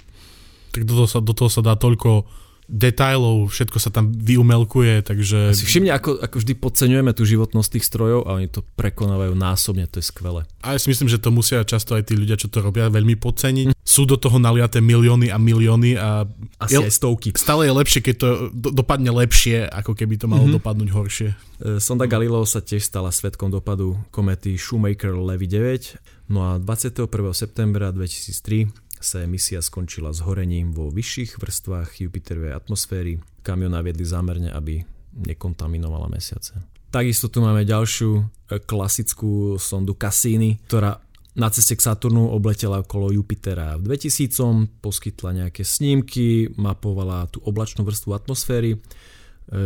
tak 0.77 0.85
do 0.85 0.93
toho 0.93 1.09
sa, 1.09 1.25
do 1.25 1.33
toho 1.33 1.49
sa 1.49 1.65
dá 1.65 1.73
toľko 1.73 2.29
detailov, 2.69 3.49
všetko 3.49 3.81
sa 3.81 3.89
tam 3.89 4.13
vyumelkuje, 4.13 5.01
takže... 5.01 5.57
Si 5.57 5.65
všimne, 5.65 5.89
ako, 5.89 6.21
ako 6.21 6.37
vždy 6.37 6.53
podceňujeme 6.61 7.17
tú 7.17 7.25
životnosť 7.25 7.81
tých 7.81 7.89
strojov 7.89 8.29
a 8.29 8.37
oni 8.37 8.53
to 8.53 8.61
prekonávajú 8.77 9.33
násobne, 9.33 9.89
to 9.89 10.05
je 10.05 10.07
skvelé. 10.13 10.45
A 10.61 10.77
ja 10.77 10.79
si 10.79 10.93
myslím, 10.93 11.09
že 11.09 11.17
to 11.17 11.33
musia 11.33 11.65
často 11.65 11.97
aj 11.97 12.13
tí 12.13 12.15
ľudia, 12.15 12.37
čo 12.37 12.53
to 12.53 12.61
robia, 12.61 12.93
veľmi 12.93 13.17
podceniť. 13.17 13.73
Sú 13.81 14.05
do 14.05 14.21
toho 14.21 14.37
naliaté 14.37 14.85
milióny 14.85 15.33
a 15.33 15.41
milióny 15.41 15.97
a... 15.97 16.29
Asi 16.61 16.77
je, 16.77 16.85
aj 16.85 16.93
stovky. 16.93 17.33
Stále 17.41 17.65
je 17.65 17.73
lepšie, 17.73 18.01
keď 18.05 18.15
to 18.21 18.29
do, 18.53 18.69
dopadne 18.69 19.09
lepšie, 19.17 19.65
ako 19.65 19.97
keby 19.97 20.21
to 20.21 20.29
malo 20.29 20.45
mm-hmm. 20.45 20.61
dopadnúť 20.61 20.91
horšie. 20.93 21.29
E, 21.33 21.81
sonda 21.81 22.05
Galileo 22.05 22.45
sa 22.45 22.61
tiež 22.61 22.85
stala 22.85 23.09
svetkom 23.09 23.49
dopadu 23.49 23.97
komety 24.13 24.61
Shoemaker-Levy 24.61 25.49
9. 25.49 26.29
No 26.29 26.45
a 26.45 26.61
21. 26.61 27.09
septembra 27.33 27.89
2003 27.97 28.88
sa 29.01 29.23
misia 29.25 29.63
skončila 29.63 30.11
s 30.11 30.23
horením 30.23 30.75
vo 30.75 30.91
vyšších 30.91 31.39
vrstvách 31.39 32.03
Jupiterovej 32.05 32.55
atmosféry, 32.55 33.23
kam 33.43 33.63
ju 33.63 33.69
naviedli 33.71 34.05
zámerne, 34.05 34.51
aby 34.53 34.83
nekontaminovala 35.15 36.11
mesiace. 36.11 36.59
Takisto 36.89 37.29
tu 37.29 37.45
máme 37.45 37.69
ďalšiu 37.69 38.11
e, 38.17 38.23
klasickú 38.65 39.61
sondu 39.61 39.93
Cassini, 39.93 40.57
ktorá 40.65 40.97
na 41.39 41.49
ceste 41.53 41.77
k 41.79 41.85
Saturnu 41.85 42.35
obletela 42.35 42.83
okolo 42.83 43.15
Jupitera 43.15 43.79
v 43.79 43.95
2000, 43.95 44.83
poskytla 44.83 45.45
nejaké 45.45 45.63
snímky, 45.63 46.51
mapovala 46.57 47.31
tú 47.31 47.39
oblačnú 47.45 47.85
vrstvu 47.85 48.11
atmosféry, 48.17 48.75
e, 48.75 48.79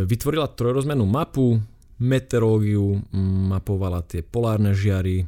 vytvorila 0.03 0.51
trojrozmernú 0.51 1.07
mapu, 1.07 1.63
meteorológiu, 2.03 2.99
mapovala 3.47 4.03
tie 4.03 4.19
polárne 4.19 4.75
žiary, 4.75 5.23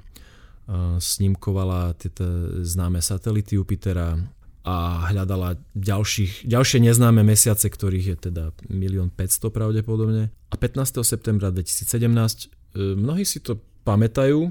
snímkovala 0.97 1.93
tieto 1.97 2.25
známe 2.65 3.01
satelity 3.01 3.57
Jupitera 3.57 4.17
a 4.65 5.05
hľadala 5.13 5.61
ďalších, 5.77 6.49
ďalšie 6.49 6.81
neznáme 6.81 7.21
mesiace, 7.21 7.69
ktorých 7.69 8.05
je 8.05 8.17
teda 8.29 8.43
1 8.65 9.13
500 9.13 9.53
pravdepodobne. 9.53 10.33
A 10.49 10.55
15. 10.57 11.05
septembra 11.05 11.53
2017, 11.53 12.49
e, 12.73 12.97
mnohí 12.97 13.21
si 13.21 13.37
to 13.45 13.61
pamätajú, 13.85 14.49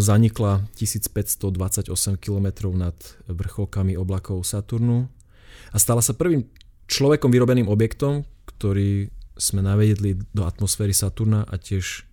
zanikla 0.00 0.64
1528 0.72 1.92
km 2.16 2.72
nad 2.72 2.96
vrcholkami 3.28 4.00
oblakov 4.00 4.40
Saturnu 4.48 5.12
a 5.72 5.76
stala 5.76 6.00
sa 6.00 6.16
prvým 6.16 6.48
človekom 6.88 7.28
vyrobeným 7.28 7.68
objektom, 7.68 8.24
ktorý 8.48 9.12
sme 9.36 9.60
navedli 9.60 10.16
do 10.32 10.48
atmosféry 10.48 10.96
Saturna 10.96 11.44
a 11.44 11.60
tiež 11.60 12.08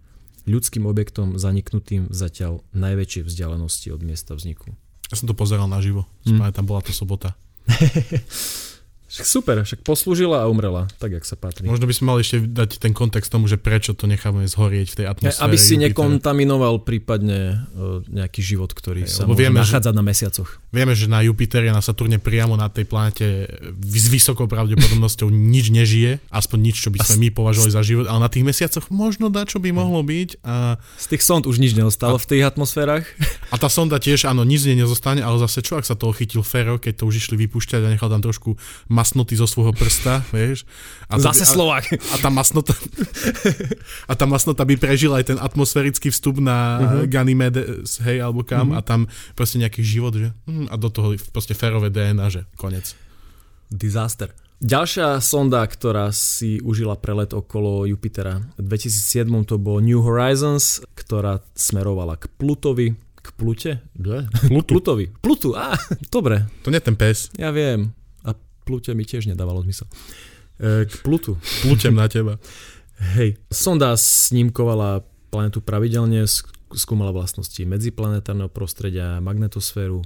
ľudským 0.45 0.85
objektom 0.85 1.37
zaniknutým 1.41 2.09
zatiaľ 2.13 2.61
najväčšej 2.73 3.23
vzdialenosti 3.25 3.89
od 3.93 4.01
miesta 4.05 4.37
vzniku. 4.37 4.73
Ja 5.09 5.15
som 5.17 5.29
to 5.29 5.37
pozeral 5.37 5.69
naživo, 5.69 6.09
mm. 6.25 6.53
tam 6.53 6.65
bola 6.65 6.81
to 6.81 6.93
sobota. 6.93 7.37
Však 9.15 9.31
super, 9.31 9.55
však 9.63 9.79
poslúžila 9.79 10.43
a 10.43 10.51
umrela, 10.51 10.91
tak 10.99 11.15
jak 11.15 11.23
sa 11.23 11.39
patrí. 11.39 11.63
Možno 11.63 11.87
by 11.87 11.95
sme 11.95 12.05
mali 12.11 12.19
ešte 12.27 12.43
dať 12.43 12.83
ten 12.83 12.91
kontext 12.91 13.31
tomu, 13.31 13.47
že 13.47 13.55
prečo 13.55 13.95
to 13.95 14.11
necháme 14.11 14.43
zhorieť 14.43 14.91
v 14.91 14.95
tej 14.99 15.05
atmosfére. 15.07 15.39
Aby 15.39 15.55
si 15.55 15.79
Jupitera. 15.79 15.87
nekontaminoval 15.87 16.83
prípadne 16.83 17.63
uh, 17.71 18.03
nejaký 18.11 18.43
život, 18.43 18.75
ktorý 18.75 19.07
Hej, 19.07 19.15
sa 19.15 19.21
môže 19.23 19.39
vieme, 19.39 19.63
nachádzať 19.63 19.93
že, 19.95 19.97
na 19.97 20.03
mesiacoch. 20.03 20.49
Vieme, 20.75 20.93
že 20.99 21.07
na 21.07 21.23
Jupiteri 21.23 21.71
a 21.71 21.73
na 21.73 21.79
Saturne 21.79 22.19
priamo 22.19 22.59
na 22.59 22.67
tej 22.67 22.83
planete 22.91 23.47
s 23.79 24.05
vysokou 24.11 24.51
pravdepodobnosťou 24.51 25.31
nič 25.31 25.71
nežije, 25.71 26.19
aspoň 26.27 26.59
nič, 26.59 26.75
čo 26.83 26.91
by 26.91 26.99
sme 26.99 27.15
my 27.23 27.29
považovali 27.31 27.71
za 27.71 27.87
život, 27.87 28.11
ale 28.11 28.19
na 28.19 28.27
tých 28.27 28.43
mesiacoch 28.43 28.91
možno 28.91 29.31
dá, 29.31 29.47
čo 29.47 29.63
by 29.63 29.71
mohlo 29.71 30.03
byť. 30.03 30.43
A... 30.43 30.75
Z 30.99 31.15
tých 31.15 31.23
sond 31.23 31.47
už 31.47 31.55
nič 31.63 31.71
neostalo 31.71 32.19
a... 32.19 32.21
v 32.21 32.27
tých 32.27 32.43
atmosférach. 32.43 33.07
A 33.53 33.61
tá 33.61 33.71
sonda 33.71 34.01
tiež, 34.01 34.27
áno, 34.27 34.43
nič 34.43 34.67
nie 34.67 34.75
nezostane, 34.75 35.23
ale 35.23 35.39
zase 35.39 35.63
čo, 35.63 35.79
ak 35.79 35.87
sa 35.87 35.95
toho 35.95 36.11
chytil 36.11 36.43
Fero, 36.43 36.75
keď 36.75 36.99
to 36.99 37.03
už 37.07 37.23
išli 37.23 37.39
vypúšťať 37.45 37.87
a 37.87 37.93
nechal 37.93 38.11
tam 38.11 38.19
trošku 38.19 38.57
masnoty 39.05 39.37
zo 39.37 39.45
svojho 39.45 39.69
prsta, 39.69 40.25
vieš. 40.33 40.65
A 41.05 41.21
Zase 41.21 41.45
by, 41.45 41.53
Slovák. 41.53 41.85
A, 41.93 41.93
a 41.93 42.15
tá 42.17 42.29
masnota 42.33 42.73
a 44.09 44.13
tá 44.17 44.25
masnota 44.25 44.65
by 44.65 44.81
prežila 44.81 45.21
aj 45.21 45.29
ten 45.29 45.37
atmosférický 45.37 46.09
vstup 46.09 46.41
na 46.41 46.57
uh-huh. 46.57 47.05
Ganymedes, 47.05 48.01
hej, 48.01 48.25
alebo 48.25 48.41
kam 48.41 48.73
uh-huh. 48.73 48.81
a 48.81 48.83
tam 48.83 49.05
proste 49.37 49.61
nejaký 49.61 49.85
život, 49.85 50.17
že? 50.17 50.33
Hm, 50.49 50.73
a 50.73 50.75
do 50.81 50.89
toho 50.89 51.13
proste 51.29 51.53
férové 51.53 51.93
DNA, 51.93 52.25
že 52.33 52.41
konec. 52.57 52.97
Disaster. 53.69 54.33
Ďalšia 54.57 55.21
sonda, 55.21 55.61
ktorá 55.61 56.09
si 56.09 56.57
užila 56.63 56.97
prelet 56.97 57.35
okolo 57.35 57.85
Jupitera 57.85 58.41
v 58.57 58.65
2007 58.65 59.29
to 59.45 59.61
bol 59.61 59.77
New 59.83 60.01
Horizons, 60.01 60.81
ktorá 60.97 61.45
smerovala 61.53 62.17
k 62.17 62.25
Plutovi, 62.39 62.97
k 63.19 63.27
Plute? 63.35 63.71
Plutu. 64.47 64.65
Plutovi. 64.65 65.05
Plutu, 65.21 65.53
á, 65.53 65.77
dobre. 66.15 66.47
To 66.65 66.73
nie 66.73 66.81
ten 66.81 66.95
pes. 66.97 67.29
Ja 67.37 67.53
viem. 67.53 67.93
Plute 68.65 68.97
mi 68.97 69.05
tiež 69.05 69.29
nedávalo 69.29 69.61
zmysel. 69.61 69.85
E, 70.57 70.89
k 70.89 70.93
Plutu. 71.05 71.37
Plutem 71.61 71.93
na 71.93 72.09
teba. 72.09 72.41
Hej. 73.15 73.37
Sonda 73.53 73.93
snímkovala 73.93 75.05
planetu 75.29 75.61
pravidelne, 75.61 76.25
skúmala 76.73 77.13
vlastnosti 77.13 77.59
medziplanetárneho 77.61 78.49
prostredia, 78.49 79.21
magnetosféru, 79.21 80.01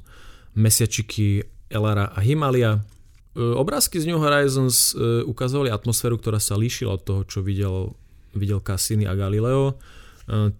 mesiačiky 0.58 1.48
Elara 1.72 2.12
a 2.12 2.20
Himalia. 2.20 2.82
E, 3.32 3.40
obrázky 3.40 4.02
z 4.02 4.10
New 4.10 4.20
Horizons 4.20 4.92
e, 4.92 5.24
ukazovali 5.24 5.72
atmosféru, 5.72 6.20
ktorá 6.20 6.42
sa 6.42 6.60
líšila 6.60 6.98
od 6.98 7.02
toho, 7.06 7.22
čo 7.24 7.40
videl, 7.46 7.96
videl 8.36 8.60
Cassini 8.60 9.08
a 9.08 9.14
Galileo. 9.14 9.80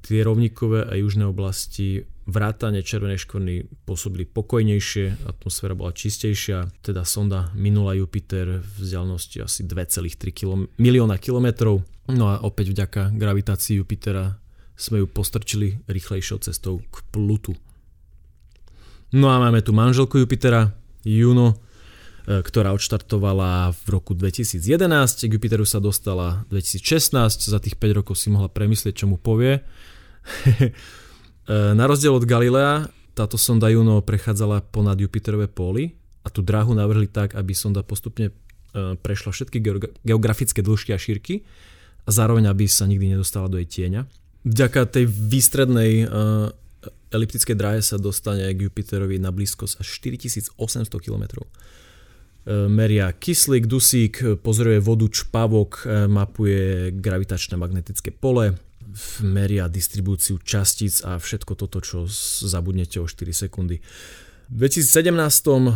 Tie 0.02 0.20
rovníkové 0.26 0.90
a 0.90 0.98
južné 0.98 1.30
oblasti 1.30 2.02
vrátane 2.30 2.82
červenej 2.82 3.26
škvrny 3.26 3.56
pôsobili 3.86 4.26
pokojnejšie, 4.26 5.30
atmosféra 5.30 5.74
bola 5.78 5.94
čistejšia, 5.94 6.70
teda 6.82 7.06
sonda 7.06 7.50
minula 7.54 7.98
Jupiter 7.98 8.62
v 8.62 8.74
vzdialenosti 8.82 9.42
asi 9.46 9.66
2,3 9.66 10.34
km, 10.34 10.70
milióna 10.78 11.18
kilometrov. 11.18 11.86
No 12.10 12.26
a 12.30 12.42
opäť 12.42 12.74
vďaka 12.74 13.14
gravitácii 13.14 13.82
Jupitera 13.82 14.38
sme 14.74 15.04
ju 15.04 15.08
postrčili 15.10 15.82
rýchlejšou 15.86 16.42
cestou 16.46 16.82
k 16.90 16.96
Plutu. 17.14 17.54
No 19.14 19.34
a 19.34 19.42
máme 19.42 19.66
tu 19.66 19.74
manželku 19.74 20.22
Jupitera, 20.22 20.70
Juno, 21.06 21.54
e, 21.54 21.69
ktorá 22.30 22.78
odštartovala 22.78 23.74
v 23.74 23.86
roku 23.90 24.14
2011, 24.14 25.26
k 25.26 25.32
Jupiteru 25.34 25.66
sa 25.66 25.82
dostala 25.82 26.46
2016, 26.54 27.50
za 27.50 27.58
tých 27.58 27.74
5 27.74 27.98
rokov 27.98 28.22
si 28.22 28.30
mohla 28.30 28.46
premyslieť, 28.46 29.02
čo 29.02 29.06
mu 29.10 29.18
povie. 29.18 29.62
E, 31.50 31.74
na 31.74 31.90
rozdiel 31.90 32.14
od 32.14 32.30
Galilea, 32.30 32.94
táto 33.18 33.34
sonda 33.34 33.74
Juno 33.74 34.06
prechádzala 34.06 34.70
ponad 34.70 35.02
Jupiterové 35.02 35.50
póly 35.50 35.98
a 36.22 36.30
tú 36.30 36.46
dráhu 36.46 36.78
navrhli 36.78 37.10
tak, 37.10 37.34
aby 37.34 37.58
sonda 37.58 37.82
postupne 37.82 38.30
e, 38.30 38.34
prešla 38.94 39.34
všetky 39.34 39.58
geografické 40.06 40.62
dĺžky 40.62 40.94
a 40.94 41.02
šírky 41.02 41.42
a 42.06 42.10
zároveň, 42.14 42.54
aby 42.54 42.70
sa 42.70 42.86
nikdy 42.86 43.18
nedostala 43.18 43.50
do 43.50 43.58
jej 43.58 43.66
tieňa. 43.66 44.06
Vďaka 44.46 44.94
tej 44.94 45.10
výstrednej 45.10 46.06
eliptickej 47.10 47.56
dráhe 47.58 47.82
sa 47.82 47.98
dostane 47.98 48.46
k 48.54 48.70
Jupiterovi 48.70 49.18
na 49.18 49.34
blízkosť 49.34 49.82
až 49.82 49.88
4800 49.90 50.86
km. 51.02 51.50
Uh, 52.50 52.66
meria 52.66 53.14
kyslík, 53.14 53.70
dusík, 53.70 54.42
pozoruje 54.42 54.82
vodu, 54.82 55.06
čpavok, 55.06 55.86
uh, 55.86 56.10
mapuje 56.10 56.90
gravitačné 56.98 57.62
magnetické 57.62 58.10
pole, 58.10 58.58
meria 59.22 59.70
distribúciu 59.70 60.42
častíc 60.42 61.06
a 61.06 61.22
všetko 61.22 61.54
toto, 61.54 61.78
čo 61.80 62.10
zabudnete 62.42 62.98
o 62.98 63.06
4 63.06 63.46
sekundy. 63.46 63.78
V 64.50 64.66
2017 64.66 65.14
e, 65.14 65.74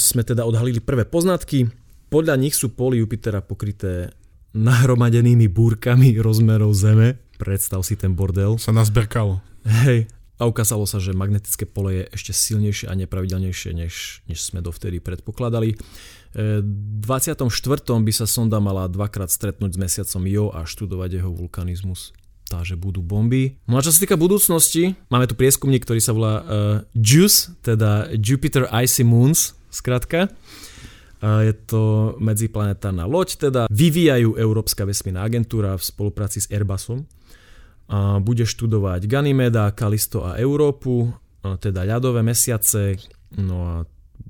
sme 0.00 0.22
teda 0.24 0.48
odhalili 0.48 0.80
prvé 0.80 1.04
poznatky. 1.04 1.68
Podľa 2.08 2.40
nich 2.40 2.56
sú 2.56 2.72
póly 2.72 3.04
Jupitera 3.04 3.44
pokryté 3.44 4.16
nahromadenými 4.56 5.50
búrkami 5.52 6.16
rozmerov 6.16 6.72
Zeme. 6.72 7.20
Predstav 7.36 7.84
si 7.84 8.00
ten 8.00 8.16
bordel. 8.16 8.56
Sa 8.56 8.72
nazberkalo. 8.72 9.44
Hej. 9.84 10.08
A 10.34 10.50
ukázalo 10.50 10.82
sa, 10.82 10.98
že 10.98 11.14
magnetické 11.14 11.62
pole 11.62 12.02
je 12.02 12.04
ešte 12.10 12.32
silnejšie 12.34 12.90
a 12.90 12.98
nepravidelnejšie, 12.98 13.70
než, 13.70 14.26
než 14.26 14.42
sme 14.42 14.58
dovtedy 14.58 14.98
predpokladali. 14.98 15.74
E, 15.74 15.76
v 16.62 17.04
24. 17.06 17.46
by 18.02 18.12
sa 18.12 18.26
sonda 18.26 18.58
mala 18.58 18.90
dvakrát 18.90 19.30
stretnúť 19.30 19.78
s 19.78 19.78
mesiacom 19.78 20.22
Jo 20.26 20.44
a 20.50 20.66
študovať 20.66 21.22
jeho 21.22 21.30
vulkanizmus 21.30 22.10
tá, 22.44 22.60
že 22.60 22.76
budú 22.76 23.00
bomby. 23.00 23.56
No 23.64 23.80
a 23.80 23.84
čo 23.84 23.90
sa 23.90 24.04
týka 24.04 24.20
budúcnosti, 24.20 24.94
máme 25.08 25.24
tu 25.24 25.34
prieskumník, 25.34 25.82
ktorý 25.88 26.00
sa 26.00 26.12
volá 26.12 26.34
uh, 26.38 26.44
JUICE, 26.92 27.64
teda 27.64 28.12
Jupiter 28.20 28.68
Icy 28.68 29.02
Moons, 29.02 29.56
skratka. 29.72 30.28
Uh, 31.24 31.48
je 31.48 31.54
to 31.56 32.14
medziplanetárna 32.20 33.08
loď, 33.08 33.40
teda 33.48 33.62
vyvíjajú 33.72 34.36
Európska 34.36 34.84
vesmírna 34.84 35.24
agentúra 35.24 35.74
v 35.74 35.82
spolupráci 35.82 36.44
s 36.44 36.50
Airbusom. 36.52 37.08
Bude 38.24 38.44
študovať 38.48 39.04
Ganymeda, 39.04 39.72
Kalisto 39.76 40.24
a 40.24 40.40
Európu, 40.40 41.12
teda 41.40 41.84
ľadové 41.84 42.24
mesiace, 42.24 42.96
no 43.36 43.56
a 43.68 43.74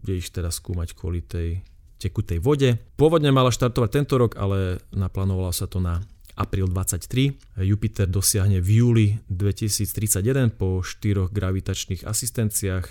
bude 0.02 0.14
ich 0.18 0.28
teda 0.34 0.50
skúmať 0.50 0.98
kvôli 0.98 1.22
tej 1.22 1.62
tekutej 2.02 2.42
vode. 2.42 2.76
Pôvodne 2.98 3.30
mala 3.30 3.54
štartovať 3.54 3.90
tento 3.94 4.18
rok, 4.18 4.36
ale 4.36 4.82
naplánovalo 4.92 5.54
sa 5.54 5.64
to 5.64 5.78
na 5.80 6.02
apríl 6.34 6.66
23. 6.66 7.62
Jupiter 7.62 8.10
dosiahne 8.10 8.58
v 8.58 8.68
júli 8.82 9.06
2031 9.30 10.50
po 10.50 10.82
štyroch 10.82 11.30
gravitačných 11.30 12.02
asistenciách 12.02 12.86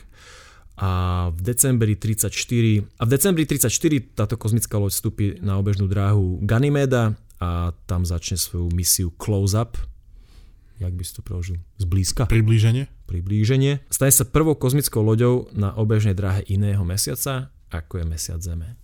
a 0.80 0.92
v 1.30 1.40
decembri 1.44 1.94
34 2.00 2.34
a 2.98 3.04
v 3.06 3.10
decembri 3.12 3.44
34 3.46 3.70
táto 4.18 4.40
kozmická 4.40 4.82
loď 4.82 4.96
vstúpi 4.96 5.26
na 5.44 5.62
obežnú 5.62 5.86
dráhu 5.86 6.42
Ganymeda 6.42 7.14
a 7.38 7.76
tam 7.86 8.08
začne 8.08 8.40
svoju 8.40 8.72
misiu 8.74 9.14
Close 9.20 9.54
Up. 9.54 9.78
Jak 10.84 10.94
by 10.94 11.02
si 11.02 11.14
to 11.14 11.22
preložil? 11.22 11.58
Zblízka? 11.78 12.24
Priblíženie? 12.26 12.92
Priblíženie. 13.06 13.80
Stane 13.88 14.10
sa 14.10 14.24
prvou 14.24 14.54
kozmickou 14.54 15.00
loďou 15.00 15.48
na 15.52 15.72
obežnej 15.72 16.12
dráhe 16.12 16.44
iného 16.46 16.82
mesiaca, 16.82 17.48
ako 17.70 18.00
je 18.00 18.06
mesiac 18.06 18.40
Zeme. 18.40 18.76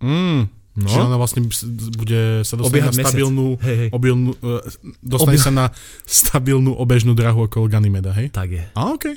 Mm, 0.00 0.48
No. 0.72 0.88
Čiže 0.88 1.04
ona 1.04 1.20
vlastne 1.20 1.44
bude 1.92 2.40
sa 2.42 2.56
dostane 2.56 2.80
Obiehať 2.80 2.96
na 2.96 3.04
stabilnú, 3.04 3.60
Hej, 3.60 3.76
hej. 3.76 3.88
obilnú, 3.92 4.32
uh, 4.40 4.64
dostane 5.04 5.36
Obi- 5.36 5.44
sa 5.44 5.52
na 5.52 5.68
stabilnú 6.02 6.72
obežnú 6.72 7.12
drahu 7.12 7.44
okolo 7.44 7.68
Ganymeda, 7.68 8.08
hej? 8.10 8.32
Tak 8.32 8.48
je. 8.48 8.64
A 8.72 8.88
OK. 8.88 9.12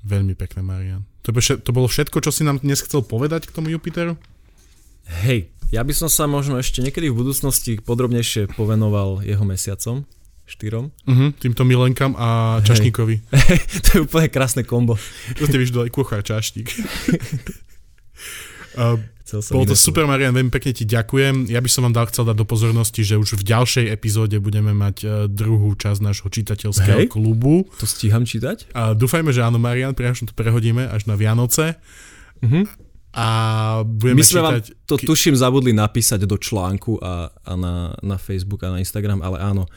Veľmi 0.00 0.38
pekné, 0.38 0.62
Marian. 0.62 1.02
To, 1.22 1.34
by, 1.34 1.42
to 1.58 1.70
bolo 1.70 1.90
všetko, 1.90 2.22
čo 2.22 2.30
si 2.30 2.46
nám 2.46 2.62
dnes 2.62 2.78
chcel 2.78 3.02
povedať 3.02 3.46
k 3.46 3.52
tomu 3.52 3.74
Jupiteru? 3.74 4.14
Hej, 5.26 5.50
ja 5.70 5.82
by 5.82 5.90
som 5.90 6.06
sa 6.06 6.26
možno 6.26 6.54
ešte 6.54 6.78
niekedy 6.78 7.10
v 7.10 7.18
budúcnosti 7.18 7.82
podrobnejšie 7.82 8.54
povenoval 8.54 9.26
jeho 9.26 9.42
mesiacom, 9.42 10.06
štyrom. 10.52 10.92
Uh-huh, 11.08 11.32
týmto 11.40 11.64
Milenkám 11.64 12.12
a 12.20 12.60
Hej. 12.60 12.68
Čašníkovi. 12.68 13.16
to 13.88 13.88
je 13.96 14.00
úplne 14.04 14.28
krásne 14.28 14.62
kombo. 14.68 15.00
To 15.40 15.48
ste 15.48 15.64
aj 15.64 15.90
kuchár 15.90 16.20
Čašník. 16.20 16.68
uh, 18.76 19.00
bolo 19.32 19.64
to 19.64 19.72
super, 19.72 20.04
Marian, 20.04 20.36
veľmi 20.36 20.52
pekne 20.52 20.76
ti 20.76 20.84
ďakujem. 20.84 21.48
Ja 21.48 21.64
by 21.64 21.70
som 21.72 21.88
vám 21.88 21.96
dal, 21.96 22.04
chcel 22.12 22.28
dať 22.28 22.36
do 22.36 22.44
pozornosti, 22.44 23.00
že 23.00 23.16
už 23.16 23.40
v 23.40 23.48
ďalšej 23.48 23.88
epizóde 23.88 24.36
budeme 24.36 24.76
mať 24.76 24.96
uh, 25.08 25.10
druhú 25.24 25.72
časť 25.72 26.04
nášho 26.04 26.28
čitateľského 26.28 27.08
Hej. 27.08 27.08
klubu. 27.08 27.64
To 27.80 27.88
stíham 27.88 28.28
čítať? 28.28 28.76
A 28.76 28.92
dúfajme, 28.92 29.32
že 29.32 29.40
áno, 29.40 29.56
Marian, 29.56 29.96
priam 29.96 30.12
to 30.12 30.36
prehodíme 30.36 30.84
až 30.84 31.08
na 31.08 31.16
Vianoce. 31.16 31.80
Mhm. 32.44 32.92
A 33.12 33.28
budeme 33.84 34.20
My 34.20 34.24
sme 34.24 34.40
vám 34.40 34.56
čítať... 34.64 34.88
to 34.88 34.96
tuším 34.96 35.36
zabudli 35.36 35.76
napísať 35.76 36.24
do 36.24 36.40
článku 36.40 36.96
a, 36.96 37.28
a 37.28 37.52
na, 37.60 37.92
na 38.00 38.16
Facebook 38.16 38.64
a 38.64 38.72
na 38.72 38.80
Instagram, 38.80 39.20
ale 39.20 39.36
áno, 39.36 39.68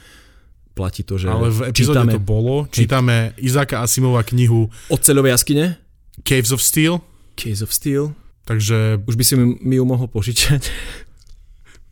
platí 0.76 1.08
to, 1.08 1.16
že 1.16 1.32
Ale 1.32 1.48
v 1.48 1.72
epizóde 1.72 2.04
čítame 2.04 2.14
to 2.14 2.22
bolo. 2.22 2.68
Čítame 2.68 3.16
Izáka 3.40 3.80
Asimova 3.80 4.28
knihu 4.28 4.68
Oceľové 4.92 5.32
jaskyne, 5.32 5.80
Caves 6.28 6.52
of 6.52 6.60
Steel, 6.60 7.00
Case 7.40 7.64
of 7.64 7.72
Steel, 7.72 8.12
takže 8.44 9.00
už 9.08 9.16
by 9.16 9.24
si 9.24 9.34
mi, 9.40 9.56
mi 9.64 9.76
ju 9.80 9.86
mohol 9.88 10.12
požičať. 10.12 10.68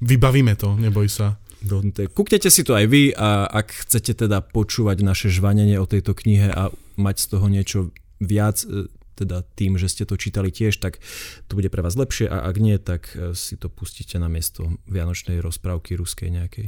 vybavíme 0.03 0.53
to, 0.59 0.75
neboj 0.75 1.07
sa. 1.07 1.39
Dohodnuté. 1.63 2.11
Kúknete 2.11 2.51
si 2.51 2.67
to 2.67 2.75
aj 2.75 2.91
vy 2.91 3.15
a 3.15 3.47
ak 3.47 3.87
chcete 3.87 4.27
teda 4.27 4.43
počúvať 4.43 4.99
naše 4.99 5.31
žvanenie 5.31 5.79
o 5.79 5.87
tejto 5.87 6.11
knihe 6.11 6.51
a 6.51 6.67
mať 6.99 7.15
z 7.23 7.25
toho 7.31 7.47
niečo 7.47 7.79
viac, 8.19 8.67
e, 8.67 8.91
teda 9.15 9.47
tým, 9.55 9.79
že 9.79 9.87
ste 9.87 10.03
to 10.03 10.19
čítali 10.19 10.51
tiež, 10.51 10.83
tak 10.83 10.99
to 11.47 11.55
bude 11.55 11.71
pre 11.71 11.79
vás 11.79 11.95
lepšie 11.95 12.27
a 12.27 12.43
ak 12.51 12.55
nie, 12.59 12.75
tak 12.83 13.15
e, 13.15 13.31
si 13.31 13.55
to 13.55 13.71
pustíte 13.71 14.19
na 14.19 14.27
miesto 14.27 14.75
vianočnej 14.91 15.39
rozprávky 15.39 15.95
ruskej 15.95 16.35
nejakej. 16.35 16.67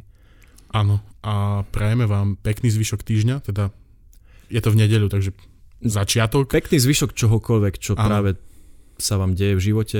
Áno. 0.75 0.99
A 1.23 1.63
prajeme 1.71 2.03
vám 2.03 2.35
pekný 2.35 2.67
zvyšok 2.67 3.01
týždňa, 3.01 3.47
teda 3.47 3.71
je 4.51 4.59
to 4.61 4.69
v 4.69 4.79
nedeľu, 4.83 5.07
takže 5.07 5.31
začiatok. 5.81 6.51
Pekný 6.51 6.77
zvyšok 6.77 7.15
čohokoľvek, 7.15 7.73
čo 7.79 7.95
Áno. 7.95 8.03
práve 8.03 8.29
sa 8.99 9.15
vám 9.15 9.33
deje 9.33 9.55
v 9.55 9.65
živote. 9.71 9.99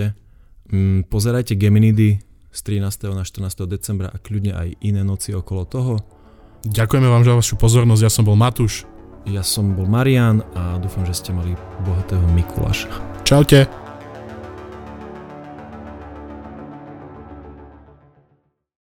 Mm, 0.69 1.07
pozerajte 1.07 1.55
Geminidy 1.55 2.19
z 2.51 2.59
13. 2.59 3.15
na 3.15 3.23
14. 3.23 3.65
decembra 3.67 4.11
a 4.11 4.17
kľudne 4.19 4.53
aj 4.55 4.67
iné 4.83 5.01
noci 5.01 5.31
okolo 5.31 5.63
toho. 5.65 5.93
Ďakujeme 6.65 7.07
vám 7.07 7.23
za 7.23 7.33
vašu 7.37 7.55
pozornosť, 7.61 8.01
ja 8.01 8.11
som 8.11 8.25
bol 8.25 8.35
Matúš. 8.35 8.89
Ja 9.25 9.41
som 9.41 9.73
bol 9.73 9.89
Marian 9.89 10.45
a 10.53 10.77
dúfam, 10.77 11.05
že 11.05 11.17
ste 11.17 11.33
mali 11.33 11.57
bohatého 11.81 12.25
Mikuláša. 12.33 12.89
Čaute. 13.25 13.84